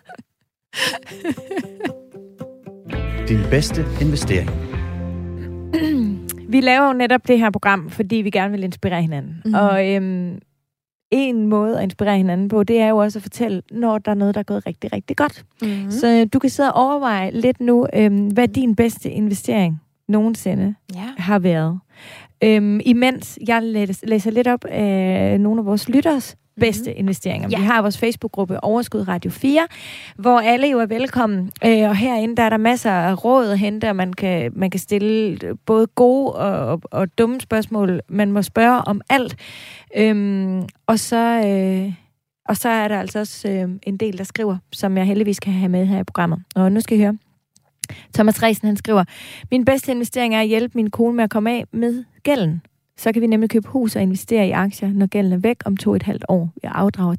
Din 3.30 3.50
bedste 3.50 3.84
investering. 4.00 4.50
vi 6.52 6.60
laver 6.60 6.86
jo 6.86 6.92
netop 6.92 7.28
det 7.28 7.38
her 7.38 7.50
program, 7.50 7.90
fordi 7.90 8.16
vi 8.16 8.30
gerne 8.30 8.50
vil 8.52 8.64
inspirere 8.64 9.02
hinanden. 9.02 9.42
Mm. 9.44 9.54
Og 9.54 9.88
øhm, 9.88 10.38
en 11.10 11.46
måde 11.46 11.78
at 11.78 11.82
inspirere 11.82 12.16
hinanden 12.16 12.48
på, 12.48 12.64
det 12.64 12.80
er 12.80 12.88
jo 12.88 12.96
også 12.96 13.18
at 13.18 13.22
fortælle, 13.22 13.62
når 13.70 13.98
der 13.98 14.10
er 14.10 14.14
noget, 14.14 14.34
der 14.34 14.38
er 14.38 14.44
gået 14.44 14.66
rigtig, 14.66 14.92
rigtig 14.92 15.16
godt. 15.16 15.44
Mm. 15.62 15.90
Så 15.90 16.06
øh, 16.06 16.26
du 16.32 16.38
kan 16.38 16.50
sidde 16.50 16.72
og 16.72 16.86
overveje 16.86 17.30
lidt 17.30 17.60
nu, 17.60 17.86
øhm, 17.94 18.26
hvad 18.26 18.48
din 18.48 18.76
bedste 18.76 19.10
investering 19.10 19.80
nogensinde 20.08 20.74
ja. 20.94 21.08
har 21.16 21.38
været. 21.38 21.80
Øhm, 22.44 22.80
imens 22.84 23.38
jeg 23.46 23.62
læser 24.02 24.30
lidt 24.30 24.48
op 24.48 24.64
af 24.64 25.40
nogle 25.40 25.60
af 25.60 25.66
vores 25.66 25.88
lytters 25.88 26.36
bedste 26.60 26.90
mm-hmm. 26.90 27.00
investeringer. 27.00 27.48
Ja. 27.50 27.58
Vi 27.58 27.64
har 27.64 27.82
vores 27.82 27.98
Facebook-gruppe 27.98 28.64
Overskud 28.64 29.08
Radio 29.08 29.30
4, 29.30 29.66
hvor 30.16 30.40
alle 30.40 30.66
jo 30.66 30.78
er 30.78 30.86
velkommen. 30.86 31.50
Øh, 31.64 31.88
og 31.88 31.96
herinde 31.96 32.36
der 32.36 32.42
er 32.42 32.50
der 32.50 32.56
masser 32.56 32.90
af 32.90 33.24
råd 33.24 33.50
at 33.50 33.58
hente, 33.58 33.88
og 33.88 33.96
man 33.96 34.12
kan, 34.12 34.52
man 34.56 34.70
kan 34.70 34.80
stille 34.80 35.38
både 35.66 35.86
gode 35.86 36.32
og, 36.32 36.66
og, 36.66 36.80
og 36.90 37.18
dumme 37.18 37.40
spørgsmål. 37.40 38.00
Man 38.08 38.32
må 38.32 38.42
spørge 38.42 38.80
om 38.80 39.00
alt. 39.10 39.36
Øhm, 39.96 40.62
og 40.86 40.98
så... 40.98 41.42
Øh, 41.46 41.92
og 42.48 42.56
så 42.56 42.68
er 42.68 42.88
der 42.88 43.00
altså 43.00 43.18
også 43.18 43.48
øh, 43.48 43.68
en 43.82 43.96
del, 43.96 44.18
der 44.18 44.24
skriver, 44.24 44.56
som 44.72 44.96
jeg 44.96 45.06
heldigvis 45.06 45.40
kan 45.40 45.52
have 45.52 45.68
med 45.68 45.86
her 45.86 46.00
i 46.00 46.04
programmet. 46.04 46.42
Og 46.54 46.72
nu 46.72 46.80
skal 46.80 46.98
I 46.98 47.00
høre. 47.00 47.18
Thomas 48.14 48.42
Resen, 48.42 48.66
han 48.66 48.76
skriver, 48.76 49.04
min 49.50 49.64
bedste 49.64 49.92
investering 49.92 50.34
er 50.34 50.40
at 50.40 50.46
hjælpe 50.46 50.72
min 50.74 50.90
kone 50.90 51.16
med 51.16 51.24
at 51.24 51.30
komme 51.30 51.50
af 51.50 51.64
med 51.72 52.04
gælden. 52.22 52.62
Så 53.00 53.12
kan 53.12 53.22
vi 53.22 53.26
nemlig 53.26 53.50
købe 53.50 53.68
hus 53.68 53.96
og 53.96 54.02
investere 54.02 54.48
i 54.48 54.50
aktier, 54.50 54.92
når 54.92 55.06
gælden 55.06 55.32
er 55.32 55.36
væk 55.36 55.56
om 55.64 55.76
to 55.76 55.94
et 55.94 56.02
halvt 56.02 56.24
år. 56.28 56.52
Jeg 56.62 56.72
afdrager 56.74 57.16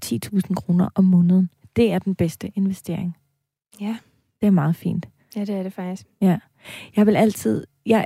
10.000 0.50 0.54
kroner 0.54 0.90
om 0.96 1.04
måneden. 1.04 1.50
Det 1.76 1.92
er 1.92 2.00
den 2.00 2.16
bedste 2.16 2.52
investering. 2.56 3.18
Ja. 3.80 3.98
Det 4.42 4.48
er 4.48 4.52
meget 4.52 4.76
fint. 4.76 5.10
Ja, 5.36 5.42
det 5.42 5.50
er 5.50 5.64
det 5.64 5.74
faktisk. 5.74 6.08
Ja. 6.22 6.40
Jeg 6.96 7.06
vil 7.06 7.16
altid... 7.16 7.68
Jeg, 7.86 8.06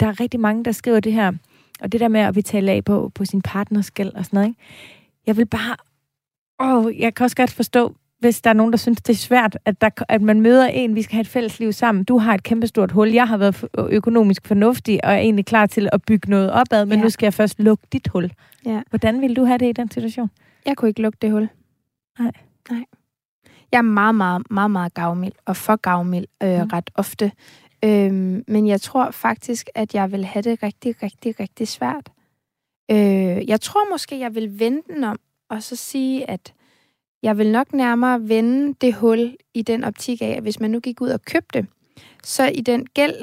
der 0.00 0.06
er 0.06 0.20
rigtig 0.20 0.40
mange, 0.40 0.64
der 0.64 0.72
skriver 0.72 1.00
det 1.00 1.12
her, 1.12 1.32
og 1.80 1.92
det 1.92 2.00
der 2.00 2.08
med 2.08 2.20
at 2.20 2.34
betale 2.34 2.72
af 2.72 2.84
på, 2.84 3.12
på 3.14 3.24
sin 3.24 3.42
partners 3.42 3.90
gæld 3.90 4.14
og 4.14 4.24
sådan 4.24 4.36
noget, 4.36 4.48
ikke? 4.48 4.60
Jeg 5.26 5.36
vil 5.36 5.46
bare... 5.46 5.76
Åh, 6.60 7.00
jeg 7.00 7.14
kan 7.14 7.24
også 7.24 7.36
godt 7.36 7.50
forstå, 7.50 7.94
hvis 8.22 8.40
der 8.40 8.50
er 8.50 8.54
nogen, 8.54 8.72
der 8.72 8.78
synes, 8.78 9.02
det 9.02 9.12
er 9.12 9.16
svært, 9.16 9.58
at, 9.64 9.80
der, 9.80 9.90
at 10.08 10.22
man 10.22 10.40
møder 10.40 10.66
en, 10.66 10.94
vi 10.94 11.02
skal 11.02 11.14
have 11.14 11.20
et 11.20 11.28
fælles 11.28 11.58
liv 11.58 11.72
sammen. 11.72 12.04
Du 12.04 12.18
har 12.18 12.34
et 12.34 12.42
kæmpestort 12.42 12.92
hul. 12.92 13.08
Jeg 13.08 13.28
har 13.28 13.36
været 13.36 13.64
økonomisk 13.90 14.46
fornuftig 14.46 15.04
og 15.04 15.12
er 15.12 15.16
egentlig 15.16 15.46
klar 15.46 15.66
til 15.66 15.88
at 15.92 16.02
bygge 16.02 16.30
noget 16.30 16.52
opad, 16.52 16.86
men 16.86 16.98
ja. 16.98 17.04
nu 17.04 17.10
skal 17.10 17.26
jeg 17.26 17.34
først 17.34 17.60
lukke 17.60 17.86
dit 17.92 18.08
hul. 18.08 18.32
Ja. 18.66 18.82
Hvordan 18.90 19.20
vil 19.20 19.36
du 19.36 19.44
have 19.44 19.58
det 19.58 19.68
i 19.68 19.72
den 19.72 19.90
situation? 19.90 20.30
Jeg 20.66 20.76
kunne 20.76 20.88
ikke 20.88 21.02
lukke 21.02 21.18
det 21.22 21.30
hul. 21.30 21.48
Nej. 22.18 22.32
Nej. 22.70 22.84
Jeg 23.72 23.78
er 23.78 23.82
meget, 23.82 24.14
meget, 24.14 24.50
meget, 24.50 24.70
meget 24.70 24.94
gavmild, 24.94 25.32
og 25.44 25.56
for 25.56 25.76
gavmild 25.76 26.26
øh, 26.42 26.60
mm. 26.60 26.66
ret 26.72 26.90
ofte. 26.94 27.32
Øhm, 27.84 28.44
men 28.48 28.66
jeg 28.66 28.80
tror 28.80 29.10
faktisk, 29.10 29.68
at 29.74 29.94
jeg 29.94 30.12
vil 30.12 30.24
have 30.24 30.42
det 30.42 30.62
rigtig, 30.62 31.02
rigtig, 31.02 31.40
rigtig 31.40 31.68
svært. 31.68 32.10
Øh, 32.90 33.48
jeg 33.48 33.60
tror 33.60 33.90
måske, 33.90 34.18
jeg 34.18 34.34
vil 34.34 34.58
vende 34.58 34.82
den 34.94 35.04
om, 35.04 35.18
og 35.50 35.62
så 35.62 35.76
sige, 35.76 36.30
at 36.30 36.52
jeg 37.22 37.38
vil 37.38 37.52
nok 37.52 37.72
nærmere 37.72 38.28
vende 38.28 38.74
det 38.80 38.94
hul 38.94 39.36
i 39.54 39.62
den 39.62 39.84
optik 39.84 40.22
af, 40.22 40.34
at 40.36 40.42
hvis 40.42 40.60
man 40.60 40.70
nu 40.70 40.80
gik 40.80 41.00
ud 41.00 41.08
og 41.08 41.22
købte, 41.22 41.66
så 42.24 42.46
i 42.46 42.60
den 42.60 42.86
gæld 42.94 43.14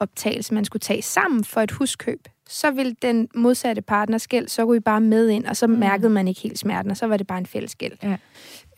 optagelse, 0.00 0.54
man 0.54 0.64
skulle 0.64 0.80
tage 0.80 1.02
sammen 1.02 1.44
for 1.44 1.60
et 1.60 1.70
huskøb, 1.70 2.28
så 2.48 2.70
ville 2.70 2.96
den 3.02 3.28
modsatte 3.34 3.82
partners 3.82 4.28
gæld, 4.28 4.48
så 4.48 4.66
kunne 4.66 4.76
I 4.76 4.80
bare 4.80 5.00
med 5.00 5.28
ind, 5.28 5.46
og 5.46 5.56
så 5.56 5.66
mm. 5.66 5.72
mærkede 5.72 6.10
man 6.10 6.28
ikke 6.28 6.40
helt 6.40 6.58
smerten, 6.58 6.90
og 6.90 6.96
så 6.96 7.06
var 7.06 7.16
det 7.16 7.26
bare 7.26 7.38
en 7.38 7.46
fælles 7.46 7.74
gæld. 7.74 7.92
Ja. 8.02 8.16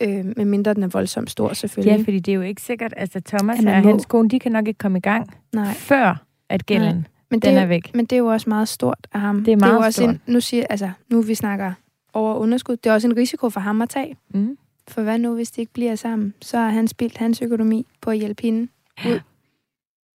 Øh, 0.01 0.25
med 0.37 0.45
mindre 0.45 0.73
den 0.73 0.83
er 0.83 0.87
voldsomt 0.87 1.31
stor, 1.31 1.53
selvfølgelig. 1.53 1.97
Ja, 1.97 2.03
fordi 2.03 2.19
det 2.19 2.31
er 2.31 2.35
jo 2.35 2.41
ikke 2.41 2.61
sikkert, 2.61 2.93
altså 2.97 3.21
Thomas 3.25 3.59
og 3.65 3.73
hans 3.73 4.05
kone, 4.05 4.29
de 4.29 4.39
kan 4.39 4.51
nok 4.51 4.67
ikke 4.67 4.77
komme 4.77 4.97
i 4.97 5.01
gang, 5.01 5.37
Nej. 5.53 5.73
før 5.73 6.25
at 6.49 6.65
gælden 6.65 6.95
Nej. 6.95 7.03
Men 7.31 7.39
den 7.39 7.51
det 7.51 7.57
er, 7.57 7.63
er 7.63 7.65
væk. 7.65 7.95
Men 7.95 8.05
det 8.05 8.15
er 8.15 8.19
jo 8.19 8.27
også 8.27 8.49
meget 8.49 8.67
stort 8.67 9.07
af 9.13 9.19
ham. 9.19 9.43
Det 9.43 9.51
er 9.51 9.57
meget 9.57 9.71
det 9.71 9.75
er 9.75 9.79
jo 9.79 9.85
også 9.85 10.01
stort. 10.01 10.09
En, 10.09 10.21
nu, 10.33 10.39
siger, 10.39 10.65
altså, 10.69 10.89
nu 11.09 11.21
vi 11.21 11.35
snakker 11.35 11.73
over 12.13 12.35
underskud. 12.35 12.77
Det 12.77 12.89
er 12.89 12.93
også 12.93 13.07
en 13.07 13.17
risiko 13.17 13.49
for 13.49 13.59
ham 13.59 13.81
at 13.81 13.89
tage. 13.89 14.17
Mm. 14.33 14.57
For 14.87 15.01
hvad 15.01 15.19
nu, 15.19 15.35
hvis 15.35 15.51
det 15.51 15.57
ikke 15.57 15.73
bliver 15.73 15.95
sammen? 15.95 16.33
Så 16.41 16.57
har 16.57 16.69
han 16.69 16.87
spildt 16.87 17.17
hans 17.17 17.41
økonomi 17.41 17.87
på 18.01 18.09
at 18.09 18.17
hjælpe 18.17 18.43
hende 18.43 18.67
ud. 19.05 19.11
Ja. 19.11 19.19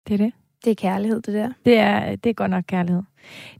Det 0.08 0.14
er 0.14 0.18
det. 0.18 0.32
Det 0.64 0.70
er 0.70 0.74
kærlighed, 0.74 1.20
det 1.20 1.34
der. 1.34 1.52
Det 1.64 1.78
er, 1.78 2.16
det 2.16 2.30
er 2.30 2.34
godt 2.34 2.50
nok 2.50 2.64
kærlighed. 2.66 3.02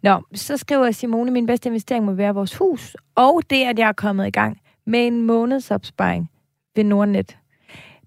Nå, 0.03 0.23
så 0.35 0.57
skriver 0.57 0.91
Simone, 0.91 1.31
min 1.31 1.47
bedste 1.47 1.69
investering 1.69 2.05
må 2.05 2.13
være 2.13 2.35
vores 2.35 2.57
hus, 2.57 2.97
og 3.15 3.43
det, 3.51 3.65
at 3.65 3.79
jeg 3.79 3.89
er 3.89 3.93
kommet 3.93 4.27
i 4.27 4.31
gang 4.31 4.61
med 4.87 5.07
en 5.07 5.23
månedsopsparing 5.23 6.31
ved 6.77 6.85
Nordnet. 6.85 7.39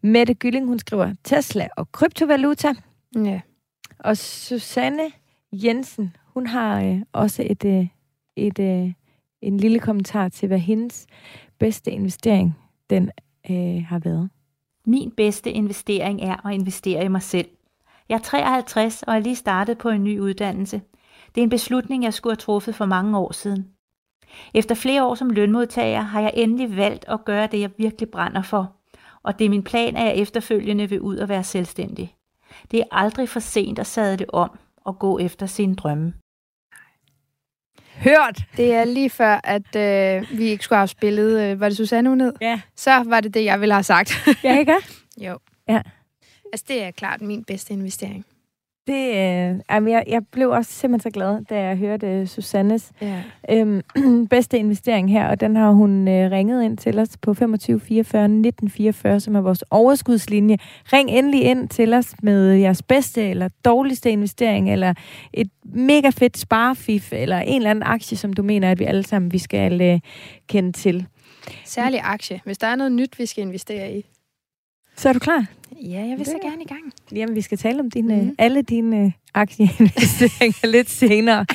Mette 0.02 0.34
Gylling, 0.34 0.66
hun 0.66 0.80
skriver 0.80 1.14
Tesla 1.24 1.68
og 1.78 1.92
kryptovaluta. 1.92 2.74
Ja. 3.16 3.42
Og 4.00 4.18
Susanne 4.18 5.12
Jensen, 5.54 6.16
hun 6.34 6.48
har 6.48 6.84
øh, 6.84 7.02
også 7.14 7.44
et, 7.50 7.66
øh, 7.66 7.88
et, 8.36 8.60
øh, 8.60 8.94
en 9.42 9.58
lille 9.58 9.80
kommentar 9.80 10.30
til, 10.30 10.48
hvad 10.48 10.60
hendes 10.60 11.08
bedste 11.60 11.92
investering 11.92 12.56
den 12.89 13.12
øh, 13.50 13.86
har 13.88 14.00
været. 14.00 14.30
Min 14.86 15.12
bedste 15.12 15.52
investering 15.52 16.22
er 16.22 16.46
at 16.46 16.54
investere 16.54 17.06
i 17.06 17.08
mig 17.08 17.22
selv. 17.22 17.48
Jeg 18.10 18.16
er 18.16 18.22
53 18.22 19.04
og 19.04 19.16
er 19.16 19.20
lige 19.20 19.36
startet 19.36 19.78
på 19.78 19.89
en 19.89 20.04
ny 20.04 20.20
uddannelse. 20.20 20.82
Det 21.36 21.42
er 21.42 21.44
en 21.44 21.50
beslutning, 21.50 22.04
jeg 22.04 22.14
skulle 22.14 22.32
have 22.32 22.38
truffet 22.38 22.76
for 22.76 22.86
mange 22.86 23.18
år 23.18 23.32
siden. 23.32 23.68
Efter 24.54 24.76
flere 24.76 25.06
år 25.06 25.16
som 25.16 25.30
lønmodtager 25.30 26.02
har 26.02 26.22
jeg 26.22 26.32
endelig 26.36 26.78
valgt 26.78 27.06
at 27.08 27.26
gøre 27.26 27.48
det, 27.48 27.60
jeg 27.60 27.72
virkelig 27.78 28.10
brænder 28.10 28.42
for. 28.42 28.76
Og 29.24 29.39
det 29.39 29.46
er 29.46 29.50
min 29.50 29.64
plan, 29.64 29.96
at 29.96 30.06
jeg 30.06 30.16
efterfølgende 30.16 30.89
vil 30.89 31.02
ud 31.02 31.18
og 31.18 31.30
være 31.30 31.44
selvstændig. 31.44 32.16
Det 32.72 32.80
er 32.80 32.84
aldrig 32.92 33.30
for 33.30 33.39
sent 33.39 33.80
at 33.80 33.88
sadle 33.88 34.34
om 34.34 34.60
og 34.78 35.00
gå 35.00 35.20
efter 35.20 35.46
sine 35.46 35.76
drømme. 35.76 36.14
Hørt! 38.02 38.39
Det 38.58 38.74
er 38.74 38.84
lige 38.84 39.10
før, 39.10 39.39
at 39.43 39.76
øh, 39.76 40.38
vi 40.39 40.43
ikke 40.43 40.64
skulle 40.64 40.78
have 40.80 40.88
spillet, 40.88 41.41
øh, 41.41 41.60
var 41.60 41.68
det 41.70 41.78
Susanne 41.78 42.10
hun 42.10 42.18
ned? 42.18 42.34
Ja. 42.41 42.62
Så 42.76 43.04
var 43.06 43.22
det 43.22 43.34
det, 43.34 43.45
jeg 43.45 43.62
ville 43.62 43.74
have 43.74 43.84
sagt. 43.84 44.28
ja, 44.43 44.60
ikke? 44.60 44.76
Jo. 45.28 45.38
Ja. 45.68 45.82
Altså, 46.54 46.66
det 46.68 46.84
er 46.84 46.91
klart 46.91 47.22
min 47.22 47.43
bedste 47.43 47.74
investering. 47.74 48.26
Det, 48.88 49.08
øh, 49.08 49.92
jeg, 49.92 50.04
jeg 50.08 50.22
blev 50.32 50.50
også 50.50 50.72
simpelthen 50.72 51.12
så 51.12 51.14
glad, 51.14 51.46
da 51.46 51.62
jeg 51.62 51.78
hørte 51.78 52.22
uh, 52.22 52.28
Susannes 52.28 52.92
ja. 53.02 53.24
øhm, 53.50 53.82
bedste 54.30 54.58
investering 54.58 55.12
her, 55.12 55.28
og 55.28 55.40
den 55.40 55.56
har 55.56 55.72
hun 55.72 56.08
øh, 56.08 56.32
ringet 56.32 56.64
ind 56.64 56.78
til 56.78 57.00
os 57.00 57.18
på 57.22 57.34
25 57.34 57.80
44 57.80 58.28
19 58.28 58.70
44, 58.70 59.20
som 59.20 59.36
er 59.36 59.42
vores 59.42 59.64
overskudslinje. 59.70 60.58
Ring 60.94 61.10
endelig 61.10 61.44
ind 61.44 61.70
til 61.70 61.94
os 61.94 62.16
med 62.24 62.54
jeres 62.54 62.84
bedste 62.84 63.30
eller 63.30 63.50
dårligste 63.66 64.12
investering, 64.12 64.72
eller 64.72 64.94
et 65.34 65.50
mega 65.64 66.10
fedt 66.10 66.38
sparefif, 66.38 67.14
eller 67.14 67.40
en 67.40 67.56
eller 67.56 67.70
anden 67.70 67.84
aktie, 67.84 68.18
som 68.18 68.34
du 68.34 68.44
mener, 68.44 68.72
at 68.72 68.80
vi 68.80 68.86
alle 68.86 69.04
sammen 69.04 69.32
vi 69.32 69.38
skal 69.38 69.82
øh, 69.82 70.00
kende 70.48 70.72
til. 70.72 71.08
Særlig 71.66 72.00
aktie, 72.04 72.42
hvis 72.46 72.58
der 72.58 72.68
er 72.68 72.76
noget 72.76 72.92
nyt, 72.92 73.20
vi 73.20 73.26
skal 73.26 73.42
investere 73.42 73.94
i. 73.94 74.06
Så 74.96 75.10
er 75.10 75.14
du 75.14 75.20
klar? 75.20 75.46
Ja, 75.82 76.06
jeg 76.06 76.18
vil 76.18 76.26
så 76.26 76.40
gerne 76.42 76.62
i 76.62 76.66
gang. 76.66 76.94
Jamen, 77.12 77.36
vi 77.36 77.42
skal 77.42 77.58
tale 77.58 77.80
om 77.80 77.92
dine, 77.92 78.22
mm. 78.22 78.36
alle 78.38 78.62
dine 78.62 79.06
øh, 79.06 79.12
aktieinvesteringer 79.34 80.68
lidt 80.76 80.90
senere. 80.90 81.46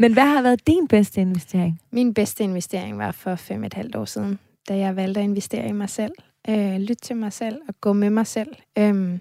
Men 0.00 0.12
hvad 0.12 0.22
har 0.22 0.42
været 0.42 0.66
din 0.66 0.88
bedste 0.88 1.20
investering? 1.20 1.80
Min 1.90 2.14
bedste 2.14 2.44
investering 2.44 2.98
var 2.98 3.12
for 3.12 3.34
fem 3.34 3.64
et 3.64 3.74
halvt 3.74 3.96
år 3.96 4.04
siden, 4.04 4.38
da 4.68 4.76
jeg 4.76 4.96
valgte 4.96 5.20
at 5.20 5.24
investere 5.24 5.68
i 5.68 5.72
mig 5.72 5.90
selv. 5.90 6.12
Øh, 6.48 6.76
lytte 6.76 6.94
til 6.94 7.16
mig 7.16 7.32
selv 7.32 7.60
og 7.68 7.74
gå 7.80 7.92
med 7.92 8.10
mig 8.10 8.26
selv. 8.26 8.54
Øh, 8.78 9.18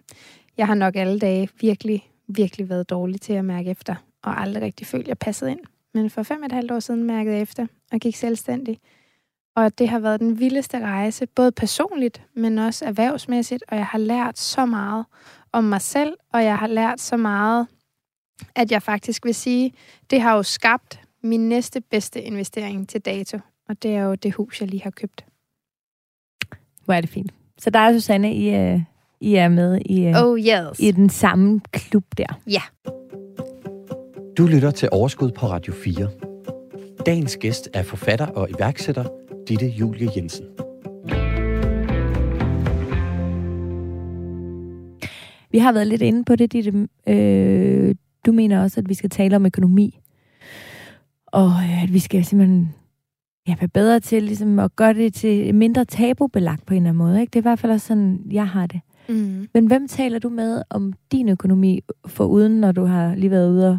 jeg 0.58 0.68
har 0.68 0.76
nok 0.76 0.96
alle 0.96 1.20
dage 1.20 1.50
virkelig, 1.62 2.10
virkelig 2.28 2.70
været 2.70 2.90
dårlig 2.90 3.22
til 3.22 3.34
at 3.34 3.46
mærke 3.46 3.70
efter, 3.70 3.96
og 4.24 4.42
aldrig 4.42 4.64
rigtig 4.64 4.88
følt, 4.88 5.04
at 5.04 5.08
jeg 5.08 5.18
passede 5.18 5.52
ind. 5.52 5.60
Men 5.94 6.10
for 6.10 6.24
fem 6.24 6.44
et 6.44 6.52
halvt 6.52 6.72
år 6.72 6.80
siden 6.80 7.04
mærkede 7.04 7.36
jeg 7.36 7.42
efter 7.42 7.68
og 7.92 8.00
gik 8.00 8.16
selvstændig. 8.16 8.80
Og 9.56 9.78
det 9.80 9.90
har 9.90 10.00
været 10.00 10.20
den 10.20 10.40
vildeste 10.40 10.80
rejse, 10.80 11.26
både 11.26 11.52
personligt, 11.52 12.22
men 12.34 12.60
også 12.60 12.86
erhvervsmæssigt, 12.86 13.64
og 13.68 13.78
jeg 13.78 13.86
har 13.86 13.98
lært 13.98 14.40
så 14.40 14.66
meget 14.66 15.06
om 15.52 15.64
mig 15.64 15.82
selv, 15.82 16.14
og 16.34 16.44
jeg 16.44 16.58
har 16.58 16.68
lært 16.68 17.02
så 17.02 17.18
meget, 17.18 17.68
at 18.56 18.72
jeg 18.72 18.82
faktisk 18.82 19.26
vil 19.26 19.36
sige, 19.36 19.74
det 20.10 20.22
har 20.22 20.36
jo 20.36 20.44
skabt 20.44 21.00
min 21.24 21.50
næste 21.50 21.82
bedste 21.82 22.22
investering 22.22 22.90
til 22.90 23.02
dato, 23.02 23.40
og 23.70 23.84
det 23.84 23.96
er 23.96 24.02
jo 24.02 24.16
det 24.16 24.34
hus, 24.34 24.62
jeg 24.62 24.70
lige 24.70 24.84
har 24.84 24.92
købt. 24.92 25.26
Hvor 26.86 26.94
er 26.94 27.02
det 27.02 27.10
fint. 27.10 27.34
Så 27.58 27.70
der 27.70 27.80
er 27.80 27.94
Susanne, 27.94 28.36
I, 28.36 28.74
uh, 28.74 28.82
I 29.20 29.36
er 29.36 29.48
med 29.48 29.82
i, 29.86 30.08
uh, 30.08 30.24
oh, 30.24 30.40
yes. 30.40 30.80
i 30.80 30.92
den 30.92 31.10
samme 31.10 31.62
klub 31.72 32.04
der. 32.18 32.40
Ja. 32.48 32.62
Du 34.38 34.46
lytter 34.46 34.72
til 34.72 34.90
Overskud 34.92 35.32
på 35.32 35.46
Radio 35.48 35.74
4. 35.74 36.10
Dagens 37.06 37.38
gæst 37.38 37.70
er 37.74 37.84
forfatter 37.84 38.26
og 38.26 38.50
iværksætter 38.50 39.23
Ditte 39.48 39.68
Julie 39.68 40.10
Jensen. 40.16 40.46
Vi 45.52 45.58
har 45.58 45.72
været 45.72 45.88
lidt 45.88 46.02
inde 46.02 46.24
på 46.24 46.36
det, 46.36 46.52
Ditte. 46.54 46.88
Øh, 47.08 47.96
du 48.26 48.32
mener 48.32 48.62
også, 48.62 48.80
at 48.80 48.90
vi 48.90 48.94
skal 48.94 49.10
tale 49.10 49.36
om 49.36 49.46
økonomi. 49.46 50.00
Og 51.28 51.50
øh, 51.50 51.84
at 51.84 51.94
vi 51.94 52.00
skal 52.00 52.26
simpelthen 52.26 52.74
ja, 53.48 53.56
være 53.60 53.68
bedre 53.68 54.00
til 54.00 54.24
ligesom, 54.24 54.60
at 54.60 54.76
gøre 54.76 54.94
det 54.94 55.14
til 55.14 55.56
mindre 55.56 55.86
tabubelagt 55.86 56.66
på 56.66 56.74
en 56.74 56.78
eller 56.78 56.90
anden 56.90 56.98
måde. 56.98 57.22
Ikke? 57.22 57.32
Det 57.32 57.36
er 57.36 57.42
i 57.42 57.50
hvert 57.50 57.60
fald 57.60 57.72
også 57.72 57.88
sådan, 57.88 58.22
jeg 58.32 58.48
har 58.48 58.68
det. 58.68 58.82
Mm. 59.10 59.48
Men 59.54 59.68
hvem 59.68 59.88
taler 59.88 60.20
du 60.20 60.30
med 60.30 60.62
om 60.70 60.94
din 61.12 61.30
økonomi 61.30 61.82
for 62.06 62.26
uden, 62.26 62.62
når 62.62 62.72
du 62.72 62.86
har 62.86 63.16
lige 63.16 63.32
været 63.32 63.52
ude 63.52 63.70
og, 63.70 63.78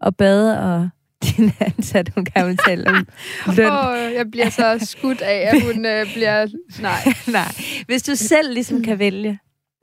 og 0.00 0.16
bade 0.16 0.60
og 0.60 0.88
din 1.24 1.52
ansat, 1.60 2.12
hun 2.14 2.24
kan 2.24 2.50
jo 2.50 2.56
tale 2.66 2.88
om 2.88 3.06
løn. 3.56 3.70
Oh, 3.70 4.14
jeg 4.14 4.30
bliver 4.30 4.50
så 4.50 4.78
skudt 4.80 5.22
af, 5.22 5.50
at 5.52 5.62
hun 5.62 5.86
øh, 5.86 6.14
bliver... 6.14 6.46
Nej. 6.82 7.14
Nej. 7.38 7.54
Hvis 7.86 8.02
du 8.02 8.14
selv 8.14 8.54
ligesom 8.54 8.82
kan 8.82 8.98
vælge, 8.98 9.38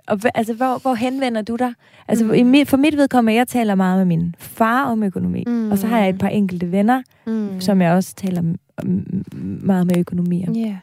og, 0.07 0.19
altså, 0.36 0.53
hvor, 0.53 0.81
hvor 0.81 0.93
henvender 0.93 1.41
du 1.41 1.55
dig? 1.55 1.73
Altså, 2.07 2.25
mm. 2.25 2.34
i 2.34 2.43
mit, 2.43 2.67
for 2.69 2.77
mit 2.77 2.97
vedkommende, 2.97 3.38
jeg 3.38 3.47
taler 3.47 3.75
meget 3.75 3.97
med 3.97 4.05
min 4.05 4.36
far 4.39 4.86
om 4.86 5.03
økonomi, 5.03 5.43
mm. 5.47 5.71
og 5.71 5.77
så 5.77 5.88
har 5.88 5.99
jeg 5.99 6.09
et 6.09 6.17
par 6.17 6.27
enkelte 6.27 6.71
venner, 6.71 7.01
mm. 7.27 7.61
som 7.61 7.81
jeg 7.81 7.91
også 7.91 8.15
taler 8.15 8.41
meget 9.65 9.88
med 9.88 9.97
økonomi 9.97 10.45
om. 10.47 10.53
Ja. 10.53 10.65
Yeah. 10.65 10.75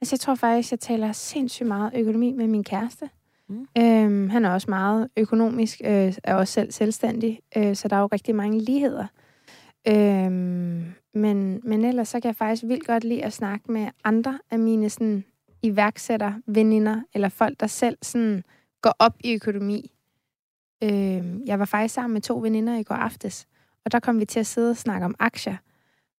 Altså, 0.00 0.14
jeg 0.14 0.20
tror 0.20 0.34
faktisk, 0.34 0.70
jeg 0.70 0.80
taler 0.80 1.12
sindssygt 1.12 1.66
meget 1.66 1.90
økonomi 1.94 2.32
med 2.32 2.46
min 2.46 2.64
kæreste. 2.64 3.08
Mm. 3.48 3.66
Øhm, 3.78 4.30
han 4.30 4.44
er 4.44 4.50
også 4.50 4.66
meget 4.70 5.08
økonomisk, 5.16 5.80
øh, 5.84 6.14
er 6.24 6.34
også 6.34 6.52
selv 6.52 6.72
selvstændig, 6.72 7.40
øh, 7.56 7.76
så 7.76 7.88
der 7.88 7.96
er 7.96 8.00
jo 8.00 8.06
rigtig 8.06 8.34
mange 8.34 8.60
ligheder. 8.60 9.06
Øhm, 9.88 10.84
men, 11.14 11.60
men 11.64 11.84
ellers 11.84 12.08
så 12.08 12.20
kan 12.20 12.28
jeg 12.28 12.36
faktisk 12.36 12.62
vildt 12.66 12.86
godt 12.86 13.04
lide 13.04 13.24
at 13.24 13.32
snakke 13.32 13.72
med 13.72 13.88
andre 14.04 14.38
af 14.50 14.58
mine 14.58 14.90
sådan, 14.90 15.24
iværksætter, 15.62 16.32
veninder, 16.46 17.02
eller 17.14 17.28
folk, 17.28 17.60
der 17.60 17.66
selv 17.66 17.98
sådan, 18.02 18.44
går 18.82 18.94
op 18.98 19.16
i 19.24 19.34
økonomi. 19.34 19.92
Øhm, 20.84 21.42
jeg 21.46 21.58
var 21.58 21.64
faktisk 21.64 21.94
sammen 21.94 22.12
med 22.12 22.20
to 22.20 22.38
veninder 22.38 22.76
i 22.76 22.82
går 22.82 22.94
aftes, 22.94 23.46
og 23.84 23.92
der 23.92 24.00
kom 24.00 24.20
vi 24.20 24.24
til 24.24 24.40
at 24.40 24.46
sidde 24.46 24.70
og 24.70 24.76
snakke 24.76 25.04
om 25.04 25.14
aktier, 25.18 25.56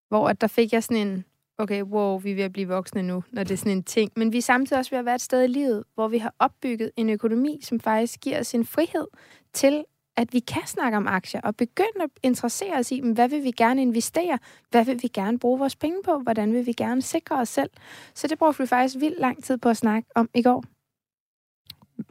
hvor 0.08 0.28
at 0.28 0.40
der 0.40 0.46
fik 0.46 0.72
jeg 0.72 0.82
sådan 0.82 1.08
en, 1.08 1.24
okay, 1.58 1.82
wow, 1.82 2.18
vi 2.18 2.30
er 2.30 2.34
ved 2.34 2.44
at 2.44 2.52
blive 2.52 2.68
voksne 2.68 3.02
nu, 3.02 3.24
når 3.30 3.44
det 3.44 3.50
er 3.50 3.56
sådan 3.56 3.72
en 3.72 3.82
ting. 3.82 4.12
Men 4.16 4.32
vi 4.32 4.38
er 4.38 4.42
samtidig 4.42 4.78
også 4.78 4.90
ved 4.90 4.98
at 4.98 5.04
være 5.04 5.14
et 5.14 5.20
sted 5.20 5.44
i 5.44 5.46
livet, 5.46 5.84
hvor 5.94 6.08
vi 6.08 6.18
har 6.18 6.34
opbygget 6.38 6.90
en 6.96 7.10
økonomi, 7.10 7.60
som 7.62 7.80
faktisk 7.80 8.20
giver 8.20 8.40
os 8.40 8.54
en 8.54 8.66
frihed 8.66 9.06
til 9.52 9.84
at 10.16 10.32
vi 10.32 10.38
kan 10.38 10.62
snakke 10.66 10.96
om 10.96 11.06
aktier 11.06 11.40
og 11.40 11.56
begynde 11.56 12.02
at 12.02 12.10
interessere 12.22 12.78
os 12.78 12.92
i, 12.92 13.00
hvad 13.14 13.28
vil 13.28 13.44
vi 13.44 13.50
gerne 13.50 13.82
investere, 13.82 14.38
hvad 14.70 14.84
vil 14.84 15.02
vi 15.02 15.08
gerne 15.08 15.38
bruge 15.38 15.58
vores 15.58 15.76
penge 15.76 15.96
på, 16.04 16.18
hvordan 16.18 16.52
vil 16.52 16.66
vi 16.66 16.72
gerne 16.72 17.02
sikre 17.02 17.36
os 17.36 17.48
selv. 17.48 17.70
Så 18.14 18.26
det 18.26 18.38
brugte 18.38 18.62
vi 18.62 18.66
faktisk 18.66 18.96
vildt 19.00 19.20
lang 19.20 19.44
tid 19.44 19.58
på 19.58 19.68
at 19.68 19.76
snakke 19.76 20.08
om 20.14 20.28
i 20.34 20.42
går. 20.42 20.64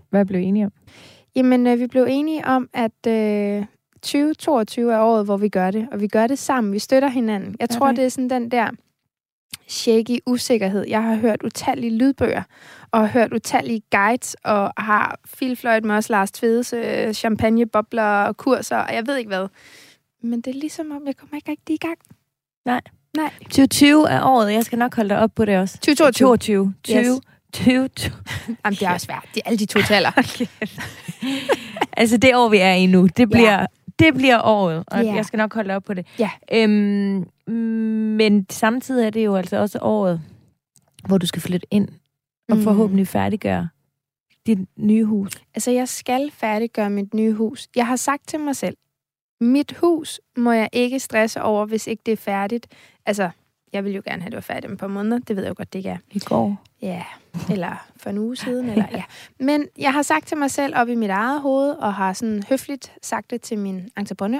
Hvad 0.10 0.26
blev 0.26 0.42
I 0.42 0.44
enige 0.44 0.66
om? 0.66 0.72
Jamen, 1.36 1.68
øh, 1.68 1.80
vi 1.80 1.88
blev 1.88 2.08
enige 2.10 2.46
om, 2.46 2.70
at 2.74 3.08
øh, 3.08 3.66
2022 4.02 4.94
er 4.94 5.00
året, 5.00 5.26
hvor 5.26 5.38
vi 5.38 5.50
gør 5.50 5.72
det, 5.72 5.88
og 5.92 6.02
vi 6.02 6.08
gør 6.08 6.28
det 6.28 6.40
sammen. 6.40 6.74
Vi 6.74 6.80
støtter 6.80 7.10
hinanden. 7.10 7.56
Jeg 7.60 7.70
tror, 7.70 7.88
okay. 7.88 7.96
det 7.96 8.06
er 8.06 8.10
sådan 8.10 8.30
den 8.30 8.52
der 8.52 8.70
shaky 9.72 10.20
usikkerhed. 10.26 10.86
Jeg 10.88 11.04
har 11.04 11.16
hørt 11.16 11.44
utallige 11.44 11.98
lydbøger, 11.98 12.44
og 12.92 13.10
hørt 13.10 13.34
utallige 13.34 13.82
guides, 13.92 14.36
og 14.44 14.74
har 14.78 15.20
filfløjt 15.26 15.86
med 15.86 15.96
også 15.96 16.14
Lars 16.14 16.32
Tvedes 16.32 16.74
øh, 16.74 17.14
champagnebobler 17.14 18.24
og 18.24 18.38
kurser, 18.38 18.78
og 18.78 18.96
jeg 18.96 19.08
ved 19.08 19.18
ikke 19.18 19.28
hvad. 19.28 19.48
Men 20.24 20.42
det 20.42 20.56
er 20.56 20.60
ligesom 20.60 20.92
om, 20.92 21.08
jeg 21.08 21.18
kommer 21.18 21.36
ikke 21.36 21.52
rigtig 21.52 21.74
i 21.74 21.78
gang. 21.78 21.98
Nej. 22.66 22.82
Nej. 23.18 23.32
2020 23.44 24.10
er 24.10 24.24
året. 24.24 24.54
Jeg 24.54 24.64
skal 24.64 24.80
nok 24.80 24.96
holde 24.96 25.10
dig 25.10 25.20
op 25.20 25.32
på 25.36 25.46
det 25.46 25.58
også. 25.58 25.76
2022. 25.78 26.74
2022. 26.84 27.22
20. 27.54 27.84
Yes. 27.84 27.92
20. 27.98 28.14
Jamen, 28.66 28.76
det 28.76 28.82
er 28.82 28.94
også 28.94 29.06
svært. 29.06 29.26
Det 29.34 29.42
er 29.46 29.50
alle 29.50 29.60
de 29.60 29.66
to 29.66 29.82
taler. 29.82 30.12
Okay. 30.18 30.46
altså 31.98 32.18
det 32.18 32.36
år, 32.36 32.50
vi 32.50 32.58
er 32.58 32.74
i 32.74 32.86
nu, 32.86 33.08
det 33.18 33.30
bliver, 33.30 33.60
ja. 33.60 33.66
Det 34.06 34.14
bliver 34.14 34.42
året, 34.44 34.84
og 34.88 35.04
Ja. 35.04 35.14
jeg 35.16 35.26
skal 35.26 35.38
nok 35.38 35.54
holde 35.54 35.76
op 35.76 35.84
på 35.84 35.94
det. 35.94 36.08
Ja. 36.20 36.30
Øhm, 36.54 37.26
men 38.18 38.46
samtidig 38.50 39.06
er 39.06 39.10
det 39.10 39.26
jo 39.26 39.36
altså 39.36 39.58
også 39.58 39.80
året, 39.82 40.22
hvor 41.08 41.18
du 41.18 41.26
skal 41.26 41.42
flytte 41.42 41.68
ind 41.72 41.88
og 42.50 42.58
Mm. 42.58 42.64
forhåbentlig 42.64 43.08
færdiggøre 43.08 43.70
dit 44.48 44.60
nye 44.78 45.06
hus. 45.06 45.32
Altså, 45.56 45.72
jeg 45.72 45.88
skal 45.88 46.32
færdiggøre 46.32 46.90
mit 46.90 47.14
nye 47.14 47.34
hus. 47.34 47.68
Jeg 47.76 47.88
har 47.88 47.96
sagt 47.96 48.28
til 48.28 48.40
mig 48.40 48.56
selv, 48.56 48.78
mit 49.42 49.72
hus 49.78 50.22
må 50.38 50.52
jeg 50.52 50.70
ikke 50.74 51.00
stresse 51.00 51.42
over, 51.42 51.66
hvis 51.66 51.88
ikke 51.88 52.04
det 52.06 52.12
er 52.12 52.18
færdigt. 52.18 52.68
Altså, 53.06 53.30
jeg 53.74 53.84
vil 53.86 53.94
jo 53.94 54.02
gerne 54.06 54.22
have, 54.22 54.28
at 54.28 54.32
det 54.32 54.36
var 54.36 54.42
færdigt 54.42 54.66
om 54.66 54.74
et 54.74 54.80
par 54.80 54.88
måneder. 54.88 55.20
Det 55.20 55.36
ved 55.36 55.44
jeg 55.44 55.50
jo 55.50 55.54
godt, 55.58 55.74
det 55.74 55.80
ikke 55.80 55.90
er. 55.90 55.98
I 56.12 56.20
går. 56.20 56.62
Ja, 56.82 57.04
eller 57.52 57.88
for 57.98 58.10
en 58.10 58.18
uge 58.18 58.36
siden. 58.36 58.70
Eller, 58.70 58.86
ja. 58.92 59.04
Men 59.40 59.66
jeg 59.78 59.94
har 59.94 60.02
sagt 60.02 60.28
til 60.28 60.38
mig 60.38 60.52
selv 60.52 60.74
op 60.76 60.90
i 60.90 60.96
mit 60.96 61.10
eget 61.10 61.42
hoved, 61.42 61.70
og 61.72 61.94
har 61.94 62.14
sådan 62.14 62.44
høfligt 62.50 62.92
sagt 63.02 63.32
det 63.32 63.42
til 63.42 63.58
min 63.60 63.90
entreprenør. 63.98 64.40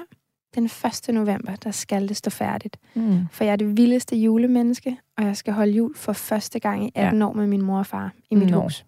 Den 0.56 0.66
1. 0.66 1.02
november, 1.10 1.56
der 1.56 1.72
skal 1.72 2.08
det 2.10 2.18
stå 2.18 2.30
færdigt. 2.30 2.78
Mm. 2.94 3.20
For 3.32 3.44
jeg 3.44 3.52
er 3.52 3.56
det 3.56 3.78
vildeste 3.78 4.16
julemenneske, 4.16 4.98
og 5.18 5.24
jeg 5.26 5.38
skal 5.38 5.54
holde 5.54 5.72
jul 5.72 5.96
for 5.96 6.14
første 6.14 6.60
gang 6.60 6.86
i 6.86 6.92
18 6.96 7.20
ja. 7.22 7.28
år 7.28 7.34
med 7.34 7.48
min 7.48 7.62
mor 7.62 7.80
og 7.80 7.86
far 7.86 8.12
i 8.30 8.36
mit 8.36 8.50
Nå. 8.50 8.62
hus. 8.62 8.86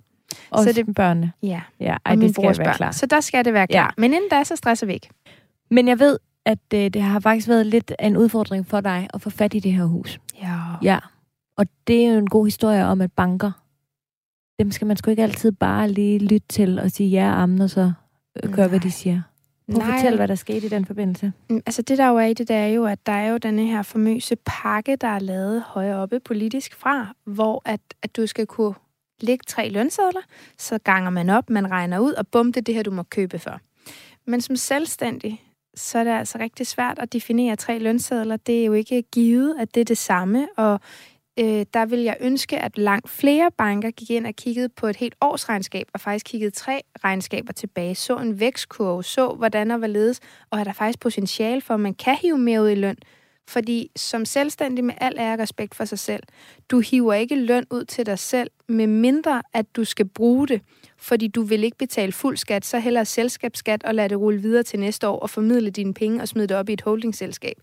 Og 0.50 0.64
Så 0.64 0.72
det 0.72 0.96
børnene. 0.96 1.32
Ja, 1.44 1.62
Ja, 1.80 1.94
og 1.94 2.00
ej, 2.06 2.16
min 2.16 2.28
det 2.28 2.36
skal 2.36 2.44
brors 2.44 2.60
være 2.60 2.68
børn. 2.68 2.76
klar. 2.76 2.92
Så 2.92 3.06
der 3.06 3.20
skal 3.22 3.46
det 3.46 3.54
være 3.54 3.68
klar. 3.68 3.82
Ja. 3.84 3.90
Men 3.98 4.14
inden 4.14 4.30
da, 4.30 4.44
så 4.44 4.56
stresser 4.56 4.86
vi 4.88 4.94
ikke. 4.94 5.10
Men 5.72 5.88
jeg 5.88 6.00
ved, 6.00 6.18
at 6.46 6.60
øh, 6.74 6.90
det 6.90 7.02
har 7.02 7.20
faktisk 7.20 7.48
været 7.48 7.66
lidt 7.66 7.94
af 8.00 8.08
en 8.08 8.18
udfordring 8.18 8.68
for 8.68 8.82
dig 8.82 9.08
at 9.14 9.22
få 9.22 9.30
fat 9.30 9.54
i 9.54 9.60
det 9.60 9.74
her 9.74 9.86
hus. 9.86 10.20
Ja. 10.42 10.58
Ja. 10.84 11.00
Og 11.58 11.66
det 11.88 12.06
er 12.06 12.12
jo 12.12 12.18
en 12.18 12.30
god 12.30 12.46
historie 12.46 12.86
om, 12.86 13.02
at 13.02 13.12
banker, 13.12 13.52
dem 14.60 14.72
skal 14.72 14.88
man 14.88 14.98
sgu 14.98 15.10
ikke 15.12 15.24
altid 15.24 15.52
bare 15.52 15.90
lige 15.90 16.20
lytte 16.20 16.48
til 16.50 16.80
og 16.80 16.92
sige 16.92 17.10
ja 17.10 17.32
og 17.32 17.42
amen, 17.42 17.62
og 17.62 17.70
så 17.70 17.92
øh, 18.44 18.54
gøre, 18.54 18.68
hvad 18.68 18.80
Nej. 18.80 18.84
de 18.84 18.92
siger. 18.92 19.22
Prøv 19.72 19.82
at 19.82 19.94
fortælle, 19.94 20.18
hvad 20.18 20.28
der 20.28 20.36
skete 20.36 20.66
i 20.66 20.70
den 20.70 20.86
forbindelse. 20.86 21.34
Mm, 21.50 21.62
Altså 21.66 21.82
det 21.82 21.98
der 21.98 22.08
jo 22.08 22.18
er 22.18 22.26
i 22.26 22.34
det, 22.34 22.48
der 22.48 22.56
er 22.56 22.68
jo, 22.68 22.86
at 22.86 23.06
der 23.06 23.12
er 23.12 23.30
jo 23.30 23.38
denne 23.38 23.66
her 23.66 23.82
famøse 23.82 24.36
pakke, 24.46 24.96
der 24.96 25.08
er 25.08 25.20
lavet 25.20 25.64
højere 25.68 25.98
oppe 25.98 26.20
politisk 26.20 26.76
fra, 26.76 27.16
hvor 27.26 27.62
at, 27.66 27.80
at 28.04 28.16
du 28.16 28.28
skal 28.28 28.48
kunne 28.48 28.74
lægge 29.22 29.44
tre 29.48 29.70
lønsedler, 29.70 30.22
så 30.58 30.78
ganger 30.84 31.10
man 31.10 31.30
op, 31.30 31.50
man 31.50 31.72
regner 31.72 32.00
ud, 32.00 32.14
og 32.14 32.28
bum, 32.28 32.54
det 32.54 32.62
er 32.62 32.64
det 32.64 32.76
her, 32.76 32.84
du 32.84 32.92
må 32.92 33.04
købe 33.04 33.40
for. 33.40 33.60
Men 34.28 34.42
som 34.42 34.56
selvstændig, 34.56 35.42
så 35.76 36.00
er 36.00 36.04
det 36.04 36.12
altså 36.12 36.38
rigtig 36.38 36.68
svært 36.68 37.00
at 37.00 37.14
definere 37.14 37.56
tre 37.56 37.80
lønsedler. 37.80 38.38
Det 38.38 38.62
er 38.62 38.66
jo 38.66 38.74
ikke 38.74 39.02
givet, 39.02 39.56
at 39.60 39.76
det 39.76 39.82
er 39.82 39.86
det 39.86 39.98
samme, 39.98 40.48
og 40.58 40.80
øh, 41.40 41.66
der 41.74 41.86
vil 41.86 42.00
jeg 42.00 42.18
ønske, 42.20 42.60
at 42.60 42.78
langt 42.78 43.10
flere 43.10 43.52
banker 43.58 43.92
gik 43.92 44.10
ind 44.10 44.28
og 44.28 44.36
kiggede 44.36 44.70
på 44.70 44.88
et 44.88 44.96
helt 44.96 45.16
årsregnskab, 45.22 45.88
og 45.94 46.00
faktisk 46.00 46.26
kiggede 46.26 46.52
tre 46.52 46.82
regnskaber 47.04 47.54
tilbage, 47.54 47.96
så 47.96 48.18
en 48.18 48.40
vækstkurve, 48.40 49.04
så 49.04 49.34
hvordan 49.34 49.72
og 49.72 49.78
hvorledes, 49.78 50.20
og 50.50 50.60
er 50.60 50.64
der 50.64 50.74
faktisk 50.74 51.00
potentiale 51.00 51.62
for, 51.62 51.74
at 51.74 51.80
man 51.80 51.94
kan 51.94 52.18
hive 52.22 52.38
mere 52.38 52.62
ud 52.62 52.70
i 52.70 52.76
løn. 52.76 52.98
Fordi 53.48 53.92
som 53.96 54.26
selvstændig 54.26 54.86
med 54.86 54.94
al 54.98 55.14
ære 55.18 55.34
og 55.34 55.40
respekt 55.40 55.76
for 55.76 55.86
sig 55.86 56.00
selv, 56.00 56.24
du 56.70 56.80
hiver 56.80 57.14
ikke 57.14 57.36
løn 57.36 57.66
ud 57.72 57.86
til 57.86 58.06
dig 58.06 58.20
selv, 58.20 58.52
med 58.68 58.88
mindre 58.88 59.42
at 59.54 59.76
du 59.76 59.84
skal 59.84 60.06
bruge 60.08 60.48
det, 60.48 60.62
fordi 60.98 61.28
du 61.28 61.42
vil 61.42 61.64
ikke 61.64 61.78
betale 61.78 62.12
fuld 62.12 62.38
skat, 62.38 62.66
så 62.66 62.80
hellere 62.80 63.06
selskabsskat 63.06 63.84
og 63.84 63.96
lade 63.96 64.10
det 64.10 64.20
rulle 64.20 64.42
videre 64.42 64.64
til 64.64 64.80
næste 64.80 65.08
år 65.08 65.20
og 65.20 65.30
formidle 65.30 65.70
dine 65.70 65.94
penge 65.94 66.22
og 66.22 66.28
smide 66.28 66.48
det 66.48 66.58
op 66.58 66.70
i 66.70 66.74
et 66.74 66.82
holdingselskab. 66.82 67.56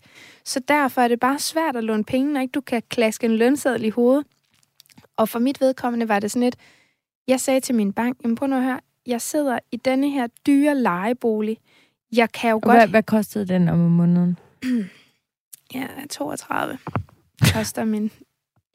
Så 0.45 0.59
derfor 0.67 1.01
er 1.01 1.07
det 1.07 1.19
bare 1.19 1.39
svært 1.39 1.75
at 1.75 1.83
låne 1.83 2.03
penge, 2.03 2.33
når 2.33 2.41
ikke 2.41 2.51
du 2.51 2.61
kan 2.61 2.81
klaske 2.89 3.25
en 3.25 3.35
lønseddel 3.35 3.83
i 3.85 3.89
hovedet. 3.89 4.25
Og 5.17 5.29
for 5.29 5.39
mit 5.39 5.61
vedkommende 5.61 6.07
var 6.09 6.19
det 6.19 6.31
sådan 6.31 6.47
et, 6.47 6.55
jeg 7.27 7.39
sagde 7.39 7.59
til 7.59 7.75
min 7.75 7.93
bank, 7.93 8.17
jamen 8.23 8.35
prøv 8.35 8.47
nu 8.49 8.55
at 8.55 8.63
høre, 8.63 8.79
jeg 9.07 9.21
sidder 9.21 9.59
i 9.71 9.77
denne 9.77 10.09
her 10.09 10.27
dyre 10.47 10.75
lejebolig. 10.75 11.57
Jeg 12.15 12.31
kan 12.31 12.49
jo 12.49 12.55
Og 12.55 12.61
godt... 12.61 12.77
hvad, 12.77 12.87
hvad 12.87 13.03
kostede 13.03 13.47
den 13.47 13.69
om 13.69 13.79
måneden? 13.79 14.39
Ja, 15.73 15.87
32 16.09 16.77
koster 17.53 17.83
min... 17.85 18.11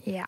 Ja. 0.07 0.25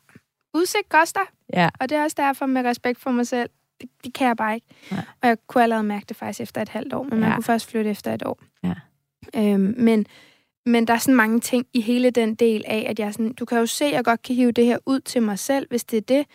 Udsigt 0.54 0.88
koster, 0.88 1.20
Ja. 1.52 1.68
og 1.80 1.88
det 1.88 1.98
er 1.98 2.02
også 2.02 2.14
derfor 2.18 2.46
med 2.46 2.64
respekt 2.64 2.98
for 3.00 3.10
mig 3.10 3.26
selv. 3.26 3.50
Det, 3.80 3.90
det 4.04 4.14
kan 4.14 4.26
jeg 4.26 4.36
bare 4.36 4.54
ikke. 4.54 4.66
Nej. 4.90 5.00
Og 5.22 5.28
jeg 5.28 5.36
kunne 5.46 5.62
allerede 5.62 5.84
mærke 5.84 6.04
det 6.08 6.16
faktisk 6.16 6.40
efter 6.40 6.62
et 6.62 6.68
halvt 6.68 6.92
år, 6.92 7.02
men 7.02 7.20
man 7.20 7.28
Ja. 7.28 7.34
kunne 7.34 7.44
først 7.44 7.70
flytte 7.70 7.90
efter 7.90 8.14
et 8.14 8.22
år. 8.26 8.40
Ja. 8.64 8.74
Øhm, 9.36 9.74
men, 9.78 10.06
men 10.66 10.86
der 10.86 10.94
er 10.94 10.98
sådan 10.98 11.14
mange 11.16 11.40
ting 11.40 11.66
i 11.72 11.80
hele 11.80 12.10
den 12.10 12.34
del 12.34 12.64
af, 12.66 12.86
at 12.88 12.98
jeg 12.98 13.12
sådan, 13.12 13.32
du 13.32 13.44
kan 13.44 13.58
jo 13.58 13.66
se, 13.66 13.84
at 13.84 13.92
jeg 13.92 14.04
godt 14.04 14.22
kan 14.22 14.34
hive 14.34 14.52
det 14.52 14.64
her 14.66 14.78
ud 14.86 15.00
til 15.00 15.22
mig 15.22 15.38
selv, 15.38 15.66
hvis 15.70 15.84
det 15.84 15.96
er 15.96 16.00
det. 16.00 16.26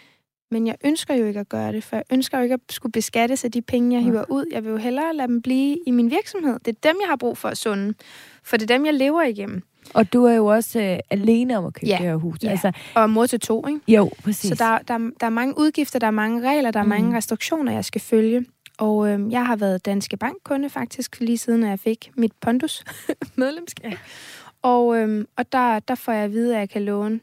Men 0.51 0.67
jeg 0.67 0.75
ønsker 0.85 1.13
jo 1.13 1.25
ikke 1.25 1.39
at 1.39 1.49
gøre 1.49 1.71
det, 1.71 1.83
for 1.83 1.95
jeg 1.95 2.03
ønsker 2.11 2.37
jo 2.37 2.43
ikke 2.43 2.53
at 2.53 2.59
skulle 2.69 2.91
beskattes 2.91 3.43
af 3.45 3.51
de 3.51 3.61
penge, 3.61 3.95
jeg 3.95 4.03
hiver 4.03 4.25
ud. 4.29 4.45
Jeg 4.51 4.63
vil 4.63 4.69
jo 4.71 4.77
hellere 4.77 5.15
lade 5.15 5.27
dem 5.27 5.41
blive 5.41 5.77
i 5.87 5.91
min 5.91 6.09
virksomhed. 6.11 6.59
Det 6.59 6.67
er 6.75 6.89
dem, 6.91 6.97
jeg 7.01 7.09
har 7.09 7.15
brug 7.15 7.37
for 7.37 7.49
at 7.49 7.57
sunde. 7.57 7.93
For 8.43 8.57
det 8.57 8.71
er 8.71 8.75
dem, 8.77 8.85
jeg 8.85 8.93
lever 8.93 9.21
igennem. 9.21 9.63
Og 9.93 10.13
du 10.13 10.23
er 10.25 10.33
jo 10.33 10.45
også 10.45 10.79
øh, 10.81 10.99
alene 11.09 11.57
om 11.57 11.65
at 11.65 11.73
købe 11.73 11.85
Ja. 11.87 11.97
det 11.97 12.05
her 12.05 12.15
hus. 12.15 12.37
Ja. 12.43 12.49
Altså, 12.49 12.71
Og 12.95 13.09
mor 13.09 13.25
til 13.25 13.39
to, 13.39 13.67
ikke? 13.67 13.79
jo, 13.87 14.11
præcis. 14.23 14.49
Så 14.49 14.55
der, 14.63 14.77
der, 14.79 14.97
der 15.19 15.25
er 15.25 15.29
mange 15.29 15.53
udgifter, 15.57 15.99
der 15.99 16.07
er 16.07 16.11
mange 16.11 16.49
regler, 16.49 16.71
der 16.71 16.79
er 16.79 16.83
Mm. 16.83 16.89
mange 16.89 17.17
restriktioner, 17.17 17.71
jeg 17.71 17.85
skal 17.85 18.01
følge. 18.01 18.45
Og 18.77 19.07
øhm, 19.09 19.31
jeg 19.31 19.45
har 19.45 19.55
været 19.55 19.85
Danske 19.85 20.17
Bank-kunde 20.17 20.69
faktisk, 20.69 21.19
lige 21.19 21.37
siden 21.37 21.63
jeg 21.63 21.79
fik 21.79 22.11
mit 22.17 22.31
Pondus 22.41 22.83
medlemskab. 23.37 23.93
Og, 24.61 24.97
øhm, 24.97 25.25
og 25.37 25.51
der, 25.51 25.79
der 25.79 25.95
får 25.95 26.11
jeg 26.11 26.23
at 26.23 26.31
vide, 26.31 26.53
at 26.55 26.59
jeg 26.59 26.69
kan 26.69 26.81
låne 26.85 27.19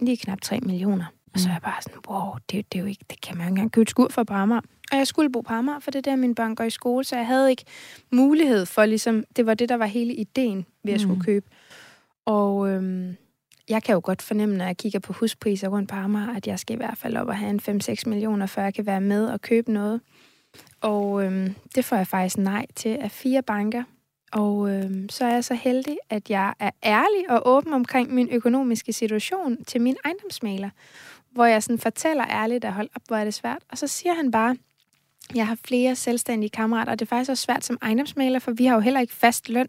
lige 0.00 0.16
knap 0.16 0.40
3 0.40 0.58
millioner. 0.60 1.04
Og 1.34 1.40
så 1.40 1.48
er 1.48 1.52
jeg 1.52 1.62
bare 1.62 1.82
sådan, 1.82 1.98
wow, 2.08 2.32
det, 2.50 2.72
det, 2.72 2.78
er 2.78 2.82
jo 2.82 2.88
ikke, 2.88 3.04
det 3.10 3.20
kan 3.20 3.36
man 3.36 3.44
jo 3.46 3.48
ikke 3.48 3.50
engang 3.52 3.72
købe 3.72 3.82
et 3.82 3.90
skur 3.90 4.08
for 4.10 4.24
på 4.24 4.34
Amager. 4.34 4.60
Og 4.92 4.98
jeg 4.98 5.06
skulle 5.06 5.30
bo 5.30 5.40
på 5.40 5.52
Amager, 5.54 5.78
for 5.78 5.90
det 5.90 5.98
er 6.06 6.10
der, 6.10 6.16
mine 6.16 6.34
børn 6.34 6.54
går 6.54 6.64
i 6.64 6.70
skole, 6.70 7.04
så 7.04 7.16
jeg 7.16 7.26
havde 7.26 7.50
ikke 7.50 7.64
mulighed 8.12 8.66
for, 8.66 8.84
ligesom, 8.86 9.24
det 9.36 9.46
var 9.46 9.54
det, 9.54 9.68
der 9.68 9.74
var 9.76 9.86
hele 9.86 10.14
ideen 10.14 10.66
ved 10.84 10.92
at 10.92 11.00
skulle 11.00 11.16
Mm. 11.18 11.24
købe. 11.24 11.46
Og 12.24 12.68
øhm, 12.70 13.16
jeg 13.68 13.82
kan 13.82 13.92
jo 13.92 14.00
godt 14.04 14.22
fornemme, 14.22 14.56
når 14.56 14.64
jeg 14.64 14.76
kigger 14.76 14.98
på 14.98 15.12
huspriser 15.12 15.68
rundt 15.68 15.88
på 15.90 15.96
Amager, 15.96 16.34
at 16.36 16.46
jeg 16.46 16.58
skal 16.58 16.74
i 16.74 16.76
hvert 16.76 16.98
fald 16.98 17.16
op 17.16 17.28
og 17.28 17.36
have 17.36 17.50
en 17.50 17.60
5-6 17.60 18.02
millioner, 18.06 18.46
før 18.46 18.62
jeg 18.62 18.74
kan 18.74 18.86
være 18.86 19.00
med 19.00 19.26
og 19.26 19.40
købe 19.40 19.72
noget. 19.72 20.00
Og 20.80 21.24
øhm, 21.24 21.54
det 21.74 21.84
får 21.84 21.96
jeg 21.96 22.06
faktisk 22.06 22.38
nej 22.38 22.66
til 22.76 22.88
af 23.00 23.10
fire 23.10 23.42
banker. 23.42 23.82
Og 24.32 24.70
øhm, 24.70 25.08
så 25.08 25.24
er 25.24 25.32
jeg 25.34 25.44
så 25.44 25.54
heldig, 25.54 25.96
at 26.10 26.30
jeg 26.30 26.54
er 26.60 26.70
ærlig 26.84 27.30
og 27.30 27.42
åben 27.56 27.72
omkring 27.72 28.14
min 28.14 28.28
økonomiske 28.32 28.92
situation 28.92 29.64
til 29.64 29.80
min 29.80 29.96
ejendomsmaler, 30.04 30.70
hvor 31.30 31.44
jeg 31.44 31.62
sådan 31.62 31.78
fortæller 31.78 32.24
ærligt, 32.30 32.64
at 32.64 32.72
hold 32.72 32.88
op, 32.96 33.02
hvor 33.06 33.16
er 33.16 33.24
det 33.24 33.34
svært. 33.34 33.62
Og 33.70 33.78
så 33.78 33.86
siger 33.86 34.14
han 34.14 34.30
bare, 34.30 34.56
jeg 35.34 35.46
har 35.46 35.58
flere 35.64 35.94
selvstændige 35.94 36.50
kammerater, 36.50 36.92
og 36.92 36.98
det 36.98 37.06
er 37.06 37.08
faktisk 37.08 37.30
også 37.30 37.42
svært 37.42 37.64
som 37.64 37.78
ejendomsmaler, 37.82 38.38
for 38.38 38.52
vi 38.52 38.64
har 38.64 38.74
jo 38.74 38.80
heller 38.80 39.00
ikke 39.00 39.14
fast 39.14 39.48
løn. 39.48 39.68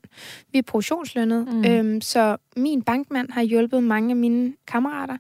Vi 0.52 0.58
er 0.58 0.64
provisionslønnet. 0.64 1.48
Mm. 1.54 1.66
Øhm, 1.66 2.02
så 2.02 2.38
min 2.58 2.82
bankmand 2.82 3.32
har 3.32 3.44
hjulpet 3.44 3.84
mange 3.84 4.10
af 4.10 4.16
mine 4.16 4.54
kammerater, 4.68 5.18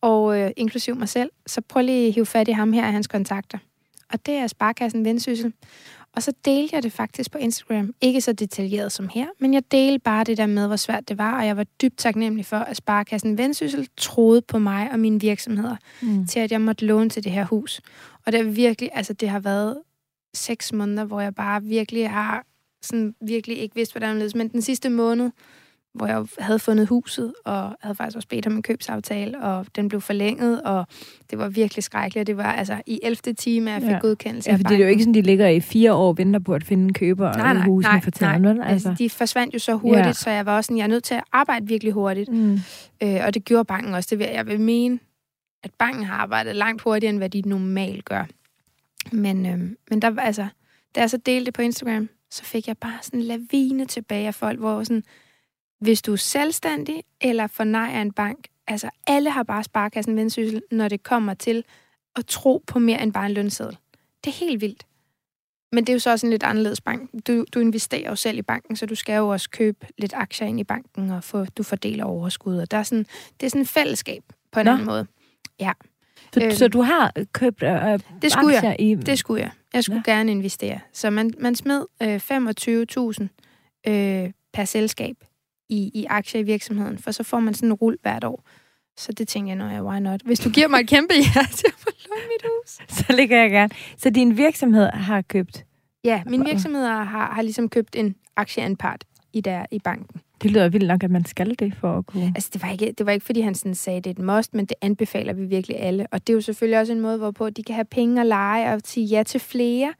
og 0.00 0.40
øh, 0.40 0.50
inklusiv 0.56 0.96
mig 0.96 1.08
selv. 1.08 1.30
Så 1.46 1.60
prøv 1.60 1.82
lige 1.82 2.08
at 2.08 2.14
hive 2.14 2.26
fat 2.26 2.48
i 2.48 2.52
ham 2.52 2.72
her 2.72 2.84
af 2.84 2.92
hans 2.92 3.06
kontakter. 3.06 3.58
Og 4.12 4.26
det 4.26 4.34
er 4.34 4.46
Sparkassen 4.46 5.04
Vendsyssel. 5.04 5.52
Og 6.12 6.22
så 6.22 6.32
delte 6.44 6.74
jeg 6.74 6.82
det 6.82 6.92
faktisk 6.92 7.30
på 7.30 7.38
Instagram. 7.38 7.94
Ikke 8.00 8.20
så 8.20 8.32
detaljeret 8.32 8.92
som 8.92 9.08
her, 9.08 9.26
men 9.38 9.54
jeg 9.54 9.62
delte 9.72 9.98
bare 9.98 10.24
det 10.24 10.36
der 10.36 10.46
med, 10.46 10.66
hvor 10.66 10.76
svært 10.76 11.08
det 11.08 11.18
var, 11.18 11.38
og 11.38 11.46
jeg 11.46 11.56
var 11.56 11.64
dybt 11.64 11.98
taknemmelig 11.98 12.46
for, 12.46 12.56
at 12.56 12.76
Sparkassen 12.76 13.38
Vendsyssel 13.38 13.88
troede 13.96 14.42
på 14.42 14.58
mig 14.58 14.90
og 14.92 14.98
mine 14.98 15.20
virksomheder 15.20 15.76
mm. 16.02 16.26
til, 16.26 16.40
at 16.40 16.52
jeg 16.52 16.60
måtte 16.60 16.84
låne 16.84 17.10
til 17.10 17.24
det 17.24 17.32
her 17.32 17.44
hus. 17.44 17.80
Og 18.26 18.32
det 18.32 18.40
er 18.40 18.44
virkelig, 18.44 18.90
altså 18.94 19.12
det 19.12 19.28
har 19.28 19.40
været 19.40 19.76
seks 20.34 20.72
måneder, 20.72 21.04
hvor 21.04 21.20
jeg 21.20 21.34
bare 21.34 21.62
virkelig 21.62 22.10
har 22.10 22.44
sådan 22.82 23.14
virkelig 23.20 23.58
ikke 23.58 23.74
vidste, 23.74 23.92
hvordan 23.92 24.20
det 24.20 24.34
Men 24.34 24.48
den 24.48 24.62
sidste 24.62 24.90
måned, 24.90 25.30
hvor 25.94 26.06
jeg 26.06 26.26
havde 26.38 26.58
fundet 26.58 26.86
huset, 26.86 27.34
og 27.44 27.76
havde 27.80 27.94
faktisk 27.94 28.16
også 28.16 28.28
bedt 28.28 28.46
om 28.46 28.56
en 28.56 28.62
købsaftale, 28.62 29.40
og 29.40 29.66
den 29.76 29.88
blev 29.88 30.00
forlænget, 30.00 30.62
og 30.62 30.86
det 31.30 31.38
var 31.38 31.48
virkelig 31.48 31.84
skrækkeligt. 31.84 32.26
Det 32.26 32.36
var 32.36 32.52
altså 32.52 32.82
i 32.86 33.00
11. 33.02 33.34
time, 33.34 33.70
at 33.70 33.74
jeg 33.74 33.82
fik 33.82 33.90
ja. 33.90 33.98
godkendelse 33.98 34.50
Ja, 34.50 34.56
fordi 34.56 34.68
det 34.68 34.74
er 34.74 34.78
jo 34.78 34.90
ikke 34.90 35.02
sådan, 35.02 35.14
de 35.14 35.22
ligger 35.22 35.48
i 35.48 35.60
fire 35.60 35.94
år 35.94 36.08
og 36.08 36.18
venter 36.18 36.40
på 36.40 36.54
at 36.54 36.64
finde 36.64 36.84
en 36.84 36.92
køber 36.92 37.32
nej, 37.32 37.54
nej, 37.54 37.66
husene 37.66 37.92
nej, 37.92 38.00
for 38.00 38.10
tiden. 38.10 38.42
nej. 38.42 38.50
Altså. 38.50 38.88
Altså, 38.88 38.94
de 38.98 39.10
forsvandt 39.10 39.54
jo 39.54 39.58
så 39.58 39.74
hurtigt, 39.74 40.06
ja. 40.06 40.12
så 40.12 40.30
jeg 40.30 40.46
var 40.46 40.56
også 40.56 40.68
sådan, 40.68 40.78
jeg 40.78 40.84
er 40.84 40.88
nødt 40.88 41.04
til 41.04 41.14
at 41.14 41.24
arbejde 41.32 41.66
virkelig 41.66 41.92
hurtigt. 41.92 42.32
Mm. 42.32 42.58
Øh, 43.02 43.20
og 43.26 43.34
det 43.34 43.44
gjorde 43.44 43.64
banken 43.64 43.94
også. 43.94 44.08
Det 44.10 44.18
vil, 44.18 44.28
jeg 44.34 44.46
vil 44.46 44.60
mene, 44.60 44.98
at 45.64 45.70
banken 45.78 46.04
har 46.04 46.16
arbejdet 46.16 46.56
langt 46.56 46.82
hurtigere, 46.82 47.10
end 47.10 47.18
hvad 47.18 47.30
de 47.30 47.42
normalt 47.46 48.04
gør. 48.04 48.24
Men, 49.12 49.46
øh, 49.46 49.58
men 49.90 50.02
der, 50.02 50.20
altså, 50.20 50.48
da 50.94 51.00
jeg 51.00 51.10
så 51.10 51.16
delte 51.16 51.46
det 51.46 51.54
på 51.54 51.62
Instagram, 51.62 52.08
så 52.30 52.44
fik 52.44 52.68
jeg 52.68 52.78
bare 52.78 52.98
sådan 53.02 53.20
en 53.20 53.26
lavine 53.26 53.86
tilbage 53.86 54.26
af 54.26 54.34
folk, 54.34 54.58
hvor 54.58 54.82
sådan, 54.82 55.04
hvis 55.80 56.02
du 56.02 56.12
er 56.12 56.16
selvstændig 56.16 57.02
eller 57.20 57.46
for 57.46 57.64
nej 57.64 57.90
af 57.94 58.00
en 58.00 58.12
bank, 58.12 58.48
altså 58.66 58.90
alle 59.06 59.30
har 59.30 59.42
bare 59.42 59.64
sparkassen 59.64 60.16
vendsyssel, 60.16 60.62
når 60.70 60.88
det 60.88 61.02
kommer 61.02 61.34
til 61.34 61.64
at 62.16 62.26
tro 62.26 62.64
på 62.66 62.78
mere 62.78 63.02
end 63.02 63.12
bare 63.12 63.26
en 63.26 63.32
lønseddel. 63.32 63.76
Det 64.24 64.30
er 64.30 64.46
helt 64.46 64.60
vildt. 64.60 64.86
Men 65.72 65.84
det 65.84 65.92
er 65.92 65.94
jo 65.94 65.98
så 65.98 66.10
også 66.10 66.26
en 66.26 66.30
lidt 66.30 66.42
anderledes 66.42 66.80
bank. 66.80 67.10
Du, 67.26 67.44
du 67.54 67.60
investerer 67.60 68.10
jo 68.10 68.16
selv 68.16 68.38
i 68.38 68.42
banken, 68.42 68.76
så 68.76 68.86
du 68.86 68.94
skal 68.94 69.16
jo 69.16 69.28
også 69.28 69.50
købe 69.50 69.86
lidt 69.98 70.12
aktier 70.14 70.46
ind 70.46 70.60
i 70.60 70.64
banken, 70.64 71.10
og 71.10 71.24
få, 71.24 71.44
du 71.44 71.62
fordeler 71.62 72.04
overskud. 72.04 72.58
Og 72.58 72.70
der 72.70 72.76
er 72.76 72.82
sådan, 72.82 73.06
det 73.40 73.46
er 73.46 73.50
sådan 73.50 73.62
et 73.62 73.68
fællesskab 73.68 74.22
på 74.52 74.60
en 74.60 74.66
Nå. 74.66 74.72
anden 74.72 74.86
måde. 74.86 75.06
Ja, 75.60 75.72
Så, 76.34 76.40
Øhm. 76.42 76.50
så 76.52 76.68
du 76.68 76.80
har 76.82 77.12
købt 77.32 77.62
øh, 77.62 77.98
det 78.22 78.32
skulle 78.32 78.54
jeg. 78.62 78.76
i... 78.78 78.94
Det 78.94 79.18
skulle 79.18 79.42
jeg. 79.42 79.50
Jeg 79.74 79.84
skulle 79.84 80.02
ja. 80.06 80.12
gerne 80.12 80.30
investere. 80.32 80.80
Så 80.92 81.10
man, 81.10 81.34
man 81.38 81.54
smed 81.54 81.84
øh, 82.02 82.16
25.000 82.16 83.92
øh, 83.92 84.30
per 84.52 84.64
selskab 84.64 85.16
i, 85.68 85.90
i 85.94 86.04
aktier 86.10 86.40
i 86.40 86.44
virksomheden, 86.44 86.98
for 86.98 87.10
så 87.10 87.22
får 87.22 87.40
man 87.40 87.54
sådan 87.54 87.68
en 87.68 87.72
rul 87.72 87.98
hvert 88.02 88.24
år. 88.24 88.44
Så 88.96 89.12
det 89.12 89.28
tænker 89.28 89.50
jeg, 89.50 89.56
nå 89.56 89.74
ja, 89.74 89.82
why 89.82 89.98
not? 90.00 90.20
Hvis 90.24 90.38
du 90.40 90.50
giver 90.50 90.68
mig 90.68 90.80
et 90.80 90.88
kæmpe 90.88 91.14
ja 91.34 91.42
til 91.54 91.66
at 91.66 91.74
få 91.78 91.88
mit 92.08 92.42
hus. 92.42 92.78
Så 92.96 93.12
ligger 93.12 93.40
jeg 93.40 93.50
gerne. 93.50 93.70
Så 93.96 94.10
din 94.10 94.36
virksomhed 94.36 94.86
har 94.92 95.22
købt... 95.22 95.64
Ja, 96.04 96.22
min 96.26 96.44
virksomhed 96.46 96.84
har, 96.86 97.32
har 97.32 97.42
ligesom 97.42 97.68
købt 97.68 97.96
en 97.96 98.14
aktieanpart 98.36 99.04
i, 99.32 99.40
der, 99.40 99.66
i 99.70 99.78
banken. 99.78 100.20
Det 100.42 100.50
lyder 100.50 100.68
vildt 100.68 100.88
nok, 100.88 101.04
at 101.04 101.10
man 101.10 101.24
skal 101.24 101.58
det 101.58 101.74
for 101.74 101.98
at 101.98 102.06
kunne... 102.06 102.32
Altså, 102.34 102.50
det 102.52 102.62
var 102.62 102.70
ikke, 102.70 102.94
det 102.98 103.06
var 103.06 103.12
ikke 103.12 103.26
fordi 103.26 103.40
han 103.40 103.54
sådan 103.54 103.74
sagde, 103.74 104.00
det 104.00 104.06
er 104.06 104.22
et 104.22 104.36
must, 104.36 104.54
men 104.54 104.66
det 104.66 104.76
anbefaler 104.80 105.32
vi 105.32 105.44
virkelig 105.44 105.80
alle. 105.80 106.06
Og 106.12 106.26
det 106.26 106.32
er 106.32 106.34
jo 106.34 106.40
selvfølgelig 106.40 106.80
også 106.80 106.92
en 106.92 107.00
måde, 107.00 107.18
hvorpå 107.18 107.50
de 107.50 107.62
kan 107.62 107.74
have 107.74 107.84
penge 107.84 108.20
og 108.20 108.26
lege 108.26 108.74
og 108.74 108.80
sige 108.84 109.06
ja 109.06 109.22
til 109.22 109.40
flere. 109.40 109.94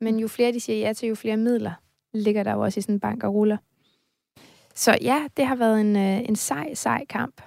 Men 0.00 0.18
jo 0.18 0.28
flere 0.28 0.52
de 0.52 0.60
siger 0.60 0.78
ja 0.78 0.92
til, 0.92 1.08
jo 1.08 1.14
flere 1.14 1.36
midler 1.36 1.72
ligger 2.14 2.42
der 2.42 2.52
jo 2.52 2.60
også 2.60 2.80
i 2.80 2.82
sådan 2.82 2.94
en 2.94 3.00
bank 3.00 3.24
og 3.24 3.34
ruller. 3.34 3.56
Så 4.74 4.98
ja, 5.02 5.26
det 5.36 5.46
har 5.46 5.54
været 5.56 5.80
en, 5.80 5.96
øh, 5.96 6.28
en 6.28 6.36
sej, 6.36 6.74
sej 6.74 7.04
kamp. 7.08 7.42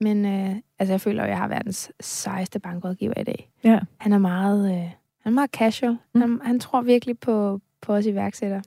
Men 0.00 0.26
øh, 0.26 0.56
altså, 0.78 0.92
jeg 0.92 1.00
føler, 1.00 1.22
at 1.22 1.28
jeg 1.28 1.38
har 1.38 1.48
verdens 1.48 1.92
sejeste 2.00 2.58
bankrådgiver 2.60 3.20
i 3.20 3.24
dag. 3.24 3.50
Ja. 3.64 3.80
Han 3.96 4.12
er 4.12 4.18
meget, 4.18 4.70
øh, 4.70 4.90
han 5.20 5.24
er 5.24 5.30
meget 5.30 5.50
casual. 5.50 5.98
Mm. 6.14 6.20
Han, 6.20 6.40
han 6.44 6.60
tror 6.60 6.82
virkelig 6.82 7.18
på, 7.18 7.60
på 7.80 7.94
os 7.94 8.06
iværksættere. 8.06 8.62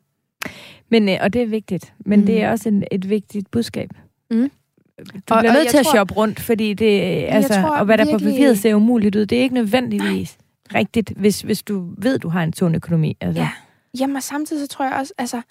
Men, 0.90 1.10
øh, 1.10 1.18
og 1.22 1.34
det 1.34 1.42
er 1.42 1.46
vigtigt. 1.46 1.94
Men 2.06 2.20
Mm. 2.20 2.26
det 2.26 2.42
er 2.42 2.52
også 2.52 2.70
en, 2.70 2.84
et 2.92 3.10
vigtigt 3.10 3.52
budskab. 3.52 3.90
Mm. 4.32 4.52
Du 5.00 5.04
Og- 5.34 5.40
bliver 5.40 5.40
og 5.40 5.44
nødt 5.44 5.56
jeg 5.64 5.68
til 5.72 5.78
at 5.78 5.86
tror- 5.86 5.94
shoppe 5.94 6.14
rundt, 6.14 6.40
fordi 6.40 6.74
det, 6.74 7.00
altså, 7.30 7.54
tror 7.62 7.76
og 7.78 7.86
hvad 7.86 7.98
der 7.98 8.06
på 8.06 8.10
virkelig- 8.12 8.32
papiret 8.34 8.58
ser 8.60 8.76
umuligt 8.76 9.16
ud, 9.16 9.26
det 9.26 9.38
er 9.38 9.42
ikke 9.42 9.56
nødvendigvis 9.56 10.38
rigtigt, 10.76 11.10
hvis, 11.16 11.42
hvis 11.42 11.64
du 11.64 11.90
ved, 11.98 12.20
du 12.20 12.30
har 12.30 12.44
en 12.44 12.54
sund 12.54 12.76
økonomi. 12.76 13.18
Altså. 13.22 13.42
Ja. 13.42 13.50
Jamen, 14.00 14.16
og 14.16 14.24
samtidig 14.24 14.62
så 14.62 14.68
tror 14.68 14.86
jeg 14.86 14.94
også, 14.94 15.14
altså, 15.18 15.42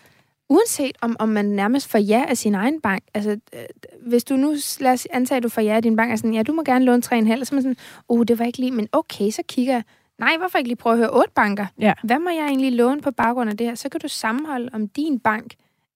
uanset 0.51 0.93
om, 1.01 1.17
om 1.19 1.29
man 1.29 1.45
nærmest 1.45 1.89
får 1.89 1.99
ja 1.99 2.25
af 2.29 2.37
sin 2.37 2.55
egen 2.55 2.81
bank, 2.81 3.03
altså, 3.15 3.31
øh, 3.31 3.61
hvis 4.07 4.25
du 4.25 4.37
nu, 4.37 4.55
lad 4.81 4.93
os 4.93 5.07
antage, 5.13 5.37
at 5.37 5.43
du 5.43 5.49
får 5.49 5.63
ja 5.63 5.75
af 5.77 5.83
din 5.83 5.97
bank, 5.97 6.13
og 6.13 6.19
sådan, 6.19 6.35
ja, 6.35 6.43
du 6.43 6.53
må 6.53 6.63
gerne 6.63 6.85
låne 6.85 7.03
3,5, 7.03 7.45
så 7.45 7.55
er 7.55 7.55
man 7.55 7.63
sådan, 7.63 7.77
oh, 8.09 8.25
det 8.29 8.39
var 8.39 8.45
ikke 8.45 8.59
lige, 8.59 8.73
men 8.73 8.89
okay, 8.93 9.31
så 9.31 9.43
kigger 9.49 9.73
jeg, 9.73 9.83
nej, 10.23 10.37
hvorfor 10.39 10.59
ikke 10.59 10.69
lige 10.69 10.77
prøve 10.77 10.93
at 10.93 10.99
høre 10.99 11.11
otte 11.11 11.33
banker? 11.35 11.67
Ja. 11.81 11.93
Hvad 12.05 12.19
må 12.19 12.31
jeg 12.31 12.47
egentlig 12.49 12.73
låne 12.73 13.01
på 13.01 13.11
baggrund 13.11 13.51
af 13.51 13.57
det 13.57 13.67
her? 13.67 13.75
Så 13.75 13.89
kan 13.89 14.01
du 14.01 14.09
sammenholde, 14.09 14.69
om 14.73 14.89
din 14.89 15.19
bank 15.21 15.55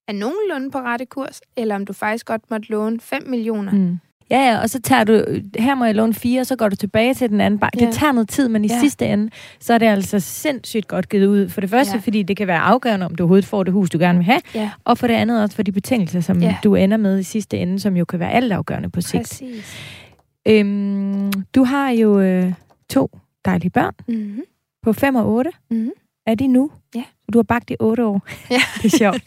er 0.09 0.13
nogenlunde 0.13 0.71
på 0.71 0.79
rette 0.79 1.07
kurs, 1.07 1.41
eller 1.57 1.75
om 1.75 1.85
du 1.87 1.93
faktisk 1.93 2.27
godt 2.27 2.51
måtte 2.51 2.71
låne 2.71 3.01
5 3.01 3.23
millioner. 3.27 3.73
Mm. 3.73 3.99
Ja, 4.31 4.39
ja, 4.51 4.59
og 4.63 4.71
så 4.71 4.81
tager 4.81 5.05
du, 5.05 5.25
her 5.59 5.75
må 5.75 5.85
jeg 5.85 5.95
låne 5.95 6.15
fire, 6.15 6.41
og 6.41 6.47
så 6.47 6.57
går 6.57 6.69
du 6.69 6.77
tilbage 6.77 7.15
til 7.15 7.29
den 7.31 7.41
anden 7.41 7.61
bank. 7.61 7.73
Ja. 7.81 7.87
Det 7.87 7.95
tager 7.95 8.13
noget 8.13 8.29
tid, 8.29 8.49
men 8.49 8.65
i 8.65 8.69
Ja. 8.69 8.81
sidste 8.81 9.07
ende, 9.07 9.31
så 9.61 9.75
er 9.75 9.79
det 9.79 9.87
altså 9.87 10.21
sindssygt 10.21 10.89
godt 10.89 11.09
givet 11.09 11.27
ud. 11.27 11.49
For 11.49 11.61
det 11.61 11.71
første, 11.71 11.95
Ja. 11.95 12.01
fordi 12.01 12.23
det 12.23 12.37
kan 12.37 12.47
være 12.47 12.59
afgørende, 12.59 13.07
om 13.07 13.15
du 13.15 13.23
overhovedet 13.25 13.45
får 13.47 13.63
det 13.65 13.73
hus, 13.73 13.91
du 13.91 13.99
gerne 13.99 14.19
vil 14.19 14.25
have. 14.25 14.41
Ja, 14.55 14.71
Og 14.85 14.99
for 14.99 15.07
det 15.07 15.15
andet 15.15 15.43
også 15.43 15.57
for 15.57 15.63
de 15.63 15.73
betingelser, 15.73 16.21
som 16.21 16.39
Ja. 16.43 16.57
du 16.65 16.75
ender 16.75 16.97
med 16.97 17.19
i 17.19 17.23
sidste 17.23 17.59
ende, 17.59 17.81
som 17.81 17.97
jo 17.97 18.05
kan 18.05 18.21
være 18.21 18.33
altafgørende 18.33 18.89
på 18.91 19.01
sigt. 19.01 19.23
præcis. 19.23 19.77
Øhm, 20.49 21.33
du 21.55 21.65
har 21.65 21.91
jo 21.91 22.21
øh, 22.21 22.53
to 22.91 23.11
dejlige 23.47 23.71
børn 23.71 23.95
Mm-hmm. 24.09 24.41
på 24.83 24.93
5 24.93 25.15
og 25.15 25.27
8. 25.33 25.51
Mhm. 25.71 25.91
Er 26.27 26.35
de 26.35 26.47
nu? 26.47 26.71
Ja. 26.95 27.05
Du 27.33 27.39
har 27.39 27.43
bagt 27.43 27.71
i 27.71 27.77
8 27.81 28.05
år. 28.07 28.23
Ja. 28.51 28.59
det 28.83 28.93
er 28.95 28.97
sjovt. 28.99 29.23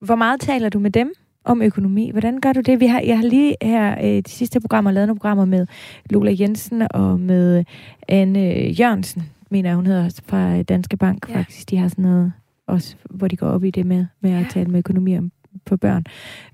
Hvor 0.00 0.14
meget 0.14 0.40
taler 0.40 0.68
du 0.68 0.78
med 0.78 0.90
dem 0.90 1.12
om 1.44 1.62
økonomi? 1.62 2.10
Hvordan 2.10 2.40
gør 2.40 2.52
du 2.52 2.60
det? 2.60 2.80
Vi 2.80 2.86
har, 2.86 3.00
jeg 3.00 3.16
har 3.18 3.24
lige 3.24 3.56
her 3.62 3.96
øh, 4.04 4.22
de 4.22 4.30
sidste 4.30 4.60
programmer 4.60 4.90
lavet 4.90 5.08
nogle 5.08 5.18
programmer 5.18 5.44
med 5.44 5.66
Lola 6.10 6.34
Jensen 6.40 6.86
og 6.90 7.20
med 7.20 7.64
Anne 8.08 8.40
Jørgensen, 8.80 9.22
mener 9.50 9.68
jeg, 9.70 9.76
hun 9.76 9.86
hedder 9.86 10.20
fra 10.26 10.62
Danske 10.62 10.96
Bank 10.96 11.28
Ja. 11.28 11.38
faktisk. 11.38 11.70
De 11.70 11.76
har 11.76 11.88
sådan 11.88 12.04
noget 12.04 12.32
også, 12.66 12.96
hvor 13.10 13.28
de 13.28 13.36
går 13.36 13.46
op 13.48 13.64
i 13.64 13.70
det 13.70 13.86
med, 13.86 14.06
med 14.20 14.30
at 14.30 14.40
Ja. 14.42 14.46
tale 14.50 14.70
med 14.70 14.78
økonomi 14.78 15.18
om 15.18 15.32
på 15.64 15.76
børn. 15.76 16.04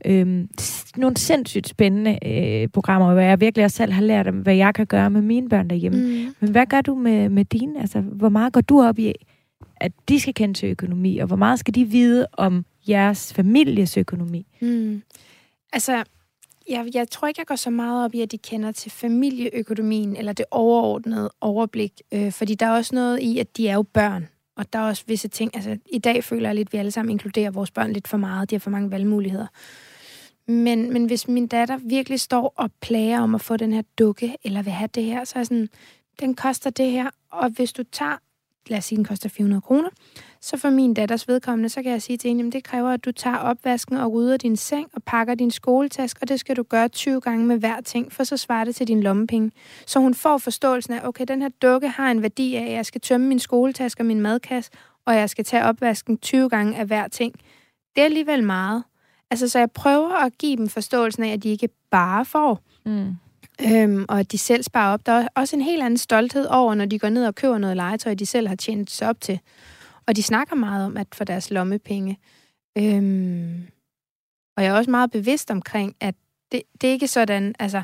Øhm, 0.05 0.48
nogle 0.96 1.16
sindssygt 1.16 1.68
spændende 1.68 2.18
øh, 2.26 2.68
programmer, 2.68 3.12
hvor 3.12 3.22
jeg 3.22 3.40
virkelig 3.40 3.64
også 3.64 3.76
selv 3.76 3.92
har 3.92 4.02
lært 4.02 4.28
om, 4.28 4.34
hvad 4.34 4.55
jeg 4.55 4.74
kan 4.74 4.86
gøre 4.86 5.11
med 5.11 5.22
mine 5.22 5.48
børn 5.48 5.70
derhjemme. 5.70 5.98
Mm. 5.98 6.34
Men 6.40 6.50
hvad 6.50 6.66
gør 6.66 6.80
du 6.80 6.94
med, 6.94 7.28
med 7.28 7.44
dine? 7.44 7.80
Altså, 7.80 8.00
hvor 8.00 8.28
meget 8.28 8.52
går 8.52 8.61
du 8.61 8.82
op 8.82 8.98
i, 8.98 9.12
at 9.76 9.92
de 10.09 10.20
skal 10.20 10.34
kende 10.34 10.55
til 10.55 10.68
økonomi, 10.68 11.18
og 11.18 11.26
hvor 11.26 11.36
meget 11.36 11.59
skal 11.59 11.74
de 11.74 11.84
vide 11.84 12.26
om 12.32 12.64
jeres 12.88 13.34
families 13.34 13.96
økonomi? 13.96 14.46
Mm. 14.61 15.02
Altså, 15.72 16.05
jeg, 16.68 16.86
jeg 16.94 17.09
tror 17.11 17.28
ikke, 17.28 17.40
jeg 17.40 17.46
går 17.46 17.57
så 17.57 17.70
meget 17.70 18.05
op 18.05 18.14
i, 18.14 18.20
at 18.20 18.32
de 18.32 18.38
kender 18.38 18.72
til 18.72 18.90
familieøkonomien, 18.90 20.16
eller 20.16 20.32
det 20.32 20.44
overordnede 20.50 21.30
overblik, 21.40 21.92
øh, 22.12 22.32
fordi 22.32 22.55
der 22.55 22.66
er 22.66 22.76
også 22.76 22.94
noget 22.94 23.20
i, 23.20 23.38
at 23.38 23.57
de 23.57 23.68
er 23.68 23.74
jo 23.74 23.82
børn, 23.82 24.28
og 24.57 24.72
der 24.72 24.78
er 24.78 24.82
også 24.82 25.05
visse 25.07 25.28
ting, 25.28 25.57
altså 25.57 25.78
i 25.92 25.98
dag 25.98 26.24
føler 26.24 26.48
jeg 26.48 26.55
lidt, 26.55 26.68
at 26.68 26.72
vi 26.72 26.78
alle 26.78 26.90
sammen 26.90 27.11
inkluderer 27.11 27.50
vores 27.50 27.70
børn 27.70 27.92
lidt 27.92 28.09
for 28.09 28.16
meget, 28.16 28.50
de 28.50 28.55
har 28.55 28.61
for 28.61 28.70
mange 28.70 28.90
valgmuligheder. 28.90 29.46
Men, 30.46 30.92
men 30.92 31.07
hvis 31.07 31.28
min 31.28 31.46
datter 31.46 31.76
virkelig 31.76 32.20
står 32.20 32.55
og 32.57 32.70
plager 32.80 33.20
om 33.20 33.34
at 33.34 33.40
få 33.40 33.57
den 33.57 33.72
her 33.72 33.82
dukke, 33.98 34.36
eller 34.44 34.62
vil 34.62 34.72
have 34.72 34.88
det 34.94 35.05
her, 35.05 35.24
så 35.24 35.38
er 35.38 35.44
sådan, 35.44 35.68
den 36.20 36.34
koster 36.34 36.70
det 36.70 36.90
her, 36.90 37.11
og 37.30 37.50
hvis 37.50 37.72
du 37.72 37.82
tager, 37.82 38.16
lad 38.69 38.79
os 38.79 38.85
sige, 38.85 38.97
den 38.97 39.05
koster 39.05 39.29
400 39.29 39.61
kroner, 39.61 39.89
så 40.41 40.57
for 40.57 40.71
min 40.71 40.95
datters 40.95 41.29
vedkommende, 41.29 41.69
så 41.69 41.83
kan 41.83 41.93
jeg 41.93 42.03
sige 42.03 42.17
til 42.17 42.29
hende, 42.29 42.47
at 42.47 42.53
det 42.53 42.65
kræver, 42.65 42.91
at 42.91 43.05
du 43.05 43.12
tager 43.12 43.37
opvasken 43.37 43.97
og 43.97 44.12
rydder 44.12 44.37
din 44.37 44.57
seng 44.57 44.89
og 44.93 45.03
pakker 45.03 45.35
din 45.35 45.51
skoletask, 45.51 46.19
og 46.23 46.29
det 46.29 46.41
skal 46.41 46.57
du 46.57 46.62
gøre 46.62 46.89
20 46.89 47.21
gange 47.21 47.47
med 47.47 47.57
hver 47.59 47.81
ting, 47.81 48.12
for 48.12 48.25
så 48.25 48.37
svarer 48.37 48.65
det 48.65 48.75
til 48.77 48.89
din 48.89 49.03
lommepenge. 49.03 49.51
Så 49.87 50.01
hun 50.01 50.15
får 50.15 50.39
forståelsen 50.39 50.95
af, 50.95 51.01
okay, 51.09 51.25
den 51.29 51.43
her 51.43 51.49
dukke 51.62 51.89
har 51.89 52.11
en 52.11 52.23
værdi 52.23 52.55
af, 52.57 52.62
at 52.62 52.73
jeg 52.73 52.87
skal 52.87 53.01
tømme 53.01 53.27
min 53.27 53.39
skoletaske 53.39 54.01
og 54.01 54.07
min 54.07 54.21
madkasse, 54.21 54.71
og 55.07 55.15
jeg 55.15 55.31
skal 55.31 55.45
tage 55.45 55.65
opvasken 55.65 56.19
20 56.19 56.49
gange 56.49 56.77
af 56.77 56.87
hver 56.87 57.09
ting. 57.09 57.35
Det 57.95 58.01
er 58.01 58.05
alligevel 58.05 58.45
meget. 58.45 58.85
Altså, 59.31 59.49
så 59.49 59.59
jeg 59.59 59.71
prøver 59.71 60.25
at 60.25 60.39
give 60.39 60.57
dem 60.57 60.69
forståelsen 60.69 61.25
af, 61.25 61.33
at 61.33 61.43
de 61.43 61.49
ikke 61.49 61.69
bare 61.91 62.25
får, 62.25 62.61
Mm. 62.87 63.15
Øhm, 63.62 64.05
og 64.09 64.20
at 64.20 64.32
de 64.32 64.38
selv 64.38 64.62
sparer 64.62 64.92
op. 64.92 65.07
Der 65.07 65.12
er 65.12 65.28
også 65.34 65.57
en 65.57 65.62
helt 65.62 65.82
anden 65.82 65.98
stolthed 65.98 66.46
over, 66.46 66.74
når 66.74 66.84
de 66.84 66.98
går 66.98 67.09
ned 67.09 67.26
og 67.26 67.34
køber 67.34 67.59
noget 67.59 67.76
legetøj, 67.76 68.14
de 68.14 68.26
selv 68.26 68.48
har 68.48 68.55
tjent 68.57 68.90
sig 68.90 69.09
op 69.09 69.20
til. 69.20 69.40
Og 70.07 70.16
de 70.16 70.22
snakker 70.22 70.57
meget 70.57 70.86
om 70.86 70.96
at 70.96 71.07
få 71.14 71.24
deres 71.24 71.50
lommepenge. 71.50 72.18
Øhm, 72.78 73.62
og 74.57 74.64
jeg 74.64 74.70
er 74.70 74.76
også 74.76 74.90
meget 74.90 75.11
bevidst 75.11 75.50
omkring, 75.50 75.96
at 76.00 76.14
det, 76.52 76.62
det 76.80 76.88
er 76.88 76.92
ikke 76.92 77.09
sådan, 77.09 77.55
altså, 77.59 77.82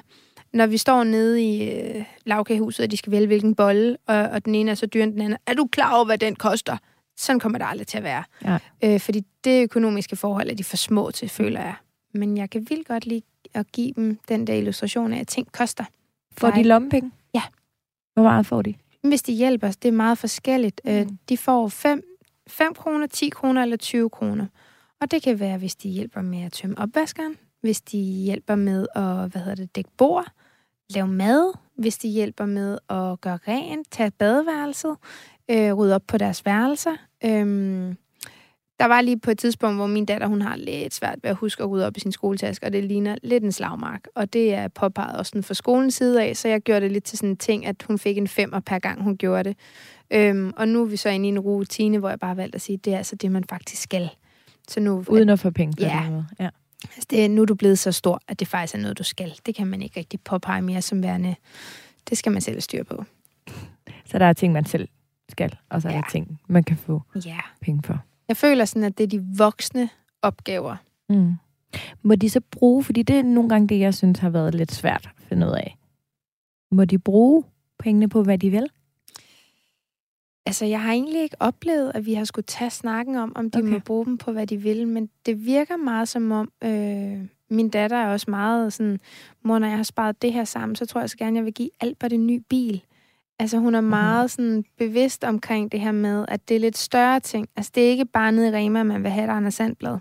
når 0.52 0.66
vi 0.66 0.76
står 0.76 1.04
nede 1.04 1.42
i 1.42 1.70
øh, 1.70 2.04
lavkagehuset, 2.24 2.84
og 2.84 2.90
de 2.90 2.96
skal 2.96 3.12
vælge 3.12 3.26
hvilken 3.26 3.54
bolle, 3.54 3.96
og, 4.06 4.16
og 4.16 4.44
den 4.44 4.54
ene 4.54 4.70
er 4.70 4.74
så 4.74 4.86
dyr 4.86 5.02
end 5.02 5.12
den 5.12 5.20
anden. 5.20 5.38
Er 5.46 5.54
du 5.54 5.66
klar 5.66 5.94
over, 5.94 6.04
hvad 6.04 6.18
den 6.18 6.36
koster? 6.36 6.76
Sådan 7.16 7.40
kommer 7.40 7.58
det 7.58 7.66
aldrig 7.70 7.86
til 7.86 7.98
at 7.98 8.04
være. 8.04 8.24
Ja. 8.44 8.58
Øh, 8.84 9.00
fordi 9.00 9.22
det 9.44 9.62
økonomiske 9.62 10.16
forhold 10.16 10.50
er 10.50 10.54
de 10.54 10.64
for 10.64 10.76
små 10.76 11.10
til, 11.10 11.28
føler 11.28 11.60
jeg. 11.60 11.74
Men 12.14 12.36
jeg 12.36 12.50
kan 12.50 12.66
vildt 12.70 12.88
godt 12.88 13.06
lide 13.06 13.22
at 13.54 13.72
give 13.72 13.92
dem 13.96 14.18
den 14.28 14.46
der 14.46 14.54
illustration 14.54 15.12
af, 15.12 15.20
at 15.20 15.28
ting 15.28 15.52
koster. 15.52 15.84
Får 16.38 16.50
de 16.50 16.62
lommepenge? 16.62 17.10
Ja. 17.34 17.42
Hvor 18.14 18.22
meget 18.22 18.46
får 18.46 18.62
de? 18.62 18.74
Hvis 19.02 19.22
de 19.22 19.32
hjælper 19.32 19.68
os, 19.68 19.76
det 19.76 19.88
er 19.88 19.92
meget 19.92 20.18
forskelligt. 20.18 20.80
Mm. 20.84 20.92
Mm. 20.92 21.18
De 21.28 21.36
får 21.36 21.68
5, 21.68 22.02
5 22.46 22.74
kroner, 22.74 23.06
10 23.06 23.28
kroner 23.28 23.62
eller 23.62 23.76
20 23.76 24.10
kroner. 24.10 24.46
Og 25.00 25.10
det 25.10 25.22
kan 25.22 25.40
være, 25.40 25.58
hvis 25.58 25.76
de 25.76 25.88
hjælper 25.88 26.22
med 26.22 26.42
at 26.42 26.52
tømme 26.52 26.78
opvaskeren, 26.78 27.36
hvis 27.60 27.80
de 27.80 27.98
hjælper 27.98 28.54
med 28.54 28.86
at 28.94 29.02
hvad 29.02 29.40
hedder 29.40 29.54
det, 29.54 29.76
dække 29.76 29.90
bord, 29.96 30.26
lave 30.90 31.08
mad, 31.08 31.52
hvis 31.74 31.98
de 31.98 32.08
hjælper 32.08 32.46
med 32.46 32.78
at 32.88 33.20
gøre 33.20 33.38
rent, 33.48 33.90
tage 33.90 34.10
badeværelset, 34.10 34.96
øh, 35.50 35.72
rydde 35.72 35.94
op 35.94 36.02
på 36.06 36.18
deres 36.18 36.46
værelser. 36.46 36.96
Øhm, 37.24 37.96
der 38.80 38.86
var 38.86 39.00
lige 39.00 39.18
på 39.18 39.30
et 39.30 39.38
tidspunkt, 39.38 39.76
hvor 39.76 39.86
min 39.86 40.04
datter, 40.04 40.26
hun 40.26 40.42
har 40.42 40.56
lidt 40.56 40.94
svært 40.94 41.18
ved 41.22 41.30
at 41.30 41.36
huske 41.36 41.62
at 41.62 41.70
rydde 41.70 41.86
op 41.86 41.96
i 41.96 42.00
sin 42.00 42.12
skoletaske, 42.12 42.66
og 42.66 42.72
det 42.72 42.84
ligner 42.84 43.16
lidt 43.22 43.44
en 43.44 43.52
slagmark. 43.52 44.08
Og 44.14 44.32
det 44.32 44.54
er 44.54 44.68
påpeget 44.68 45.18
også 45.18 45.30
sådan 45.30 45.42
fra 45.42 45.54
skolens 45.54 45.94
side 45.94 46.22
af, 46.22 46.36
så 46.36 46.48
jeg 46.48 46.60
gjorde 46.60 46.80
det 46.80 46.92
lidt 46.92 47.04
til 47.04 47.18
sådan 47.18 47.30
en 47.30 47.36
ting, 47.36 47.66
at 47.66 47.84
hun 47.86 47.98
fik 47.98 48.18
en 48.18 48.28
femmer 48.28 48.60
per 48.60 48.78
gang, 48.78 49.02
hun 49.02 49.16
gjorde 49.16 49.44
det. 49.44 49.56
Øhm, 50.10 50.52
og 50.56 50.68
nu 50.68 50.82
er 50.82 50.84
vi 50.84 50.96
så 50.96 51.08
inde 51.08 51.26
i 51.26 51.28
en 51.28 51.38
rutine, 51.38 51.98
hvor 51.98 52.08
jeg 52.08 52.18
bare 52.18 52.36
valgte 52.36 52.56
at 52.56 52.62
sige, 52.62 52.74
at 52.74 52.84
det 52.84 52.92
er 52.92 52.96
altså 52.96 53.16
det, 53.16 53.32
man 53.32 53.44
faktisk 53.44 53.82
skal. 53.82 54.10
Så 54.68 54.80
nu, 54.80 55.04
Uden 55.08 55.28
at 55.28 55.40
få 55.40 55.50
penge 55.50 55.74
på 55.76 55.82
ja. 55.82 56.00
det 56.02 56.12
måde. 56.12 56.26
Ja. 56.40 56.48
Altså 56.84 57.06
det, 57.10 57.30
nu 57.30 57.42
er 57.42 57.46
du 57.46 57.54
blevet 57.54 57.78
så 57.78 57.92
stor, 57.92 58.20
at 58.28 58.40
det 58.40 58.48
faktisk 58.48 58.74
er 58.74 58.78
noget, 58.78 58.98
du 58.98 59.04
skal. 59.04 59.32
Det 59.46 59.54
kan 59.54 59.66
man 59.66 59.82
ikke 59.82 60.00
rigtig 60.00 60.20
påpege 60.20 60.62
mere 60.62 60.82
som 60.82 61.02
værende. 61.02 61.34
Det 62.10 62.18
skal 62.18 62.32
man 62.32 62.40
selv 62.40 62.60
styre 62.60 62.84
på. 62.84 63.04
Så 64.04 64.18
der 64.18 64.26
er 64.26 64.32
ting, 64.32 64.52
man 64.52 64.64
selv 64.64 64.88
skal, 65.28 65.56
og 65.68 65.82
så 65.82 65.88
er 65.88 65.92
ja. 65.92 65.98
der 65.98 66.10
ting, 66.10 66.40
man 66.48 66.64
kan 66.64 66.76
få 66.76 67.02
ja. 67.26 67.38
penge 67.60 67.82
for. 67.84 68.04
Jeg 68.30 68.36
føler 68.36 68.64
sådan, 68.64 68.84
at 68.84 68.98
det 68.98 69.04
er 69.04 69.08
de 69.08 69.24
voksne 69.36 69.88
opgaver. 70.22 70.76
Mm. 71.08 71.32
Må 72.02 72.14
de 72.14 72.30
så 72.30 72.40
bruge, 72.40 72.84
fordi 72.84 73.02
det 73.02 73.16
er 73.16 73.22
nogle 73.22 73.48
gange 73.48 73.68
det, 73.68 73.80
jeg 73.80 73.94
synes 73.94 74.18
har 74.18 74.30
været 74.30 74.54
lidt 74.54 74.72
svært 74.72 75.10
at 75.16 75.22
finde 75.28 75.46
ud 75.46 75.52
af. 75.52 75.76
Må 76.70 76.84
de 76.84 76.98
bruge 76.98 77.44
pengene 77.78 78.08
på, 78.08 78.22
hvad 78.22 78.38
de 78.38 78.50
vil? 78.50 78.70
Altså, 80.46 80.64
jeg 80.64 80.82
har 80.82 80.92
egentlig 80.92 81.22
ikke 81.22 81.36
oplevet, 81.40 81.92
at 81.94 82.06
vi 82.06 82.14
har 82.14 82.24
skulle 82.24 82.46
tage 82.46 82.70
snakken 82.70 83.16
om, 83.16 83.32
om 83.36 83.50
de 83.50 83.58
okay. 83.58 83.68
må 83.68 83.78
bruge 83.78 84.04
dem 84.04 84.18
på, 84.18 84.32
hvad 84.32 84.46
de 84.46 84.56
vil, 84.56 84.88
men 84.88 85.10
det 85.26 85.46
virker 85.46 85.76
meget 85.76 86.08
som 86.08 86.32
om, 86.32 86.52
øh, 86.64 87.26
min 87.50 87.68
datter 87.68 87.96
er 87.96 88.12
også 88.12 88.30
meget 88.30 88.72
sådan, 88.72 89.00
mor, 89.42 89.58
når 89.58 89.66
jeg 89.66 89.76
har 89.76 89.82
sparet 89.82 90.22
det 90.22 90.32
her 90.32 90.44
sammen, 90.44 90.76
så 90.76 90.86
tror 90.86 91.00
jeg 91.00 91.10
så 91.10 91.16
gerne, 91.16 91.36
jeg 91.36 91.44
vil 91.44 91.54
give 91.54 91.70
Albert 91.80 92.12
en 92.12 92.26
ny 92.26 92.42
bil. 92.48 92.82
Altså, 93.40 93.58
hun 93.58 93.74
er 93.74 93.80
mhm. 93.80 93.90
meget 93.90 94.30
sådan 94.30 94.64
bevidst 94.78 95.24
omkring 95.24 95.72
det 95.72 95.80
her 95.80 95.92
med, 95.92 96.24
at 96.28 96.48
det 96.48 96.54
er 96.54 96.60
lidt 96.60 96.78
større 96.78 97.20
ting. 97.20 97.48
Altså, 97.56 97.72
det 97.74 97.84
er 97.84 97.88
ikke 97.88 98.04
bare 98.04 98.32
nede 98.32 98.48
i 98.48 98.52
Rema, 98.52 98.82
man 98.82 99.02
vil 99.02 99.10
have 99.10 99.24
et 99.24 99.30
Anders 99.30 99.54
Sandblad. 99.54 99.98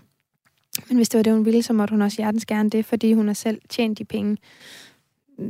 Men 0.88 0.96
hvis 0.96 1.08
det 1.08 1.18
var 1.18 1.22
det, 1.22 1.32
hun 1.32 1.44
ville, 1.44 1.62
så 1.62 1.72
måtte 1.72 1.92
hun 1.92 2.02
også 2.02 2.16
hjertens 2.16 2.46
gerne 2.46 2.70
det, 2.70 2.84
fordi 2.84 3.12
hun 3.12 3.26
har 3.26 3.34
selv 3.34 3.60
tjent 3.68 3.98
de 3.98 4.04
penge. 4.04 4.36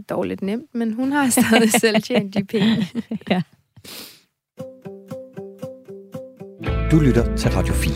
Dårligt 0.09 0.43
nemt, 0.43 0.75
men 0.75 0.93
hun 0.93 1.13
har 1.13 1.29
stadig 1.51 1.73
selv 1.73 2.03
tjent 2.03 2.35
de 2.35 2.45
penge. 2.45 2.87
ja. 3.31 3.43
Du 6.91 6.99
lytter 6.99 7.37
til 7.37 7.51
Radio 7.51 7.75
4. 7.75 7.95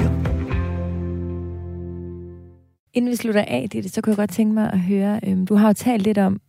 Inden 2.95 3.11
vi 3.11 3.16
slutter 3.16 3.45
af, 3.49 3.68
det, 3.72 3.92
så 3.92 4.01
kunne 4.01 4.11
jeg 4.11 4.16
godt 4.16 4.32
tænke 4.32 4.55
mig 4.55 4.72
at 4.72 4.80
høre, 4.80 5.20
øhm, 5.26 5.47
du 5.47 5.55
har 5.55 5.66
jo 5.66 5.74
talt 5.74 6.03
lidt 6.03 6.18
om 6.18 6.40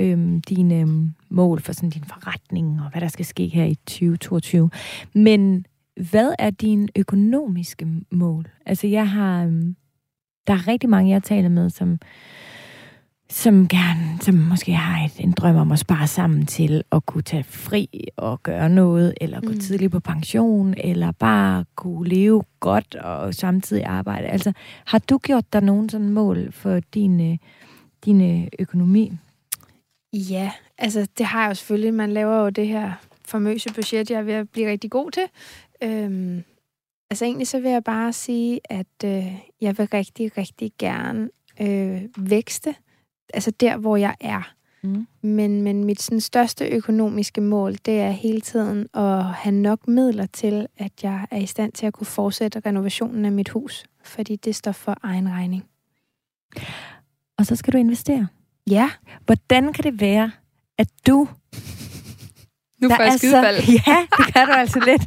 øhm, 0.00 0.40
dine 0.40 0.80
øhm, 0.80 1.12
mål 1.28 1.60
for 1.60 1.72
sådan 1.72 1.90
din 1.90 2.04
forretning, 2.04 2.80
og 2.80 2.90
hvad 2.90 3.00
der 3.00 3.08
skal 3.08 3.24
ske 3.24 3.46
her 3.46 3.64
i 3.64 3.74
2022. 3.74 4.70
Men 5.14 5.66
hvad 6.10 6.32
er 6.38 6.50
dine 6.50 6.88
økonomiske 6.96 7.86
mål? 8.10 8.48
Altså 8.66 8.86
jeg 8.86 9.10
har, 9.10 9.44
øhm, 9.44 9.76
der 10.46 10.52
er 10.52 10.68
rigtig 10.68 10.90
mange, 10.90 11.10
jeg 11.10 11.22
taler 11.22 11.48
med, 11.48 11.70
som 11.70 11.98
som 13.30 13.68
gerne, 13.68 14.18
som 14.20 14.34
måske 14.34 14.72
har 14.72 15.04
et, 15.04 15.20
en 15.20 15.32
drøm 15.32 15.56
om 15.56 15.72
at 15.72 15.78
spare 15.78 16.06
sammen 16.06 16.46
til 16.46 16.82
at 16.92 17.06
kunne 17.06 17.22
tage 17.22 17.44
fri 17.44 17.88
og 18.16 18.42
gøre 18.42 18.68
noget, 18.68 19.14
eller 19.20 19.40
gå 19.40 19.52
mm. 19.52 19.58
tidligt 19.58 19.92
på 19.92 20.00
pension, 20.00 20.74
eller 20.78 21.12
bare 21.12 21.64
kunne 21.74 22.08
leve 22.08 22.42
godt 22.60 22.94
og 22.94 23.34
samtidig 23.34 23.84
arbejde. 23.84 24.26
Altså, 24.26 24.52
har 24.84 24.98
du 24.98 25.18
gjort 25.18 25.52
dig 25.52 25.62
nogen 25.62 25.88
sådan 25.88 26.08
mål 26.08 26.52
for 26.52 26.80
din, 26.94 27.38
din 28.04 28.48
økonomi? 28.58 29.12
Ja, 30.12 30.52
altså 30.78 31.06
det 31.18 31.26
har 31.26 31.42
jeg 31.42 31.48
jo 31.48 31.54
selvfølgelig. 31.54 31.94
Man 31.94 32.12
laver 32.12 32.36
jo 32.36 32.50
det 32.50 32.68
her 32.68 32.92
famøse 33.24 33.74
budget, 33.74 34.10
jeg 34.10 34.18
er 34.18 34.22
ved 34.22 34.34
at 34.34 34.50
blive 34.50 34.70
rigtig 34.70 34.90
god 34.90 35.10
til. 35.10 35.22
Øhm, 35.82 36.44
altså 37.10 37.24
egentlig 37.24 37.48
så 37.48 37.60
vil 37.60 37.70
jeg 37.70 37.84
bare 37.84 38.12
sige, 38.12 38.60
at 38.64 39.04
øh, 39.04 39.34
jeg 39.60 39.78
vil 39.78 39.86
rigtig, 39.86 40.38
rigtig 40.38 40.72
gerne 40.78 41.30
øh, 41.60 42.02
vækste 42.16 42.74
altså 43.34 43.50
der, 43.50 43.76
hvor 43.76 43.96
jeg 43.96 44.16
er. 44.20 44.52
Mm. 44.82 45.06
Men, 45.22 45.62
men 45.62 45.84
mit 45.84 46.02
sådan, 46.02 46.20
største 46.20 46.68
økonomiske 46.68 47.40
mål, 47.40 47.74
det 47.84 48.00
er 48.00 48.10
hele 48.10 48.40
tiden 48.40 48.88
at 48.94 49.24
have 49.24 49.54
nok 49.54 49.88
midler 49.88 50.26
til, 50.26 50.66
at 50.76 50.92
jeg 51.02 51.26
er 51.30 51.38
i 51.38 51.46
stand 51.46 51.72
til 51.72 51.86
at 51.86 51.92
kunne 51.92 52.06
fortsætte 52.06 52.62
renovationen 52.66 53.24
af 53.24 53.32
mit 53.32 53.48
hus, 53.48 53.84
fordi 54.04 54.36
det 54.36 54.54
står 54.54 54.72
for 54.72 54.96
egen 55.02 55.28
regning. 55.28 55.64
Og 57.38 57.46
så 57.46 57.56
skal 57.56 57.72
du 57.72 57.78
investere. 57.78 58.28
Ja. 58.70 58.90
Hvordan 59.26 59.72
kan 59.72 59.84
det 59.84 60.00
være, 60.00 60.30
at 60.78 60.88
du... 61.06 61.28
Nu 62.82 62.88
får 62.88 63.02
jeg 63.02 63.12
skideball. 63.18 63.56
Så, 63.56 63.72
ja, 63.86 64.06
det 64.18 64.34
kan 64.34 64.46
du 64.46 64.52
altså 64.52 64.80
lidt. 64.86 65.02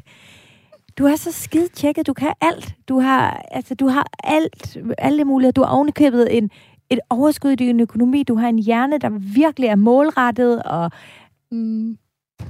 Du 0.97 1.05
er 1.05 1.15
så 1.15 1.31
skide 1.31 1.67
tjekket. 1.67 2.07
Du 2.07 2.13
kan 2.13 2.33
alt. 2.41 2.75
Du 2.87 2.99
har, 2.99 3.45
altså, 3.51 3.75
du 3.75 3.87
har 3.87 4.07
alt, 4.23 4.77
alle 4.97 5.25
muligheder. 5.25 5.51
Du 5.51 5.61
har 5.61 5.69
ovenikøbet 5.75 6.37
en, 6.37 6.49
et 6.89 6.99
overskud 7.09 7.51
i 7.51 7.55
din 7.55 7.79
økonomi. 7.79 8.23
Du 8.23 8.35
har 8.35 8.49
en 8.49 8.59
hjerne, 8.59 8.97
der 8.97 9.09
virkelig 9.35 9.67
er 9.67 9.75
målrettet. 9.75 10.63
Og, 10.63 10.91
mm, 11.51 11.97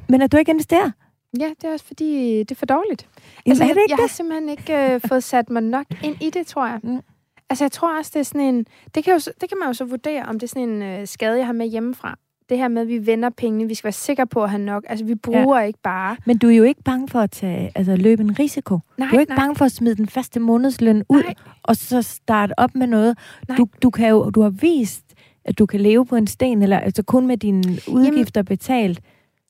men 0.09 0.21
at 0.21 0.31
du 0.31 0.37
ikke 0.37 0.51
investerer? 0.51 0.91
Ja, 1.39 1.49
det 1.61 1.63
er 1.63 1.73
også 1.73 1.85
fordi, 1.85 2.39
det 2.39 2.51
er 2.51 2.55
for 2.55 2.65
dårligt. 2.65 3.07
Jamen, 3.45 3.61
altså, 3.61 3.63
jeg, 3.63 3.85
jeg 3.89 3.97
har 3.99 4.07
simpelthen 4.07 4.49
ikke 4.49 4.93
øh, 4.93 5.01
fået 5.07 5.23
sat 5.23 5.49
mig 5.49 5.63
nok 5.63 5.85
ind 6.03 6.15
i 6.21 6.29
det, 6.29 6.47
tror 6.47 6.67
jeg. 6.67 6.79
Mm. 6.83 7.01
Altså, 7.49 7.63
jeg 7.63 7.71
tror 7.71 7.97
også, 7.97 8.11
det 8.13 8.19
er 8.19 8.23
sådan 8.23 8.41
en... 8.41 8.65
Det 8.95 9.03
kan, 9.03 9.13
jo, 9.13 9.19
det 9.41 9.49
kan 9.49 9.57
man 9.59 9.69
jo 9.69 9.73
så 9.73 9.85
vurdere, 9.85 10.25
om 10.25 10.39
det 10.39 10.43
er 10.43 10.47
sådan 10.47 10.69
en 10.69 10.81
øh, 10.81 11.07
skade, 11.07 11.37
jeg 11.37 11.45
har 11.45 11.53
med 11.53 11.67
hjemmefra 11.67 12.17
det 12.49 12.57
her 12.57 12.67
med, 12.67 12.81
at 12.81 12.87
vi 12.87 13.07
vender 13.07 13.29
pengene, 13.29 13.67
vi 13.67 13.75
skal 13.75 13.83
være 13.83 13.91
sikre 13.91 14.27
på 14.27 14.43
at 14.43 14.49
have 14.49 14.61
nok. 14.61 14.83
Altså, 14.89 15.05
vi 15.05 15.15
bruger 15.15 15.59
ja. 15.59 15.65
ikke 15.65 15.79
bare... 15.83 16.17
Men 16.25 16.37
du 16.37 16.47
er 16.47 16.55
jo 16.55 16.63
ikke 16.63 16.83
bange 16.83 17.07
for 17.07 17.19
at 17.19 17.31
tage, 17.31 17.71
altså, 17.75 17.95
løbe 17.95 18.23
en 18.23 18.39
risiko. 18.39 18.79
Nej, 18.97 19.07
du 19.09 19.15
er 19.15 19.19
ikke 19.19 19.29
nej. 19.29 19.39
bange 19.39 19.55
for 19.55 19.65
at 19.65 19.71
smide 19.71 19.95
den 19.95 20.09
faste 20.09 20.39
månedsløn 20.39 21.03
ud, 21.09 21.23
nej. 21.23 21.33
og 21.63 21.75
så 21.75 22.01
starte 22.01 22.59
op 22.59 22.75
med 22.75 22.87
noget. 22.87 23.17
Du, 23.57 23.67
du, 23.83 23.89
kan 23.89 24.09
jo, 24.09 24.29
du 24.29 24.41
har 24.41 24.49
vist, 24.49 25.05
at 25.45 25.59
du 25.59 25.65
kan 25.65 25.79
leve 25.79 26.05
på 26.05 26.15
en 26.15 26.27
sten, 26.27 26.61
eller 26.61 26.79
altså 26.79 27.03
kun 27.03 27.27
med 27.27 27.37
dine 27.37 27.63
udgifter 27.87 28.39
Jamen, 28.39 28.45
betalt. 28.45 29.01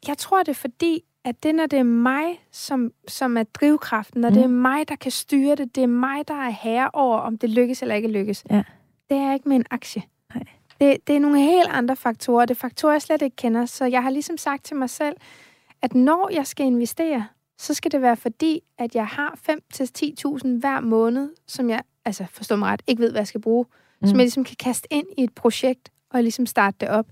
Jeg 0.07 0.17
tror, 0.17 0.39
det 0.39 0.49
er 0.49 0.53
fordi, 0.53 1.01
at 1.25 1.43
det, 1.43 1.55
når 1.55 1.65
det 1.65 1.79
er 1.79 1.83
mig, 1.83 2.39
som, 2.51 2.91
som 3.07 3.37
er 3.37 3.43
drivkraften, 3.43 4.21
når 4.21 4.29
mm. 4.29 4.35
det 4.35 4.43
er 4.43 4.47
mig, 4.47 4.89
der 4.89 4.95
kan 4.95 5.11
styre 5.11 5.55
det, 5.55 5.75
det 5.75 5.83
er 5.83 5.87
mig, 5.87 6.27
der 6.27 6.33
er 6.33 6.49
herre 6.49 6.89
over, 6.93 7.17
om 7.17 7.37
det 7.37 7.49
lykkes 7.49 7.81
eller 7.81 7.95
ikke 7.95 8.07
lykkes. 8.07 8.43
Ja. 8.49 8.63
Det 9.09 9.17
er 9.17 9.33
ikke 9.33 9.49
med 9.49 9.55
en 9.55 9.65
aktie. 9.71 10.03
Nej. 10.35 10.43
Det, 10.81 11.07
det 11.07 11.15
er 11.15 11.19
nogle 11.19 11.39
helt 11.39 11.69
andre 11.69 11.95
faktorer. 11.95 12.45
Det 12.45 12.55
er 12.55 12.59
faktorer, 12.59 12.93
jeg 12.93 13.01
slet 13.01 13.21
ikke 13.21 13.35
kender. 13.35 13.65
Så 13.65 13.85
jeg 13.85 14.03
har 14.03 14.09
ligesom 14.09 14.37
sagt 14.37 14.65
til 14.65 14.75
mig 14.75 14.89
selv, 14.89 15.15
at 15.81 15.95
når 15.95 16.29
jeg 16.33 16.47
skal 16.47 16.65
investere, 16.65 17.27
så 17.57 17.73
skal 17.73 17.91
det 17.91 18.01
være 18.01 18.17
fordi, 18.17 18.61
at 18.77 18.95
jeg 18.95 19.07
har 19.07 19.39
5-10.000 19.49 20.47
hver 20.59 20.79
måned, 20.79 21.29
som 21.47 21.69
jeg, 21.69 21.81
altså 22.05 22.25
forstår 22.31 22.55
mig 22.55 22.71
ret, 22.71 22.81
ikke 22.87 23.01
ved, 23.01 23.11
hvad 23.11 23.19
jeg 23.19 23.27
skal 23.27 23.41
bruge. 23.41 23.65
Mm. 24.01 24.07
Som 24.07 24.17
jeg 24.17 24.23
ligesom 24.23 24.43
kan 24.43 24.55
kaste 24.59 24.87
ind 24.91 25.07
i 25.17 25.23
et 25.23 25.33
projekt, 25.35 25.91
og 26.09 26.23
ligesom 26.23 26.45
starte 26.45 26.77
det 26.79 26.89
op. 26.89 27.05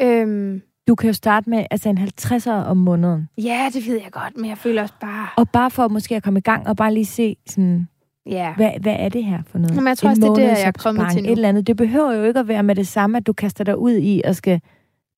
Øhm, 0.00 0.62
du 0.88 0.94
kan 0.94 1.06
jo 1.06 1.12
starte 1.12 1.50
med 1.50 1.66
altså 1.70 1.88
en 1.88 1.98
50'er 1.98 2.50
om 2.50 2.76
måneden. 2.76 3.28
Ja, 3.38 3.70
det 3.72 3.86
ved 3.86 4.00
jeg 4.02 4.10
godt, 4.12 4.36
men 4.36 4.50
jeg 4.50 4.58
føler 4.58 4.82
også 4.82 4.94
bare... 5.00 5.28
Og 5.36 5.48
bare 5.48 5.70
for 5.70 5.88
måske 5.88 6.16
at 6.16 6.22
komme 6.22 6.38
i 6.38 6.42
gang, 6.42 6.66
og 6.66 6.76
bare 6.76 6.94
lige 6.94 7.06
se 7.06 7.36
sådan, 7.46 7.88
Ja. 8.26 8.54
Hvad, 8.54 8.70
hvad 8.80 8.96
er 8.98 9.08
det 9.08 9.24
her 9.24 9.42
for 9.46 9.58
noget? 9.58 9.74
Jamen, 9.74 9.88
jeg 9.88 9.98
tror 9.98 10.08
en 10.08 10.10
også, 10.10 10.20
det 10.20 10.44
er 10.44 10.54
det, 10.54 10.60
jeg 10.60 10.68
er 10.68 10.72
kommet 10.72 11.06
til 11.12 11.22
nu. 11.22 11.28
Et 11.28 11.32
eller 11.32 11.48
andet. 11.48 11.66
Det 11.66 11.76
behøver 11.76 12.12
jo 12.12 12.24
ikke 12.24 12.40
at 12.40 12.48
være 12.48 12.62
med 12.62 12.74
det 12.74 12.88
samme, 12.88 13.16
at 13.18 13.26
du 13.26 13.32
kaster 13.32 13.64
dig 13.64 13.78
ud 13.78 13.92
i 13.92 14.22
at 14.24 14.36
skal 14.36 14.60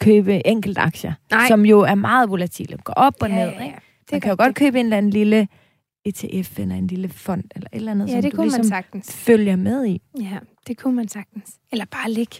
købe 0.00 0.46
enkelt 0.46 0.78
aktier, 0.78 1.12
Nej. 1.30 1.48
som 1.48 1.64
jo 1.66 1.80
er 1.80 1.94
meget 1.94 2.30
volatile. 2.30 2.78
Går 2.84 2.92
op 2.92 3.14
og 3.20 3.28
ja, 3.28 3.34
ned. 3.34 3.52
Ikke? 3.52 3.76
Det 4.00 4.12
man 4.12 4.20
kan 4.20 4.30
jo 4.30 4.36
godt 4.38 4.54
købe 4.54 4.80
en 4.80 4.86
eller 4.86 4.96
anden 4.96 5.10
lille 5.10 5.48
ETF 6.04 6.58
eller 6.58 6.74
en 6.74 6.86
lille 6.86 7.08
fond 7.08 7.44
eller 7.54 7.68
et 7.72 7.76
eller 7.76 7.90
andet, 7.92 8.08
ja, 8.08 8.12
som 8.12 8.22
det 8.22 8.32
du 8.32 8.42
ligesom 8.42 8.58
man 8.58 8.68
sagtens. 8.68 9.12
følger 9.16 9.56
med 9.56 9.86
i. 9.86 10.02
Ja, 10.20 10.38
det 10.66 10.78
kunne 10.78 10.96
man 10.96 11.08
sagtens. 11.08 11.54
Eller 11.72 11.84
bare 11.84 12.10
ligge 12.10 12.36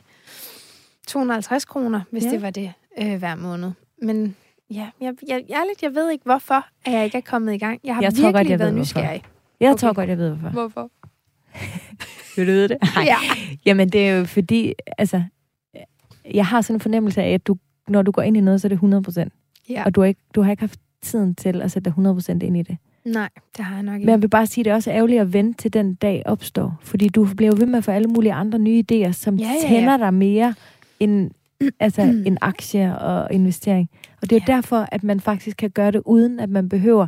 250 1.06 1.64
kroner, 1.64 2.00
hvis 2.10 2.24
ja. 2.24 2.30
det 2.30 2.42
var 2.42 2.50
det 2.50 2.72
øh, 3.02 3.18
hver 3.18 3.34
måned. 3.34 3.70
Men 4.02 4.36
ja, 4.70 4.88
jeg, 5.00 5.14
jeg, 5.28 5.42
ærligt, 5.50 5.82
jeg 5.82 5.94
ved 5.94 6.10
ikke, 6.10 6.24
hvorfor 6.24 6.66
at 6.84 6.92
jeg 6.92 7.04
ikke 7.04 7.18
er 7.18 7.22
kommet 7.22 7.54
i 7.54 7.58
gang. 7.58 7.80
Jeg 7.84 7.94
har 7.94 8.02
jeg 8.02 8.12
virkelig 8.12 8.34
godt, 8.34 8.48
jeg 8.48 8.58
været 8.58 8.74
nysgerrig. 8.74 9.20
Hvorfor. 9.20 9.34
Jeg 9.60 9.70
okay. 9.70 9.80
tror 9.80 9.92
godt, 9.92 10.08
jeg 10.08 10.18
ved, 10.18 10.30
hvorfor. 10.30 10.50
Hvorfor? 10.50 10.90
Vil 12.36 12.46
du 12.46 12.52
vide 12.52 12.68
det? 12.68 12.78
Nej. 12.94 13.04
Ja. 13.12 13.16
Jamen, 13.66 13.88
det 13.88 14.08
er 14.08 14.18
jo 14.18 14.24
fordi, 14.24 14.72
altså, 14.98 15.22
jeg 16.34 16.46
har 16.46 16.60
sådan 16.60 16.76
en 16.76 16.80
fornemmelse 16.80 17.22
af, 17.22 17.34
at 17.34 17.46
du, 17.46 17.56
når 17.88 18.02
du 18.02 18.10
går 18.10 18.22
ind 18.22 18.36
i 18.36 18.40
noget, 18.40 18.60
så 18.60 18.66
er 18.66 18.68
det 18.68 18.76
100 18.76 19.02
procent. 19.02 19.32
Ja. 19.68 19.84
Og 19.84 19.94
du 19.94 20.00
har, 20.00 20.08
ikke, 20.08 20.20
du 20.34 20.42
har 20.42 20.50
ikke 20.50 20.62
haft 20.62 20.80
tiden 21.02 21.34
til 21.34 21.62
at 21.62 21.70
sætte 21.70 21.84
dig 21.84 21.90
100 21.90 22.14
procent 22.14 22.42
ind 22.42 22.56
i 22.56 22.62
det. 22.62 22.76
Nej, 23.04 23.28
det 23.56 23.64
har 23.64 23.74
jeg 23.74 23.82
nok 23.82 23.94
ikke. 23.94 24.04
Men 24.06 24.10
jeg 24.10 24.22
vil 24.22 24.28
bare 24.28 24.46
sige, 24.46 24.62
at 24.62 24.64
det 24.64 24.70
er 24.70 24.74
også 24.74 24.90
ærgerligt 24.90 25.20
at 25.20 25.32
vente 25.32 25.62
til 25.62 25.72
den 25.72 25.94
dag 25.94 26.22
opstår. 26.26 26.78
Fordi 26.82 27.08
du 27.08 27.28
bliver 27.36 27.50
jo 27.50 27.56
ved 27.58 27.66
med 27.66 27.78
at 27.78 27.84
få 27.84 27.90
alle 27.90 28.08
mulige 28.08 28.32
andre 28.32 28.58
nye 28.58 28.84
idéer, 28.92 29.12
som 29.12 29.36
ja, 29.36 29.46
ja, 29.46 29.52
ja. 29.62 29.68
tænder 29.68 29.96
dig 29.96 30.14
mere 30.14 30.54
end 31.00 31.30
altså 31.80 32.02
en 32.02 32.38
aktie 32.40 32.98
og 32.98 33.32
investering. 33.32 33.90
Og 34.22 34.30
det 34.30 34.36
er 34.36 34.40
jo 34.40 34.44
ja. 34.48 34.56
derfor, 34.56 34.88
at 34.92 35.02
man 35.02 35.20
faktisk 35.20 35.56
kan 35.56 35.70
gøre 35.70 35.90
det, 35.90 36.02
uden 36.04 36.40
at 36.40 36.50
man 36.50 36.68
behøver 36.68 37.06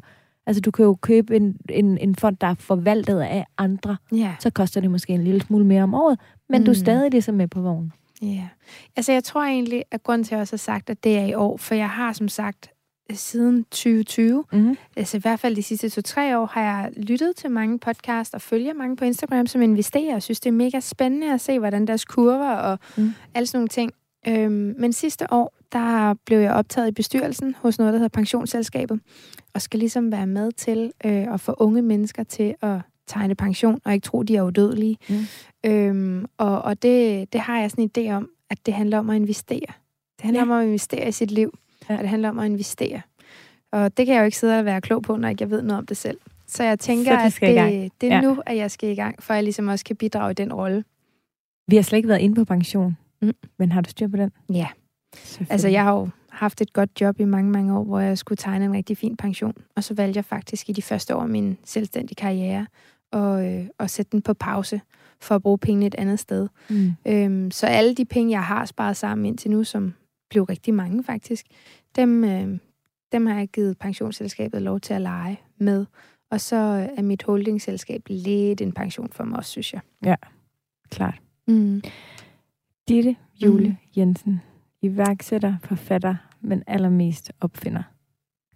Altså, 0.49 0.61
du 0.61 0.71
kan 0.71 0.85
jo 0.85 0.95
købe 0.95 1.37
en, 1.37 1.57
en, 1.69 1.99
en 1.99 2.15
fond, 2.15 2.37
der 2.37 2.47
er 2.47 2.55
forvaltet 2.55 3.21
af 3.21 3.47
andre. 3.59 3.97
Ja. 4.13 4.35
Så 4.41 4.51
koster 4.51 4.81
det 4.81 4.91
måske 4.91 5.13
en 5.13 5.25
lille 5.25 5.41
smule 5.41 5.67
mere 5.67 5.83
om 5.83 5.95
året, 5.95 6.19
men 6.49 6.61
mm. 6.61 6.65
du 6.65 6.71
er 6.71 6.75
mm. 6.75 6.81
stadig 6.81 7.11
ligesom 7.11 7.35
med 7.35 7.49
på 7.49 7.61
vognen. 7.61 7.93
Ja. 8.23 8.49
Altså, 8.97 9.13
jeg 9.13 9.25
tror 9.25 9.43
egentlig, 9.43 9.85
at 9.91 10.03
grunden 10.03 10.25
til, 10.25 10.35
at 10.35 10.37
jeg 10.37 10.41
også 10.41 10.53
har 10.53 10.59
sagt, 10.59 10.91
at 10.91 11.05
det 11.05 11.19
er 11.19 11.25
i 11.25 11.35
år, 11.35 11.57
for 11.57 11.75
jeg 11.75 11.91
har 11.91 12.13
som 12.13 12.29
sagt 12.29 12.71
siden 13.11 13.65
2020. 13.65 14.45
Mm-hmm. 14.53 14.77
Altså 14.97 15.17
i 15.17 15.21
hvert 15.21 15.41
fald 15.41 15.57
de 15.57 15.63
sidste 15.63 15.89
to-tre 15.89 16.39
år 16.39 16.47
har 16.47 16.61
jeg 16.61 16.91
lyttet 16.97 17.37
til 17.37 17.51
mange 17.51 17.79
podcasts 17.79 18.35
og 18.35 18.43
følger 18.43 18.75
mange 18.75 18.97
på 18.97 19.05
Instagram, 19.05 19.47
som 19.47 19.63
investerer 19.63 20.15
og 20.15 20.23
synes, 20.23 20.41
det 20.41 20.49
er 20.49 20.55
mega 20.55 20.81
spændende 20.81 21.33
at 21.33 21.41
se, 21.41 21.59
hvordan 21.59 21.87
deres 21.87 22.05
kurver 22.05 22.51
og 22.51 22.79
Mm. 22.97 23.03
mm. 23.03 23.15
alle 23.35 23.47
sådan 23.47 23.59
nogle 23.59 23.69
ting. 23.69 23.93
Øhm, 24.29 24.75
men 24.79 24.93
sidste 24.93 25.33
år, 25.33 25.55
der 25.73 26.15
blev 26.27 26.39
jeg 26.39 26.53
optaget 26.53 26.89
i 26.89 26.93
bestyrelsen 26.93 27.55
hos 27.59 27.79
noget, 27.79 27.93
der 27.93 27.99
hedder 27.99 28.09
Pensionsselskabet, 28.09 29.01
og 29.55 29.63
skal 29.63 29.79
ligesom 29.81 30.13
være 30.13 30.27
med 30.27 30.53
til 30.53 30.93
øh, 31.05 31.35
at 31.35 31.41
få 31.41 31.55
unge 31.59 31.83
mennesker 31.83 32.23
til 32.23 32.55
at 32.63 32.79
tegne 33.07 33.35
pension, 33.35 33.81
og 33.85 33.93
ikke 33.95 34.05
tro, 34.05 34.23
de 34.23 34.37
er 34.37 34.43
udødelige. 34.43 34.97
Mm. 35.09 35.17
Øhm, 35.71 36.25
og 36.39 36.63
og 36.63 36.83
det, 36.83 37.33
det 37.33 37.41
har 37.41 37.61
jeg 37.61 37.71
sådan 37.71 37.91
en 37.97 38.09
idé 38.09 38.13
om, 38.13 38.29
at 38.51 38.59
det 38.67 38.75
handler 38.75 38.99
om 38.99 39.11
at 39.11 39.17
investere. 39.17 39.61
Det 40.17 40.23
handler 40.23 40.41
Ja. 40.41 40.45
om 40.45 40.51
at 40.53 40.67
investere 40.67 41.09
i 41.09 41.13
sit 41.13 41.31
liv, 41.31 41.59
Ja. 41.89 41.95
og 41.97 42.01
det 42.01 42.09
handler 42.09 42.29
om 42.29 42.39
at 42.39 42.47
investere. 42.47 43.01
Og 43.73 43.97
det 43.97 44.07
kan 44.07 44.15
jeg 44.15 44.21
jo 44.21 44.25
ikke 44.25 44.39
sidde 44.39 44.59
og 44.59 44.65
være 44.65 44.81
klog 44.81 45.03
på, 45.03 45.17
når 45.17 45.29
ikke 45.29 45.43
jeg 45.43 45.51
ved 45.51 45.63
noget 45.63 45.79
om 45.79 45.87
det 45.87 45.97
selv. 45.97 46.19
Så 46.47 46.65
jeg 46.65 46.79
tænker, 46.79 47.05
Så 47.05 47.11
du 47.45 47.47
at 47.47 47.55
det, 47.73 47.93
det 48.01 48.13
er 48.13 48.15
ja. 48.15 48.21
nu, 48.21 48.43
at 48.47 48.57
jeg 48.57 48.71
skal 48.71 48.89
i 48.91 48.95
gang, 48.95 49.23
for 49.23 49.33
at 49.33 49.37
jeg 49.37 49.45
ligesom 49.45 49.69
også 49.69 49.85
kan 49.85 49.97
bidrage 49.97 50.31
i 50.31 50.35
den 50.35 50.53
rolle. 50.53 50.85
Vi 51.69 51.77
har 51.77 51.83
slet 51.83 51.97
ikke 51.97 52.09
været 52.09 52.21
inde 52.21 52.35
på 52.35 52.45
pension. 52.45 52.97
Mm. 53.23 53.33
Men 53.59 53.73
har 53.73 53.81
du 53.81 53.91
styr 53.91 54.09
på 54.09 54.17
den? 54.17 54.31
Ja. 54.53 54.69
Altså, 55.51 55.69
jeg 55.69 55.83
har 55.85 55.93
jo 55.93 56.09
haft 56.31 56.61
et 56.61 56.73
godt 56.73 57.01
job 57.01 57.21
i 57.21 57.25
mange, 57.25 57.51
mange 57.51 57.79
år, 57.79 57.85
hvor 57.85 58.01
jeg 58.01 58.19
skulle 58.19 58.37
tegne 58.37 58.65
en 58.65 58.73
rigtig 58.73 58.99
fin 58.99 59.17
pension. 59.17 59.55
Og 59.77 59.85
så 59.85 59.95
valgte 59.95 60.19
jeg 60.19 60.25
faktisk 60.25 60.69
i 60.69 60.73
de 60.73 60.83
første 60.83 61.17
år 61.17 61.23
af 61.23 61.29
min 61.29 61.59
selvstændige 61.65 62.15
karriere 62.17 62.67
at, 63.13 63.61
øh, 63.61 63.67
at 63.79 63.91
sætte 63.91 64.13
den 64.13 64.23
på 64.23 64.35
pause 64.35 64.81
for 65.21 65.35
at 65.35 65.43
bruge 65.43 65.59
pengene 65.59 65.87
et 65.87 65.95
andet 65.95 66.19
sted. 66.19 66.49
Mm. 66.71 66.93
Øhm, 67.07 67.51
så 67.51 67.67
alle 67.67 67.95
de 67.95 68.05
penge, 68.05 68.33
jeg 68.33 68.45
har 68.45 68.65
sparet 68.65 68.97
sammen 68.97 69.27
indtil 69.27 69.51
nu, 69.51 69.65
som 69.65 69.95
blev 70.31 70.43
rigtig 70.43 70.75
mange 70.75 71.05
faktisk, 71.05 71.47
dem, 71.97 72.25
øh, 72.25 72.59
dem 73.13 73.27
har 73.27 73.39
jeg 73.39 73.49
givet 73.49 73.79
pensionsselskabet 73.79 74.63
lov 74.63 74.81
til 74.81 74.95
at 74.95 75.01
lege 75.01 75.41
med. 75.59 75.87
Og 76.31 76.41
så 76.41 76.57
er 76.97 77.03
mit 77.03 77.23
holdingselskab 77.23 78.03
lidt 78.09 78.61
en 78.61 78.73
pension 78.73 79.09
for 79.13 79.25
mig 79.25 79.39
også, 79.39 79.51
synes 79.51 79.73
jeg. 79.73 79.81
Klart. 80.91 81.21
Mm. 81.49 81.83
Ditte 82.89 83.17
Julie 83.43 83.69
Mhm. 83.69 83.77
Jensen, 83.97 84.41
iværksætter, 84.83 85.55
forfatter, 85.65 86.15
men 86.41 86.63
allermest 86.67 87.33
opfinder. 87.41 87.83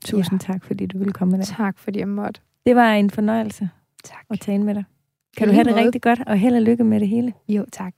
Tusind 0.04 0.42
ja. 0.48 0.52
tak, 0.52 0.64
fordi 0.64 0.86
du 0.86 0.98
ville 0.98 1.12
komme 1.12 1.36
i 1.36 1.40
dag. 1.40 1.46
Tak, 1.46 1.78
fordi 1.78 1.98
jeg 1.98 2.08
måtte. 2.08 2.40
Det 2.66 2.76
var 2.76 2.92
en 2.92 3.10
fornøjelse 3.10 3.68
Tak. 4.04 4.24
at 4.30 4.40
tale 4.40 4.62
med 4.62 4.74
dig. 4.74 4.84
Kan 5.36 5.46
I 5.46 5.48
du 5.48 5.54
have 5.54 5.64
det 5.64 5.72
måde. 5.72 5.84
rigtig 5.84 6.02
godt, 6.02 6.20
og 6.26 6.38
held 6.38 6.54
og 6.54 6.62
lykke 6.62 6.84
med 6.84 7.00
det 7.00 7.08
hele. 7.08 7.32
Jo, 7.48 7.64
tak. 7.72 7.94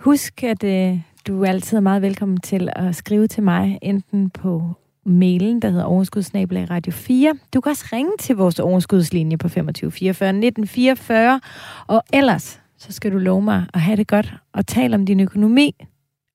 Husk, 0.00 0.44
at 0.44 0.64
øh, 0.64 1.00
du 1.26 1.44
altid 1.44 1.76
er 1.76 1.80
meget 1.80 2.02
velkommen 2.02 2.40
til 2.40 2.68
at 2.76 2.96
skrive 2.96 3.26
til 3.26 3.42
mig, 3.42 3.78
enten 3.82 4.30
på 4.30 4.62
mailen, 5.04 5.62
der 5.62 5.70
hedder 5.70 5.84
overskudsnabelag 5.84 6.70
Radio 6.70 6.92
4. 6.92 7.34
Du 7.54 7.60
kan 7.60 7.70
også 7.70 7.84
ringe 7.92 8.12
til 8.18 8.36
vores 8.36 8.58
overskudslinje 8.60 9.38
på 9.38 9.48
25 9.48 9.90
44 9.92 10.32
19 10.32 10.66
44. 10.66 11.40
Og 11.86 12.02
ellers, 12.12 12.61
så 12.82 12.92
skal 12.92 13.12
du 13.12 13.18
love 13.18 13.42
mig 13.42 13.64
at 13.74 13.80
have 13.80 13.96
det 13.96 14.06
godt 14.06 14.34
og 14.52 14.66
tale 14.66 14.94
om 14.94 15.06
din 15.06 15.20
økonomi, 15.20 15.74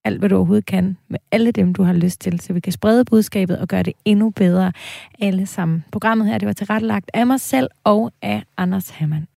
alt 0.06 0.20
hvad 0.20 0.30
du 0.30 0.36
overhovedet 0.36 0.66
kan, 0.66 0.98
med 1.08 1.20
alle 1.32 1.52
dem, 1.52 1.74
du 1.74 1.84
har 1.84 1.94
lyst 1.94 2.22
til, 2.22 2.40
så 2.40 2.54
vi 2.54 2.60
kan 2.60 2.74
sprede 2.74 3.06
budskabet 3.06 3.60
og 3.60 3.68
gøre 3.68 3.84
det 3.84 3.94
endnu 4.06 4.30
bedre 4.30 4.72
alle 5.20 5.46
sammen. 5.46 5.84
Programmet 5.92 6.28
her, 6.28 6.38
det 6.38 6.48
var 6.48 6.54
tilrettelagt 6.54 7.12
af 7.14 7.28
mig 7.28 7.40
selv 7.40 7.68
og 7.84 8.12
af 8.22 8.44
Anders 8.58 8.90
Hammann. 8.90 9.28